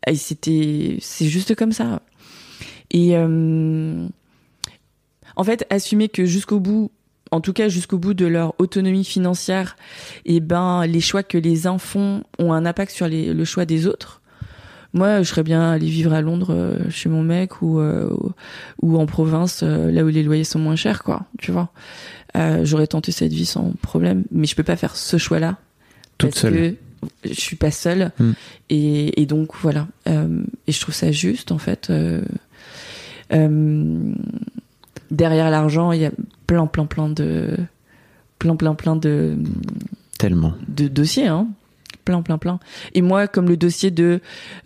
Et 0.08 0.16
c'était 0.16 0.98
c'est 1.00 1.28
juste 1.28 1.56
comme 1.56 1.72
ça. 1.72 2.02
Et 2.92 3.18
en 3.18 4.10
fait, 5.44 5.66
assumer 5.70 6.10
que 6.10 6.26
jusqu'au 6.26 6.60
bout 6.60 6.92
en 7.34 7.42
tout 7.42 7.54
cas 7.54 7.68
jusqu'au 7.68 7.98
bout 7.98 8.14
de 8.14 8.28
leur 8.28 8.54
autonomie 8.60 9.04
financière, 9.04 9.76
et 10.26 10.36
eh 10.36 10.40
ben 10.40 10.86
les 10.86 11.02
choix 11.02 11.24
que 11.24 11.38
les 11.38 11.66
uns 11.66 11.80
font 11.80 12.24
ont 12.38 12.54
un 12.54 12.66
impact 12.66 12.92
sur 12.92 13.08
les, 13.08 13.34
le 13.34 13.46
choix 13.46 13.66
des 13.66 13.88
autres. 13.88 14.22
Moi, 14.94 15.24
je 15.24 15.30
serais 15.30 15.42
bien 15.42 15.72
aller 15.72 15.88
vivre 15.88 16.14
à 16.14 16.22
Londres 16.22 16.54
euh, 16.54 16.78
chez 16.92 17.10
mon 17.10 17.24
mec 17.24 17.64
ou 17.64 17.80
euh, 17.80 18.16
ou 18.84 19.00
en 19.00 19.08
province, 19.08 19.62
euh, 19.64 19.92
là 19.92 20.04
où 20.04 20.10
les 20.10 20.22
loyers 20.22 20.44
sont 20.44 20.60
moins 20.60 20.76
chers, 20.76 21.04
quoi. 21.04 21.26
Tu 21.40 21.52
vois. 21.52 21.70
J'aurais 22.64 22.88
tenté 22.88 23.12
cette 23.12 23.32
vie 23.32 23.46
sans 23.46 23.74
problème, 23.82 24.24
mais 24.32 24.48
je 24.48 24.56
peux 24.56 24.64
pas 24.64 24.76
faire 24.76 24.96
ce 24.96 25.18
choix-là 25.18 25.58
toute 26.18 26.32
parce 26.32 26.42
seule. 26.42 26.54
Que 26.54 26.76
je 27.24 27.34
suis 27.34 27.56
pas 27.56 27.72
seule 27.72 28.12
hmm. 28.20 28.32
et, 28.70 29.22
et, 29.22 29.26
donc 29.26 29.52
voilà. 29.62 29.88
et 30.06 30.72
je 30.72 30.80
trouve 30.80 30.96
ça 30.96 31.12
juste 31.12 31.52
en 31.52 31.58
fait. 31.58 31.92
derrière 35.12 35.50
l'argent, 35.50 35.92
il 35.92 36.02
y 36.02 36.06
a 36.06 36.12
plein, 36.48 36.68
plein, 36.68 36.86
plein 36.86 37.10
de, 37.10 37.58
plein, 38.40 38.56
plein, 38.56 38.76
plein 38.76 38.96
de, 38.96 39.38
tellement 40.18 40.54
de 40.68 40.88
dossiers, 40.88 41.28
hein. 41.28 41.48
Plein, 42.06 42.22
plein, 42.22 42.38
plein. 42.38 42.60
Et 42.94 43.02
moi, 43.02 43.28
comme 43.28 43.48
le 43.48 43.56
dossier 43.56 43.90
de 43.90 44.20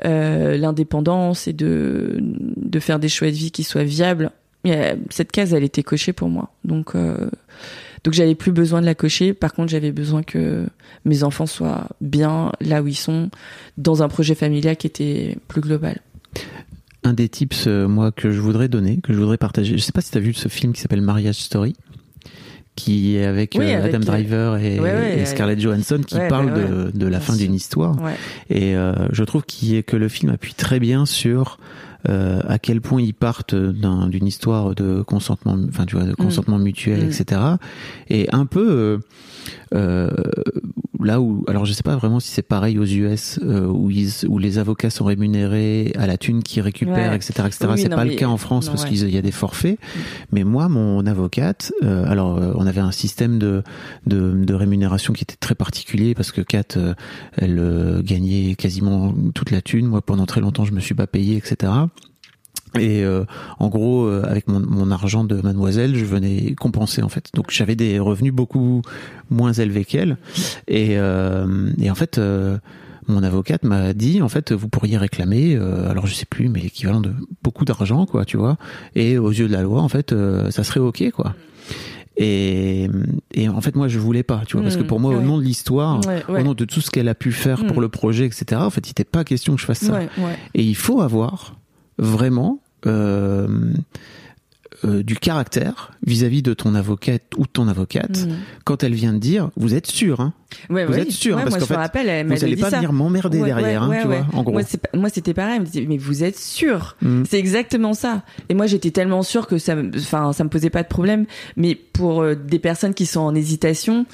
euh, 0.05 0.57
l'indépendance 0.57 1.47
et 1.47 1.53
de 1.53 2.17
de 2.19 2.79
faire 2.79 2.97
des 2.97 3.09
choix 3.09 3.27
de 3.27 3.35
vie 3.35 3.51
qui 3.51 3.63
soient 3.63 3.83
viables, 3.83 4.31
cette 5.09 5.31
case, 5.31 5.53
elle 5.53 5.63
était 5.63 5.83
cochée 5.83 6.13
pour 6.13 6.29
moi. 6.29 6.49
Donc, 6.63 6.95
euh, 6.95 7.29
donc 8.07 8.13
j'avais 8.13 8.35
plus 8.35 8.53
besoin 8.53 8.79
de 8.79 8.85
la 8.85 8.95
cocher. 8.95 9.33
Par 9.33 9.53
contre, 9.53 9.69
j'avais 9.69 9.91
besoin 9.91 10.23
que 10.23 10.65
mes 11.03 11.23
enfants 11.23 11.45
soient 11.45 11.89
bien 11.99 12.53
là 12.61 12.81
où 12.81 12.87
ils 12.87 12.95
sont, 12.95 13.29
dans 13.77 14.01
un 14.01 14.07
projet 14.07 14.33
familial 14.33 14.77
qui 14.77 14.87
était 14.87 15.37
plus 15.49 15.59
global 15.59 15.99
un 17.03 17.13
des 17.13 17.29
tips, 17.29 17.67
euh, 17.67 17.87
moi, 17.87 18.11
que 18.11 18.31
je 18.31 18.39
voudrais 18.41 18.67
donner, 18.67 18.99
que 19.01 19.13
je 19.13 19.17
voudrais 19.17 19.37
partager. 19.37 19.77
Je 19.77 19.81
sais 19.81 19.93
pas 19.93 20.01
si 20.01 20.11
tu 20.11 20.17
as 20.17 20.21
vu 20.21 20.33
ce 20.33 20.49
film 20.49 20.73
qui 20.73 20.81
s'appelle 20.81 21.01
Marriage 21.01 21.35
Story 21.35 21.75
qui 22.75 23.15
est 23.15 23.25
avec, 23.25 23.55
euh, 23.55 23.85
Adam 23.85 23.99
Driver 23.99 24.57
et, 24.57 25.25
Scarlett 25.25 25.59
Johansson 25.59 26.01
qui 26.05 26.17
parle 26.29 26.53
de, 26.53 26.91
de, 26.97 27.07
la 27.07 27.19
fin 27.19 27.35
d'une 27.35 27.53
histoire. 27.53 27.97
Et 28.49 28.75
euh, 28.75 28.93
je 29.11 29.23
trouve 29.23 29.43
que 29.45 29.95
le 29.95 30.09
film 30.09 30.31
appuie 30.31 30.53
très 30.53 30.79
bien 30.79 31.05
sur 31.05 31.59
euh, 32.09 32.41
à 32.47 32.59
quel 32.59 32.81
point 32.81 33.01
ils 33.01 33.13
partent 33.13 33.55
d'une 33.55 34.27
histoire 34.27 34.75
de 34.75 35.01
consentement, 35.01 35.57
enfin 35.67 35.85
tu 35.85 35.95
vois, 35.95 36.05
de 36.05 36.11
mm. 36.11 36.15
consentement 36.15 36.59
mutuel, 36.59 37.05
mm. 37.05 37.09
etc. 37.09 37.41
Et 38.09 38.27
un 38.31 38.45
peu 38.45 38.99
euh, 39.73 40.09
euh, 40.09 40.11
là 41.03 41.21
où, 41.21 41.43
alors 41.47 41.65
je 41.65 41.73
sais 41.73 41.83
pas 41.83 41.95
vraiment 41.95 42.19
si 42.19 42.29
c'est 42.29 42.41
pareil 42.41 42.79
aux 42.79 42.85
US 42.85 43.39
où, 43.43 43.91
ils, 43.91 44.27
où 44.27 44.39
les 44.39 44.57
avocats 44.57 44.89
sont 44.89 45.05
rémunérés 45.05 45.93
à 45.97 46.07
la 46.07 46.17
thune 46.17 46.43
qu'ils 46.43 46.61
récupèrent, 46.61 47.13
etc., 47.13 47.43
etc. 47.45 47.73
c'est 47.75 47.89
pas 47.89 48.05
le 48.05 48.15
cas 48.15 48.27
en 48.27 48.37
France 48.37 48.69
parce 48.69 48.85
qu'il 48.85 49.09
y 49.09 49.17
a 49.17 49.21
des 49.21 49.31
forfaits. 49.31 49.79
Mm. 49.79 49.99
Mais 50.31 50.43
moi, 50.43 50.69
mon 50.69 51.05
avocate, 51.05 51.71
alors 51.81 52.39
on 52.55 52.65
avait 52.65 52.81
un 52.81 52.91
système 52.91 53.37
de, 53.39 53.63
de, 54.05 54.33
de 54.33 54.53
rémunération 54.53 55.13
qui 55.13 55.23
était 55.23 55.35
très 55.35 55.55
particulier 55.55 56.15
parce 56.15 56.31
que 56.31 56.41
Kat, 56.41 56.77
elle 57.37 58.01
gagnait 58.03 58.55
quasiment 58.55 59.13
toute 59.33 59.51
la 59.51 59.61
thune. 59.61 59.85
Moi, 59.85 60.01
pendant 60.01 60.25
très 60.25 60.41
longtemps, 60.41 60.65
je 60.65 60.73
me 60.73 60.79
suis 60.79 60.95
pas 60.95 61.07
payé, 61.07 61.37
etc. 61.37 61.71
Et 62.75 63.03
euh, 63.03 63.23
en 63.59 63.69
gros, 63.69 64.05
euh, 64.05 64.23
avec 64.27 64.47
mon, 64.47 64.59
mon, 64.59 64.91
argent 64.91 65.23
de 65.23 65.41
mademoiselle, 65.41 65.95
je 65.95 66.05
venais 66.05 66.53
compenser 66.55 67.01
en 67.01 67.09
fait. 67.09 67.29
Donc 67.33 67.51
j'avais 67.51 67.75
des 67.75 67.99
revenus 67.99 68.33
beaucoup 68.33 68.81
moins 69.29 69.53
élevés 69.53 69.85
qu'elle. 69.85 70.17
Et, 70.67 70.97
euh, 70.97 71.71
et 71.79 71.89
en 71.89 71.95
fait, 71.95 72.19
mon 73.07 73.23
avocate 73.23 73.63
m'a 73.63 73.93
dit 73.93 74.21
en 74.21 74.29
fait, 74.29 74.51
vous 74.51 74.67
pourriez 74.67 74.97
réclamer, 74.97 75.55
alors 75.55 76.07
je 76.07 76.13
sais 76.13 76.25
plus, 76.25 76.49
mais 76.49 76.59
l'équivalent 76.59 77.01
de 77.01 77.13
beaucoup 77.43 77.65
d'argent, 77.65 78.05
quoi, 78.05 78.25
tu 78.25 78.37
vois. 78.37 78.57
Et 78.95 79.17
aux 79.17 79.31
yeux 79.31 79.47
de 79.47 79.53
la 79.53 79.61
loi, 79.61 79.81
en 79.81 79.89
fait, 79.89 80.13
ça 80.49 80.63
serait 80.63 80.79
ok, 80.79 81.11
quoi. 81.11 81.33
Et, 82.19 82.89
et, 83.35 83.47
en 83.47 83.61
fait, 83.61 83.75
moi, 83.75 83.87
je 83.87 83.99
voulais 83.99 84.23
pas, 84.23 84.41
tu 84.47 84.53
vois, 84.53 84.63
parce 84.63 84.75
que 84.75 84.81
pour 84.81 84.99
moi, 84.99 85.15
au 85.15 85.21
nom 85.21 85.37
de 85.37 85.43
l'histoire, 85.43 86.01
au 86.27 86.39
nom 86.39 86.55
de 86.55 86.65
tout 86.65 86.81
ce 86.81 86.89
qu'elle 86.89 87.09
a 87.09 87.15
pu 87.15 87.31
faire 87.31 87.63
pour 87.65 87.77
mm. 87.77 87.81
le 87.81 87.89
projet, 87.89 88.25
etc., 88.25 88.59
en 88.59 88.71
fait, 88.71 88.87
il 88.87 88.89
n'était 88.89 89.03
pas 89.03 89.23
question 89.23 89.55
que 89.55 89.61
je 89.61 89.65
fasse 89.67 89.85
ça. 89.85 90.01
Et 90.55 90.63
il 90.63 90.75
faut 90.75 91.01
avoir 91.01 91.56
vraiment 91.97 92.61
euh, 92.85 93.73
euh, 94.85 95.01
du 95.01 95.15
caractère 95.15 95.91
vis-à-vis 96.05 96.43
de 96.43 96.53
ton 96.53 96.75
avocate 96.75 97.23
ou 97.35 97.43
de 97.43 97.51
ton 97.51 97.67
avocate 97.67 98.27
mm. 98.27 98.35
quand 98.63 98.83
elle 98.83 98.93
vient 98.93 99.11
de 99.11 99.17
dire 99.17 99.49
vous 99.55 99.73
êtes 99.73 99.87
sûr 99.87 100.19
hein. 100.19 100.33
Vous 100.69 100.77
êtes 100.77 101.11
sûr 101.11 101.35
parce 101.37 101.57
qu'en 101.57 101.65
fait 101.65 101.75
rappelle, 101.75 102.27
vous 102.27 102.35
n'allez 102.35 102.55
pas 102.55 102.69
venir 102.69 102.93
m'emmerder 102.93 103.41
derrière 103.41 103.81
hein, 103.81 103.97
tu 104.01 104.07
vois 104.07 104.27
en 104.33 104.43
gros. 104.43 104.59
Moi 104.93 105.09
c'était 105.09 105.33
pareil 105.33 105.55
elle 105.55 105.61
me 105.61 105.65
disait 105.65 105.85
mais 105.89 105.97
vous 105.97 106.23
êtes 106.23 106.37
sûr. 106.37 106.95
Mm. 107.01 107.23
c'est 107.27 107.39
exactement 107.39 107.95
ça. 107.95 108.21
Et 108.49 108.53
moi 108.53 108.67
j'étais 108.67 108.91
tellement 108.91 109.23
sûr 109.23 109.47
que 109.47 109.57
ça 109.57 109.75
enfin 109.95 110.31
ça 110.31 110.43
me 110.43 110.49
posait 110.49 110.69
pas 110.69 110.83
de 110.83 110.87
problème. 110.87 111.25
Mais 111.55 111.73
pour 111.73 112.21
euh, 112.21 112.35
des 112.35 112.59
personnes 112.59 112.93
qui 112.93 113.07
sont 113.07 113.21
en 113.21 113.33
hésitation 113.33 114.05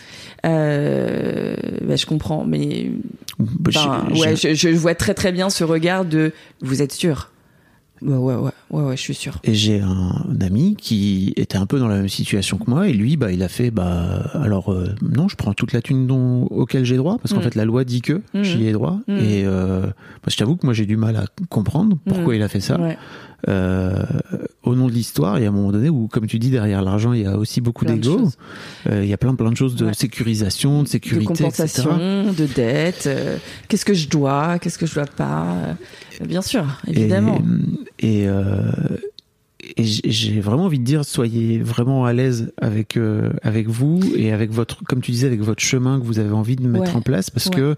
euh, 0.45 1.57
bah, 1.81 1.97
je 1.97 2.05
comprends 2.05 2.45
mais 2.45 2.89
bah, 3.37 4.05
ouais 4.11 4.37
je, 4.37 4.53
je 4.53 4.69
vois 4.69 4.95
très 4.95 5.13
très 5.13 5.33
bien 5.33 5.49
ce 5.49 5.65
regard 5.65 6.05
de 6.05 6.31
vous 6.61 6.81
êtes 6.81 6.93
sûr 6.93 7.32
ouais, 8.03 8.35
ouais, 8.35 8.51
ouais, 8.69 8.83
ouais, 8.83 8.97
je 8.97 9.01
suis 9.01 9.13
sûr. 9.13 9.39
Et 9.43 9.53
j'ai 9.53 9.79
un, 9.79 10.25
ami 10.41 10.75
qui 10.75 11.33
était 11.37 11.57
un 11.57 11.65
peu 11.65 11.79
dans 11.79 11.87
la 11.87 11.97
même 11.97 12.09
situation 12.09 12.57
que 12.57 12.69
moi, 12.69 12.87
et 12.87 12.93
lui, 12.93 13.17
bah, 13.17 13.31
il 13.31 13.43
a 13.43 13.47
fait, 13.47 13.71
bah, 13.71 14.29
alors, 14.33 14.71
euh, 14.71 14.93
non, 15.01 15.27
je 15.27 15.35
prends 15.35 15.53
toute 15.53 15.73
la 15.73 15.81
thune 15.81 16.07
dont, 16.07 16.43
auquel 16.45 16.85
j'ai 16.85 16.97
droit, 16.97 17.17
parce 17.17 17.33
qu'en 17.33 17.39
mm. 17.39 17.43
fait, 17.43 17.55
la 17.55 17.65
loi 17.65 17.83
dit 17.83 18.01
que 18.01 18.21
mm. 18.33 18.43
j'y 18.43 18.67
ai 18.67 18.71
droit, 18.71 18.99
mm. 19.07 19.17
et 19.17 19.43
euh, 19.45 19.81
bah, 19.87 20.27
je 20.27 20.37
t'avoue 20.37 20.55
que 20.55 20.65
moi, 20.65 20.73
j'ai 20.73 20.85
du 20.85 20.97
mal 20.97 21.15
à 21.15 21.25
comprendre 21.49 21.97
pourquoi 22.05 22.35
il 22.35 22.41
a 22.41 22.47
fait 22.47 22.61
ça. 22.61 22.79
Ouais. 22.79 22.97
Euh, 23.49 23.93
au 24.63 24.73
nom 24.75 24.87
de 24.87 24.93
l'histoire 24.93 25.37
et 25.37 25.45
à 25.45 25.49
un 25.49 25.51
moment 25.51 25.73
donné 25.73 25.89
où, 25.89 26.07
comme 26.07 26.27
tu 26.27 26.39
dis, 26.39 26.49
derrière 26.49 26.81
l'argent, 26.81 27.11
il 27.11 27.23
y 27.23 27.25
a 27.25 27.37
aussi 27.37 27.59
beaucoup 27.59 27.83
d'ego. 27.83 28.29
Euh, 28.89 29.03
il 29.03 29.09
y 29.09 29.13
a 29.13 29.17
plein 29.17 29.35
plein 29.35 29.51
de 29.51 29.57
choses 29.57 29.75
de 29.75 29.91
sécurisation, 29.91 30.83
de 30.83 30.87
sécurité, 30.87 31.33
de 31.33 31.39
compensation, 31.39 32.31
de 32.31 32.45
dette. 32.45 33.07
Euh, 33.07 33.37
qu'est-ce 33.67 33.83
que 33.83 33.93
je 33.93 34.07
dois, 34.07 34.59
qu'est-ce 34.59 34.77
que 34.77 34.85
je 34.85 34.95
dois 34.95 35.05
pas. 35.05 35.75
bien 36.25 36.41
sûr, 36.41 36.65
évidemment. 36.87 37.41
Et, 37.99 38.23
et 38.23 38.29
j'ai 39.77 40.39
vraiment 40.41 40.65
envie 40.65 40.79
de 40.79 40.83
dire 40.83 41.05
soyez 41.05 41.59
vraiment 41.59 42.05
à 42.05 42.13
l'aise 42.13 42.51
avec 42.61 42.97
avec 43.43 43.67
vous 43.67 43.99
et 44.15 44.31
avec 44.31 44.51
votre 44.51 44.83
comme 44.83 45.01
tu 45.01 45.11
disais 45.11 45.27
avec 45.27 45.41
votre 45.41 45.61
chemin 45.61 45.99
que 45.99 46.05
vous 46.05 46.19
avez 46.19 46.31
envie 46.31 46.55
de 46.55 46.67
mettre 46.67 46.95
en 46.95 47.01
place 47.01 47.29
parce 47.29 47.49
que 47.49 47.75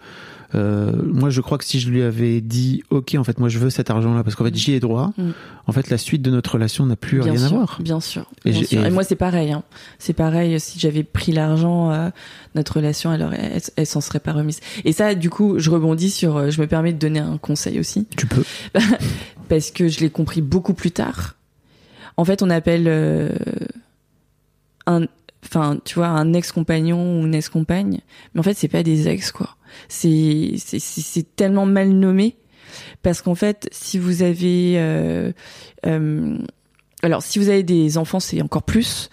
euh, 0.55 0.91
moi, 1.05 1.29
je 1.29 1.41
crois 1.41 1.57
que 1.57 1.65
si 1.65 1.79
je 1.79 1.89
lui 1.89 2.01
avais 2.01 2.41
dit, 2.41 2.83
ok, 2.89 3.15
en 3.17 3.23
fait, 3.23 3.39
moi, 3.39 3.49
je 3.49 3.59
veux 3.59 3.69
cet 3.69 3.89
argent-là 3.89 4.23
parce 4.23 4.35
qu'en 4.35 4.45
fait, 4.45 4.55
j'y 4.55 4.73
ai 4.73 4.79
droit. 4.79 5.11
Mm. 5.17 5.31
En 5.67 5.71
fait, 5.71 5.89
la 5.89 5.97
suite 5.97 6.21
de 6.21 6.29
notre 6.29 6.53
relation 6.53 6.85
n'a 6.85 6.95
plus 6.95 7.19
rien 7.21 7.41
à 7.41 7.47
voir. 7.49 7.79
Bien 7.81 7.99
sûr. 7.99 8.25
Et, 8.45 8.89
moi, 8.89 9.03
c'est 9.03 9.15
pareil. 9.15 9.51
Hein. 9.51 9.63
C'est 9.99 10.13
pareil. 10.13 10.59
Si 10.59 10.79
j'avais 10.79 11.03
pris 11.03 11.31
l'argent, 11.31 11.91
euh, 11.91 12.09
notre 12.53 12.77
relation, 12.77 13.09
alors, 13.09 13.33
elle, 13.33 13.61
elle, 13.75 13.85
s'en 13.85 14.01
serait 14.01 14.19
pas 14.19 14.33
remise. 14.33 14.59
Et 14.85 14.93
ça, 14.93 15.15
du 15.15 15.29
coup, 15.29 15.55
je 15.57 15.69
rebondis 15.69 16.11
sur. 16.11 16.37
Euh, 16.37 16.49
je 16.49 16.61
me 16.61 16.67
permets 16.67 16.93
de 16.93 16.99
donner 16.99 17.19
un 17.19 17.37
conseil 17.37 17.79
aussi. 17.79 18.07
Tu 18.15 18.27
peux. 18.27 18.43
parce 19.49 19.71
que 19.71 19.87
je 19.87 19.99
l'ai 19.99 20.09
compris 20.09 20.41
beaucoup 20.41 20.73
plus 20.73 20.91
tard. 20.91 21.35
En 22.17 22.25
fait, 22.25 22.41
on 22.41 22.49
appelle 22.49 22.87
un 24.85 25.05
enfin 25.45 25.79
tu 25.85 25.95
vois 25.95 26.07
un 26.07 26.33
ex-compagnon 26.33 27.19
ou 27.19 27.25
une 27.25 27.35
ex-compagne 27.35 28.01
mais 28.33 28.39
en 28.39 28.43
fait 28.43 28.55
c'est 28.55 28.67
pas 28.67 28.83
des 28.83 29.07
ex 29.07 29.31
quoi. 29.31 29.55
C'est 29.87 30.55
c'est 30.57 31.35
tellement 31.35 31.65
mal 31.65 31.89
nommé 31.89 32.35
parce 33.03 33.21
qu'en 33.21 33.35
fait 33.35 33.67
si 33.71 33.99
vous 33.99 34.21
avez 34.21 34.73
euh, 34.77 35.31
euh, 35.85 36.37
alors 37.03 37.21
si 37.21 37.39
vous 37.39 37.49
avez 37.49 37.63
des 37.63 37.97
enfants 37.97 38.19
c'est 38.19 38.41
encore 38.41 38.63
plus 38.63 39.09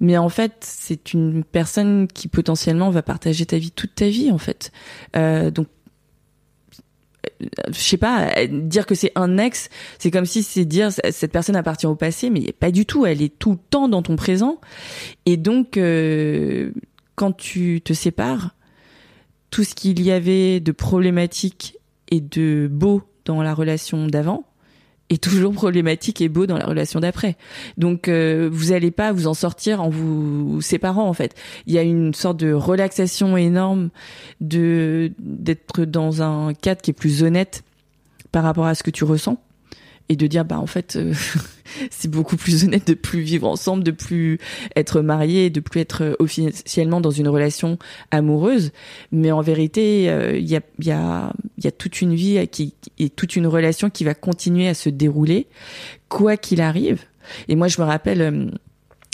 mais 0.00 0.16
en 0.16 0.28
fait 0.28 0.54
c'est 0.60 1.12
une 1.12 1.44
personne 1.44 2.08
qui 2.08 2.28
potentiellement 2.28 2.90
va 2.90 3.02
partager 3.02 3.46
ta 3.46 3.58
vie 3.58 3.70
toute 3.70 3.94
ta 3.94 4.08
vie 4.08 4.30
en 4.30 4.38
fait. 4.38 4.72
Euh, 5.16 5.50
donc 5.50 5.68
je 7.68 7.78
sais 7.78 7.96
pas, 7.96 8.46
dire 8.46 8.86
que 8.86 8.94
c'est 8.94 9.12
un 9.14 9.38
ex, 9.38 9.68
c'est 9.98 10.10
comme 10.10 10.26
si 10.26 10.42
c'est 10.42 10.64
dire 10.64 10.90
cette 10.92 11.32
personne 11.32 11.56
appartient 11.56 11.86
au 11.86 11.94
passé, 11.94 12.30
mais 12.30 12.52
pas 12.52 12.70
du 12.70 12.86
tout. 12.86 13.06
Elle 13.06 13.22
est 13.22 13.38
tout 13.38 13.52
le 13.52 13.58
temps 13.70 13.88
dans 13.88 14.02
ton 14.02 14.16
présent. 14.16 14.60
Et 15.26 15.36
donc, 15.36 15.76
euh, 15.76 16.72
quand 17.14 17.32
tu 17.32 17.80
te 17.82 17.92
sépares, 17.92 18.54
tout 19.50 19.64
ce 19.64 19.74
qu'il 19.74 20.02
y 20.02 20.10
avait 20.10 20.60
de 20.60 20.72
problématique 20.72 21.78
et 22.10 22.20
de 22.20 22.68
beau 22.70 23.02
dans 23.24 23.42
la 23.42 23.54
relation 23.54 24.06
d'avant, 24.06 24.44
est 25.14 25.22
toujours 25.22 25.52
problématique 25.52 26.20
et 26.20 26.28
beau 26.28 26.46
dans 26.46 26.58
la 26.58 26.66
relation 26.66 27.00
d'après. 27.00 27.36
Donc 27.78 28.08
euh, 28.08 28.48
vous 28.52 28.72
allez 28.72 28.90
pas 28.90 29.12
vous 29.12 29.26
en 29.26 29.34
sortir 29.34 29.82
en 29.82 29.88
vous 29.88 30.60
séparant 30.60 31.08
en 31.08 31.14
fait. 31.14 31.34
Il 31.66 31.74
y 31.74 31.78
a 31.78 31.82
une 31.82 32.14
sorte 32.14 32.38
de 32.38 32.52
relaxation 32.52 33.36
énorme 33.36 33.90
de 34.40 35.12
d'être 35.18 35.84
dans 35.84 36.22
un 36.22 36.54
cadre 36.54 36.80
qui 36.82 36.90
est 36.90 36.94
plus 36.94 37.22
honnête 37.22 37.62
par 38.32 38.42
rapport 38.42 38.66
à 38.66 38.74
ce 38.74 38.82
que 38.82 38.90
tu 38.90 39.04
ressens 39.04 39.38
et 40.08 40.16
de 40.16 40.26
dire 40.26 40.44
bah 40.44 40.58
en 40.58 40.66
fait 40.66 40.96
euh, 40.96 41.14
c'est 41.90 42.10
beaucoup 42.10 42.36
plus 42.36 42.64
honnête 42.64 42.86
de 42.86 42.94
plus 42.94 43.20
vivre 43.20 43.48
ensemble, 43.48 43.82
de 43.82 43.90
plus 43.90 44.38
être 44.76 45.00
marié, 45.00 45.50
de 45.50 45.60
plus 45.60 45.80
être 45.80 46.16
officiellement 46.18 47.00
dans 47.00 47.10
une 47.10 47.28
relation 47.28 47.78
amoureuse. 48.10 48.72
Mais 49.12 49.32
en 49.32 49.40
vérité, 49.40 50.10
euh, 50.10 50.36
il 50.36 50.48
y, 50.48 50.56
a, 50.56 50.60
y, 50.80 50.90
a, 50.90 51.32
y 51.62 51.66
a 51.66 51.72
toute 51.72 52.00
une 52.00 52.14
vie 52.14 52.46
qui 52.48 52.74
et 52.98 53.08
toute 53.08 53.36
une 53.36 53.46
relation 53.46 53.90
qui 53.90 54.04
va 54.04 54.14
continuer 54.14 54.68
à 54.68 54.74
se 54.74 54.88
dérouler 54.88 55.46
quoi 56.08 56.36
qu'il 56.36 56.60
arrive. 56.60 57.02
Et 57.48 57.56
moi, 57.56 57.68
je 57.68 57.80
me 57.80 57.86
rappelle 57.86 58.20
euh, 58.20 58.46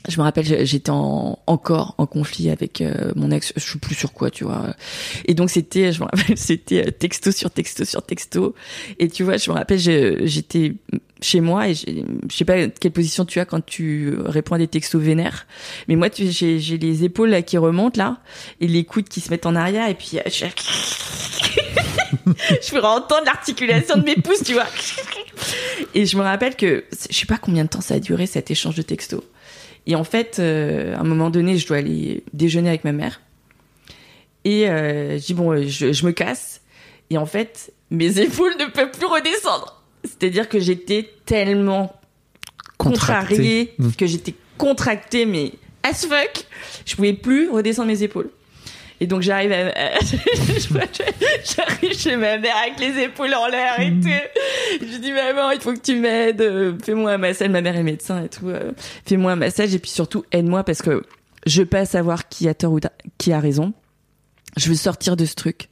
je 0.09 0.17
me 0.19 0.23
rappelle, 0.23 0.67
j'étais 0.67 0.91
en, 0.91 1.39
encore 1.47 1.95
en 1.99 2.07
conflit 2.07 2.51
avec 2.51 2.81
euh, 2.81 3.13
mon 3.17 3.31
ex, 3.31 3.53
je 3.55 3.61
suis 3.61 3.79
plus 3.79 3.95
sur 3.95 4.13
quoi, 4.13 4.31
tu 4.31 4.45
vois. 4.45 4.75
Et 5.27 5.35
donc 5.35 5.51
c'était, 5.51 5.93
je 5.93 6.01
me 6.01 6.05
rappelle, 6.05 6.37
c'était 6.39 6.87
euh, 6.87 6.91
texto 6.91 7.33
sur 7.33 7.51
texto 7.51 7.85
sur 7.85 8.03
texto. 8.03 8.55
Et 8.99 9.09
tu 9.09 9.25
vois, 9.25 9.37
je 9.37 9.51
me 9.51 9.57
rappelle, 9.57 9.79
j'étais 9.79 10.75
chez 11.23 11.41
moi 11.43 11.69
et 11.69 11.75
je 11.75 11.83
sais 12.31 12.47
pas 12.47 12.67
quelle 12.69 12.93
position 12.93 13.27
tu 13.27 13.41
as 13.41 13.45
quand 13.45 13.65
tu 13.65 14.15
réponds 14.25 14.55
à 14.55 14.59
des 14.59 14.69
textos 14.69 15.03
vénères. 15.03 15.47
Mais 15.87 15.97
moi, 15.97 16.09
j'ai 16.15 16.59
les 16.59 17.05
épaules 17.05 17.31
là 17.31 17.43
qui 17.43 17.59
remontent 17.59 18.03
là 18.03 18.21
et 18.61 18.67
les 18.67 18.85
coudes 18.85 19.09
qui 19.09 19.21
se 19.21 19.31
mettent 19.31 19.47
en 19.47 19.55
arrière 19.55 19.89
et 19.89 19.95
puis 19.95 20.13
euh, 20.15 20.23
je, 20.27 20.47
je 22.63 22.71
pourrais 22.71 22.89
entendre 22.89 23.25
l'articulation 23.27 23.99
de 23.99 24.05
mes 24.05 24.17
pouces, 24.17 24.43
tu 24.45 24.55
vois. 24.55 24.67
Et 25.95 26.07
je 26.07 26.17
me 26.17 26.23
rappelle 26.23 26.57
que 26.57 26.85
je 27.11 27.17
sais 27.17 27.27
pas 27.27 27.39
combien 27.39 27.65
de 27.65 27.69
temps 27.69 27.81
ça 27.81 27.95
a 27.95 27.99
duré 27.99 28.27
cet 28.27 28.51
échange 28.51 28.77
de 28.77 28.83
textos. 28.83 29.23
Et 29.91 29.97
en 29.97 30.05
fait, 30.05 30.37
euh, 30.39 30.95
à 30.95 31.01
un 31.01 31.03
moment 31.03 31.31
donné, 31.31 31.59
je 31.59 31.67
dois 31.67 31.79
aller 31.79 32.23
déjeuner 32.33 32.69
avec 32.69 32.85
ma 32.85 32.93
mère. 32.93 33.21
Et 34.45 34.69
euh, 34.69 35.19
je 35.19 35.27
dis, 35.27 35.35
bon, 35.35 35.51
euh, 35.51 35.67
je, 35.67 36.07
me 36.07 36.13
casse. 36.13 36.61
Et 37.11 37.19
en 37.19 37.27
fait, 37.27 37.73
mes 37.91 38.21
épaules 38.21 38.53
ne 38.61 38.67
peuvent 38.67 38.93
plus 38.93 39.07
redescendre. 39.07 39.83
C'est-à-dire 40.05 40.49
que 40.49 40.61
j'étais 40.61 41.11
tellement 41.27 41.93
contrariée, 42.79 43.75
mmh. 43.79 43.91
que 43.99 44.07
j'étais 44.07 44.35
contractée, 44.59 45.27
mais 45.27 45.55
as 45.83 46.07
fuck, 46.07 46.45
je 46.87 46.95
pouvais 46.95 47.13
plus 47.13 47.51
redescendre 47.51 47.89
mes 47.89 48.05
épaules. 48.05 48.31
Et 49.01 49.07
donc 49.07 49.23
j'arrive 49.23 49.51
à... 49.53 49.71
j'arrive 51.45 51.99
chez 51.99 52.17
ma 52.17 52.37
mère 52.37 52.57
avec 52.57 52.79
les 52.79 53.05
épaules 53.05 53.35
en 53.35 53.47
l'air 53.47 53.81
et 53.81 53.91
mm. 53.91 54.01
tout. 54.03 54.09
Je 54.83 54.99
dis 54.99 55.13
maman, 55.13 55.51
il 55.53 55.61
faut 55.61 55.73
que 55.73 55.81
tu 55.81 55.97
m'aides, 55.97 56.43
euh, 56.43 56.75
fais-moi 56.85 57.13
un 57.13 57.19
massage. 57.19 57.49
Ma 57.49 57.63
mère 57.63 57.77
est 57.77 57.83
médecin 57.83 58.23
et 58.23 58.29
tout. 58.29 58.49
Euh, 58.49 58.73
fais-moi 59.07 59.33
un 59.33 59.37
massage 59.37 59.75
et 59.75 59.79
puis 59.79 59.91
surtout 59.91 60.25
aide-moi 60.33 60.65
parce 60.65 60.83
que 60.83 61.03
je 61.47 61.63
veux 61.63 61.67
pas 61.67 61.87
savoir 61.87 62.29
qui 62.29 62.47
a 62.49 62.55
tort 62.55 62.73
ou 62.75 62.81
qui 63.17 63.33
a 63.33 63.41
raison. 63.41 63.73
Je 64.59 64.69
veux 64.69 64.75
sortir 64.75 65.17
de 65.17 65.25
ce 65.25 65.35
truc. 65.35 65.71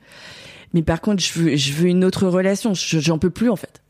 Mais 0.72 0.83
par 0.83 1.01
contre, 1.01 1.22
je 1.22 1.33
veux, 1.39 1.57
je 1.57 1.72
veux 1.72 1.89
une 1.89 2.05
autre 2.05 2.26
relation. 2.26 2.72
J'en 2.74 3.18
peux 3.18 3.31
plus 3.31 3.51
en 3.51 3.57
fait. 3.57 3.83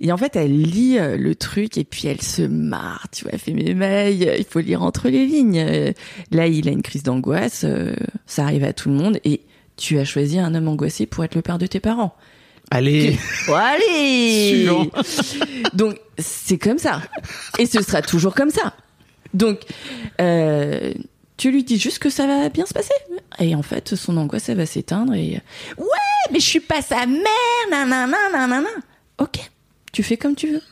Et 0.00 0.12
en 0.12 0.16
fait, 0.16 0.36
elle 0.36 0.60
lit 0.60 0.98
euh, 0.98 1.16
le 1.16 1.34
truc 1.34 1.78
et 1.78 1.84
puis 1.84 2.08
elle 2.08 2.22
se 2.22 2.42
marre, 2.42 3.06
tu 3.12 3.24
vois, 3.24 3.32
elle 3.32 3.38
fait 3.38 3.52
mes 3.52 3.74
mails, 3.74 4.34
il 4.38 4.44
faut 4.44 4.60
lire 4.60 4.82
entre 4.82 5.08
les 5.08 5.26
lignes. 5.26 5.58
Euh, 5.58 5.92
là, 6.30 6.46
il 6.46 6.68
a 6.68 6.72
une 6.72 6.82
crise 6.82 7.02
d'angoisse, 7.02 7.62
euh, 7.64 7.94
ça 8.26 8.44
arrive 8.44 8.64
à 8.64 8.72
tout 8.72 8.88
le 8.88 8.94
monde 8.94 9.18
et 9.24 9.42
tu 9.76 9.98
as 9.98 10.04
choisi 10.04 10.38
un 10.38 10.54
homme 10.54 10.68
angoissé 10.68 11.06
pour 11.06 11.24
être 11.24 11.34
le 11.34 11.42
père 11.42 11.58
de 11.58 11.66
tes 11.66 11.80
parents. 11.80 12.14
Allez. 12.70 13.16
allez. 13.48 14.68
Donc 15.74 15.98
c'est 16.18 16.58
comme 16.58 16.78
ça 16.78 17.02
et 17.58 17.66
ce 17.66 17.82
sera 17.82 18.02
toujours 18.02 18.34
comme 18.34 18.50
ça. 18.50 18.74
Donc 19.34 19.60
euh, 20.20 20.92
tu 21.36 21.50
lui 21.50 21.64
dis 21.64 21.78
juste 21.78 22.00
que 22.00 22.10
ça 22.10 22.26
va 22.26 22.48
bien 22.48 22.66
se 22.66 22.74
passer. 22.74 22.94
Et 23.38 23.54
en 23.54 23.62
fait, 23.62 23.94
son 23.94 24.16
angoisse, 24.16 24.48
elle 24.48 24.56
va 24.56 24.66
s'éteindre 24.66 25.14
et 25.14 25.40
ouais, 25.78 25.86
mais 26.32 26.40
je 26.40 26.46
suis 26.46 26.60
pas 26.60 26.82
sa 26.82 27.06
mère, 27.06 27.24
nanana, 27.70 28.16
nanana. 28.32 28.68
Ok, 29.18 29.50
tu 29.92 30.02
fais 30.02 30.16
comme 30.16 30.34
tu 30.34 30.52
veux. 30.52 30.62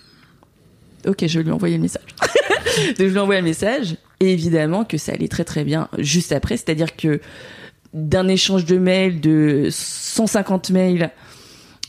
Ok, 1.06 1.26
je 1.26 1.40
lui 1.40 1.50
envoyer 1.50 1.76
le 1.76 1.82
message. 1.82 2.02
Donc 2.98 2.98
je 2.98 3.12
lui 3.12 3.18
envoie 3.18 3.36
le 3.36 3.42
message. 3.42 3.96
Et 4.20 4.32
évidemment 4.32 4.84
que 4.84 4.98
ça 4.98 5.12
allait 5.12 5.28
très 5.28 5.44
très 5.44 5.64
bien 5.64 5.88
juste 5.98 6.32
après. 6.32 6.56
C'est-à-dire 6.56 6.96
que 6.96 7.20
d'un 7.92 8.28
échange 8.28 8.64
de 8.64 8.78
mails 8.78 9.20
de 9.20 9.68
150 9.70 10.70
mails 10.70 11.10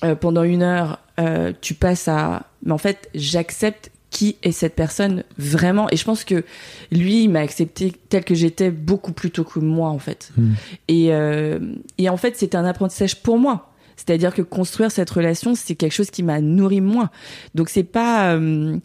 euh, 0.04 0.16
pendant 0.16 0.44
une 0.44 0.62
heure, 0.62 1.00
euh, 1.20 1.52
tu 1.62 1.74
passes 1.74 2.08
à... 2.08 2.48
Mais 2.64 2.72
en 2.72 2.78
fait, 2.78 3.10
j'accepte 3.16 3.92
qui 4.10 4.38
est 4.42 4.52
cette 4.52 4.76
personne 4.76 5.24
vraiment. 5.38 5.90
Et 5.92 5.98
je 5.98 6.06
pense 6.06 6.24
que 6.24 6.44
lui, 6.92 7.24
il 7.24 7.30
m'a 7.30 7.40
accepté 7.40 7.94
tel 8.10 8.24
que 8.24 8.36
j'étais 8.36 8.72
beaucoup 8.72 9.12
plus 9.12 9.32
tôt 9.32 9.44
que 9.44 9.60
moi, 9.60 9.90
en 9.90 10.00
fait. 10.00 10.32
Hmm. 10.38 10.54
Et, 10.88 11.14
euh, 11.14 11.60
et 11.98 12.10
en 12.10 12.18
fait, 12.18 12.36
c'est 12.38 12.56
un 12.56 12.66
apprentissage 12.66 13.22
pour 13.22 13.38
moi. 13.38 13.74
C'est-à-dire 13.98 14.34
que 14.34 14.42
construire 14.44 14.92
cette 14.92 15.10
relation, 15.10 15.56
c'est 15.56 15.76
quelque 15.76 15.92
chose 15.92 16.12
qui 16.12 16.24
m'a 16.24 16.40
nourri 16.40 16.82
moi. 16.82 17.10
Donc 17.56 17.68
c'est 17.70 17.84
pas 17.84 18.36
euh, 18.36 18.78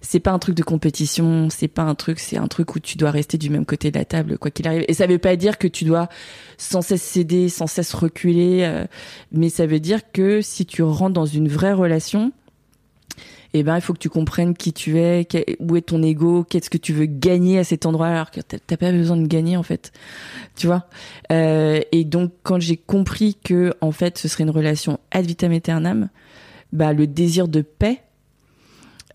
c'est 0.00 0.20
pas 0.20 0.30
un 0.30 0.38
truc 0.38 0.54
de 0.54 0.62
compétition, 0.62 1.50
c'est 1.50 1.68
pas 1.68 1.82
un 1.82 1.94
truc, 1.94 2.20
c'est 2.20 2.38
un 2.38 2.46
truc 2.46 2.74
où 2.76 2.80
tu 2.80 2.96
dois 2.96 3.10
rester 3.10 3.36
du 3.36 3.50
même 3.50 3.66
côté 3.66 3.90
de 3.90 3.98
la 3.98 4.04
table 4.04 4.38
quoi 4.38 4.50
qu'il 4.50 4.66
arrive. 4.68 4.84
Et 4.88 4.94
ça 4.94 5.06
veut 5.06 5.18
pas 5.18 5.36
dire 5.36 5.58
que 5.58 5.68
tu 5.68 5.84
dois 5.84 6.08
sans 6.56 6.82
cesse 6.82 7.02
céder, 7.02 7.48
sans 7.48 7.66
cesse 7.66 7.92
reculer, 7.92 8.62
euh, 8.62 8.86
mais 9.32 9.48
ça 9.50 9.66
veut 9.66 9.80
dire 9.80 10.12
que 10.12 10.40
si 10.40 10.64
tu 10.64 10.82
rentres 10.82 11.14
dans 11.14 11.26
une 11.26 11.48
vraie 11.48 11.72
relation, 11.72 12.32
eh 13.52 13.62
ben 13.62 13.76
il 13.76 13.80
faut 13.80 13.92
que 13.92 13.98
tu 13.98 14.08
comprennes 14.08 14.54
qui 14.54 14.72
tu 14.72 14.98
es, 14.98 15.26
où 15.58 15.76
est 15.76 15.82
ton 15.82 16.02
ego, 16.02 16.44
qu'est-ce 16.44 16.70
que 16.70 16.78
tu 16.78 16.92
veux 16.92 17.06
gagner 17.06 17.58
à 17.58 17.64
cet 17.64 17.84
endroit 17.86 18.08
alors 18.08 18.30
que 18.30 18.40
t'as 18.40 18.76
pas 18.76 18.92
besoin 18.92 19.16
de 19.16 19.26
gagner 19.26 19.56
en 19.56 19.62
fait, 19.62 19.92
tu 20.56 20.66
vois? 20.66 20.86
Euh, 21.32 21.80
et 21.92 22.04
donc 22.04 22.32
quand 22.42 22.60
j'ai 22.60 22.76
compris 22.76 23.36
que 23.42 23.74
en 23.80 23.92
fait 23.92 24.18
ce 24.18 24.28
serait 24.28 24.44
une 24.44 24.50
relation 24.50 25.00
ad 25.10 25.26
vitam 25.26 25.52
aeternam, 25.52 26.08
bah 26.72 26.92
le 26.92 27.06
désir 27.06 27.48
de 27.48 27.62
paix, 27.62 28.02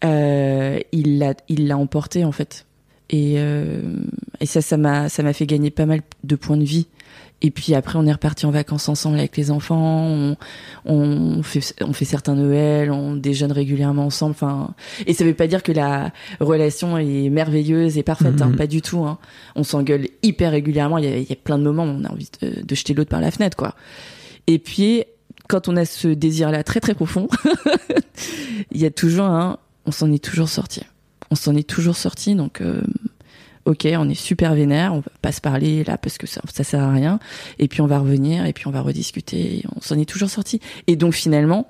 euh, 0.04 0.80
il 0.92 1.20
l'a 1.20 1.34
il 1.48 1.68
l'a 1.68 1.78
emporté 1.78 2.26
en 2.26 2.32
fait. 2.32 2.66
Et, 3.12 3.36
euh, 3.38 3.82
et 4.40 4.48
ça 4.48 4.62
ça 4.62 4.78
m'a 4.78 5.10
ça 5.10 5.22
m'a 5.24 5.32
fait 5.32 5.46
gagner 5.46 5.70
pas 5.70 5.86
mal 5.86 6.02
de 6.24 6.36
points 6.36 6.58
de 6.58 6.64
vie 6.64 6.88
et 7.42 7.52
puis 7.52 7.76
après, 7.76 8.00
on 8.00 8.06
est 8.06 8.12
reparti 8.12 8.46
en 8.46 8.52
vacances 8.52 8.88
ensemble 8.90 9.20
avec 9.20 9.36
les 9.38 9.52
enfants. 9.52 10.08
On, 10.08 10.38
on 10.86 11.44
fait, 11.44 11.76
on 11.82 11.94
fait 11.94 12.06
certains 12.06 12.34
Noël, 12.34 12.92
on 12.92 13.16
déjeune 13.16 13.52
régulièrement 13.52 14.06
ensemble. 14.06 14.32
Enfin, 14.32 14.74
et 15.06 15.14
ça 15.14 15.26
veut 15.26 15.34
pas 15.34 15.48
dire 15.48 15.62
que 15.62 15.72
la 15.72 16.12
relation 16.40 16.98
est 16.98 17.30
merveilleuse 17.30 17.98
et 17.98 18.04
parfaite, 18.04 18.42
hein, 18.42 18.48
mhm. 18.48 18.56
pas 18.56 18.68
du 18.68 18.82
tout. 18.82 19.04
Hein. 19.06 19.20
On 19.56 19.64
s'engueule 19.64 20.08
hyper 20.24 20.52
régulièrement. 20.52 20.98
Il 20.98 21.06
y, 21.06 21.08
a, 21.08 21.18
il 21.18 21.30
y 21.30 21.34
a 21.34 21.36
plein 21.36 21.58
de 21.58 21.64
moments 21.64 21.84
où 21.84 21.90
on 21.90 22.04
a 22.06 22.12
envie 22.12 22.30
de, 22.42 22.62
de 22.62 22.76
jeter 22.76 22.94
l'autre 22.94 23.10
par 23.10 23.22
la 23.22 23.32
fenêtre, 23.32 23.58
quoi. 23.58 23.76
Et 24.48 24.58
puis, 24.58 25.04
quand 25.48 25.68
on 25.68 25.76
a 25.76 25.86
ce 25.86 26.08
désir-là 26.08 26.64
très 26.64 26.80
très 26.80 26.96
profond, 26.96 27.28
il 28.72 28.82
y 28.82 28.86
a 28.86 28.92
toujours 28.92 29.26
un, 29.26 29.60
on 29.86 29.92
s'en 29.92 30.12
est 30.12 30.24
toujours 30.24 30.50
sorti. 30.50 30.82
On 31.32 31.36
s'en 31.36 31.56
est 31.56 31.68
toujours 31.68 31.98
sorti, 31.98 32.34
donc. 32.34 32.62
Euh, 32.62 32.82
ok, 33.66 33.88
on 33.98 34.10
est 34.10 34.16
super 34.16 34.56
vénère, 34.56 34.94
on 34.94 35.00
va 35.00 35.12
pas 35.22 35.32
se 35.32 35.42
parler 35.42 35.84
là 35.84 35.98
parce 35.98 36.18
que 36.18 36.28
ça, 36.28 36.42
ça 36.54 36.64
sert 36.64 36.82
à 36.82 36.92
rien, 36.92 37.20
et 37.60 37.68
puis 37.68 37.82
on 37.82 37.88
va 37.88 38.00
revenir, 38.00 38.46
et 38.46 38.54
puis 38.54 38.68
on 38.68 38.72
va 38.72 38.82
rediscuter, 38.82 39.58
et 39.58 39.64
on 39.76 39.82
s'en 39.82 39.98
est 39.98 40.10
toujours 40.10 40.30
sorti. 40.30 40.60
Et 40.88 40.96
donc 40.96 41.14
finalement, 41.14 41.70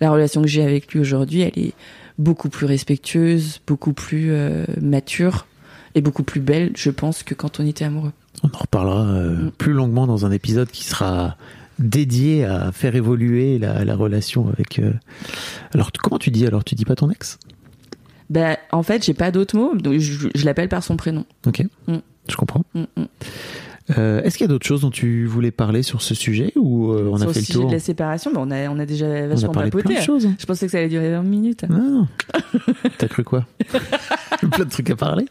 la 0.00 0.10
relation 0.10 0.42
que 0.42 0.48
j'ai 0.48 0.62
avec 0.62 0.92
lui 0.92 1.00
aujourd'hui, 1.00 1.42
elle 1.42 1.58
est 1.58 1.74
beaucoup 2.18 2.48
plus 2.48 2.66
respectueuse, 2.66 3.60
beaucoup 3.66 3.92
plus 3.92 4.30
euh, 4.30 4.64
mature, 4.80 5.46
et 5.94 6.00
beaucoup 6.00 6.24
plus 6.24 6.40
belle, 6.40 6.72
je 6.76 6.90
pense, 6.90 7.22
que 7.22 7.34
quand 7.34 7.60
on 7.60 7.66
était 7.66 7.84
amoureux. 7.84 8.12
On 8.42 8.48
en 8.48 8.58
reparlera 8.58 9.06
euh, 9.06 9.30
mm. 9.30 9.50
plus 9.52 9.72
longuement 9.72 10.06
dans 10.06 10.26
un 10.26 10.32
épisode 10.32 10.68
qui 10.70 10.84
sera 10.84 11.36
dédié 11.78 12.44
à 12.44 12.72
faire 12.72 12.94
évoluer 12.94 13.58
la, 13.58 13.84
la 13.84 13.96
relation 13.96 14.48
avec. 14.48 14.78
Euh... 14.78 14.92
Alors 15.72 15.90
comment 15.92 16.18
tu 16.18 16.30
dis 16.30 16.46
alors? 16.46 16.62
Tu 16.62 16.74
dis 16.74 16.84
pas 16.84 16.94
ton 16.94 17.10
ex? 17.10 17.38
Ben, 18.30 18.56
en 18.72 18.82
fait, 18.82 19.04
j'ai 19.04 19.14
pas 19.14 19.30
d'autres 19.30 19.56
mots, 19.56 19.74
donc 19.74 19.98
je, 19.98 20.28
l'appelle 20.44 20.68
par 20.68 20.82
son 20.82 20.96
prénom. 20.96 21.24
Ok. 21.46 21.62
Mm. 21.86 21.96
Je 22.28 22.36
comprends. 22.36 22.64
Mm, 22.74 22.84
mm. 22.96 23.04
Euh, 23.98 24.22
est-ce 24.22 24.38
qu'il 24.38 24.44
y 24.44 24.48
a 24.48 24.48
d'autres 24.48 24.66
choses 24.66 24.80
dont 24.80 24.90
tu 24.90 25.26
voulais 25.26 25.50
parler 25.50 25.82
sur 25.82 26.00
ce 26.00 26.14
sujet 26.14 26.52
ou 26.56 26.90
euh, 26.92 27.10
on 27.12 27.16
a 27.16 27.26
fait 27.26 27.26
le, 27.26 27.32
tour 27.32 27.44
sujet 27.44 27.66
de 27.66 27.72
la 27.72 27.78
séparation, 27.78 28.32
ben 28.32 28.40
on 28.40 28.50
a 28.50 28.68
on 28.70 28.78
a 28.78 28.86
déjà 28.86 29.26
vachement 29.26 29.52
on 29.54 29.58
a 29.58 29.64
papoté. 29.64 29.96
De 29.96 30.00
choses. 30.00 30.28
Je 30.38 30.46
pensais 30.46 30.66
que 30.66 30.72
ça 30.72 30.78
allait 30.78 30.88
durer 30.88 31.10
20 31.10 31.22
minutes. 31.22 31.64
Non. 31.68 32.06
T'as 32.98 33.08
cru 33.08 33.24
quoi 33.24 33.46
Plein 34.50 34.64
de 34.64 34.70
trucs 34.70 34.90
à 34.90 34.96
parler. 34.96 35.26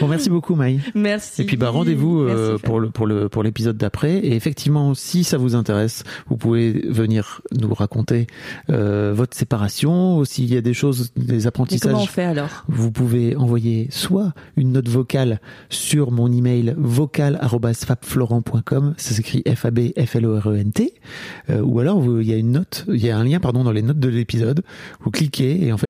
Bon, 0.00 0.08
merci 0.08 0.30
beaucoup, 0.30 0.54
Maï. 0.54 0.80
Merci. 0.94 1.42
Et 1.42 1.44
puis, 1.44 1.56
bah, 1.56 1.70
rendez-vous 1.70 2.22
euh, 2.22 2.58
pour 2.58 2.80
le 2.80 2.90
pour 2.90 3.06
le 3.06 3.28
pour 3.28 3.42
l'épisode 3.42 3.76
d'après. 3.76 4.14
Et 4.16 4.34
effectivement, 4.34 4.94
si 4.94 5.24
ça 5.24 5.38
vous 5.38 5.54
intéresse, 5.54 6.04
vous 6.28 6.36
pouvez 6.36 6.72
venir 6.88 7.40
nous 7.52 7.72
raconter 7.72 8.26
euh, 8.70 9.12
votre 9.14 9.36
séparation, 9.36 10.24
s'il 10.24 10.52
y 10.52 10.56
a 10.56 10.60
des 10.60 10.74
choses, 10.74 11.12
des 11.16 11.46
apprentissages. 11.46 11.92
comment 11.92 12.04
on 12.04 12.06
fait 12.06 12.24
alors? 12.24 12.64
Vous 12.68 12.90
pouvez 12.90 13.36
envoyer 13.36 13.88
soit 13.90 14.32
une 14.56 14.72
note 14.72 14.88
vocale 14.88 15.40
sur 15.68 16.10
mon 16.10 16.32
email 16.32 16.74
vocal 16.76 17.38
fabflorent.com, 17.74 18.94
ça 18.96 19.14
s'écrit 19.14 19.42
F-A-B-F-L-O-R-E-N-T, 19.46 20.94
euh, 21.50 21.60
ou 21.60 21.80
alors 21.80 22.04
il 22.20 22.28
y 22.28 22.32
a 22.32 22.36
une 22.36 22.52
note, 22.52 22.84
il 22.88 23.04
y 23.04 23.10
a 23.10 23.16
un 23.16 23.24
lien 23.24 23.40
pardon 23.40 23.64
dans 23.64 23.72
les 23.72 23.82
notes 23.82 23.98
de 23.98 24.08
l'épisode, 24.08 24.62
vous 25.00 25.10
cliquez 25.10 25.66
et 25.66 25.72
en 25.72 25.78
fait 25.78 25.86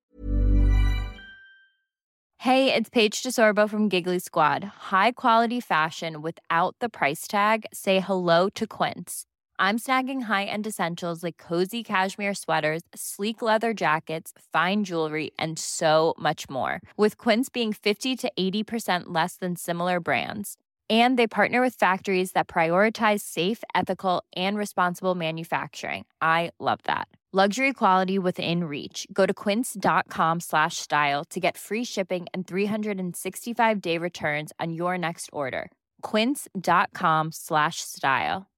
Hey, 2.45 2.75
it's 2.75 2.91
Paige 2.91 3.23
DeSorbo 3.23 3.71
from 3.71 3.89
Giggly 3.89 4.19
Squad. 4.19 4.65
High 4.91 5.13
quality 5.13 5.61
fashion 5.61 6.23
without 6.23 6.75
the 6.81 6.89
price 6.89 7.29
tag. 7.29 7.67
Say 7.73 8.01
hello 8.01 8.49
to 8.57 8.67
Quince. 8.67 9.27
I'm 9.61 9.79
snagging 9.79 10.23
high-end 10.23 10.67
essentials 10.67 11.23
like 11.23 11.37
cozy 11.37 11.85
cashmere 11.85 12.35
sweaters, 12.35 12.83
sleek 12.97 13.43
leather 13.43 13.73
jackets, 13.73 14.33
fine 14.53 14.83
jewelry, 14.83 15.31
and 15.39 15.57
so 15.57 16.15
much 16.19 16.51
more. 16.51 16.81
With 16.97 17.17
Quince 17.17 17.49
being 17.49 17.73
50 17.73 18.17
to 18.17 18.33
80% 18.37 19.05
less 19.07 19.37
than 19.37 19.55
similar 19.55 20.01
brands. 20.01 20.57
And 20.91 21.17
they 21.17 21.29
partner 21.29 21.63
with 21.63 21.77
factories 21.77 22.33
that 22.33 22.49
prioritize 22.49 23.21
safe, 23.21 23.63
ethical, 23.75 24.25
and 24.35 24.59
responsible 24.59 25.15
manufacturing. 25.15 26.07
I 26.21 26.51
love 26.59 26.81
that. 26.85 27.07
Luxury 27.35 27.73
quality 27.73 28.19
within 28.19 28.65
reach. 28.65 29.07
Go 29.11 29.25
to 29.25 29.33
quince.com 29.33 30.41
slash 30.41 30.77
style 30.77 31.25
to 31.31 31.41
get 31.41 31.57
free 31.57 31.83
shipping 31.83 32.27
and 32.35 32.47
365 32.47 33.81
day 33.81 33.97
returns 33.97 34.53
on 34.61 34.75
your 34.75 34.99
next 34.99 35.31
order. 35.33 35.71
Quince.com 36.03 37.31
slash 37.33 37.81
style. 37.81 38.49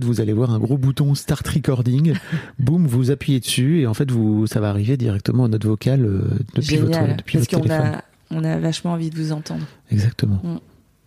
Vous 0.00 0.20
allez 0.22 0.32
voir 0.32 0.50
un 0.50 0.58
gros 0.58 0.78
bouton 0.78 1.14
Start 1.14 1.46
Recording. 1.48 2.14
Boum, 2.58 2.86
vous 2.86 3.10
appuyez 3.10 3.40
dessus 3.40 3.80
et 3.80 3.86
en 3.86 3.92
fait, 3.92 4.10
vous, 4.10 4.46
ça 4.46 4.60
va 4.60 4.70
arriver 4.70 4.96
directement 4.96 5.44
à 5.44 5.48
notre 5.48 5.68
vocal 5.68 6.06
euh, 6.06 6.22
depuis 6.54 6.76
Génial, 6.76 6.86
votre, 6.86 6.98
euh, 7.02 7.14
depuis 7.14 7.38
parce 7.38 7.50
votre 7.50 7.62
téléphone. 7.62 7.94
a, 7.94 8.04
on 8.30 8.44
a 8.44 8.58
vachement 8.58 8.92
envie 8.92 9.10
de 9.10 9.16
vous 9.16 9.32
entendre. 9.32 9.66
Exactement. 9.90 10.40
Mm. 10.42 10.58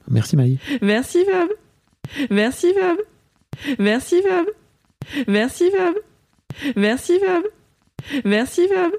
Merci 0.10 0.36
Maï. 0.36 0.58
Merci 0.82 1.26
Fab. 1.26 1.50
Merci 2.30 2.74
Fab. 2.74 2.98
Merci 3.78 4.22
Fab. 4.22 4.46
Merci 5.28 5.72
Fab. 5.72 5.96
Merci 6.76 7.20
Fab. 7.20 7.44
Merci 8.26 8.68
Fab. 8.68 8.92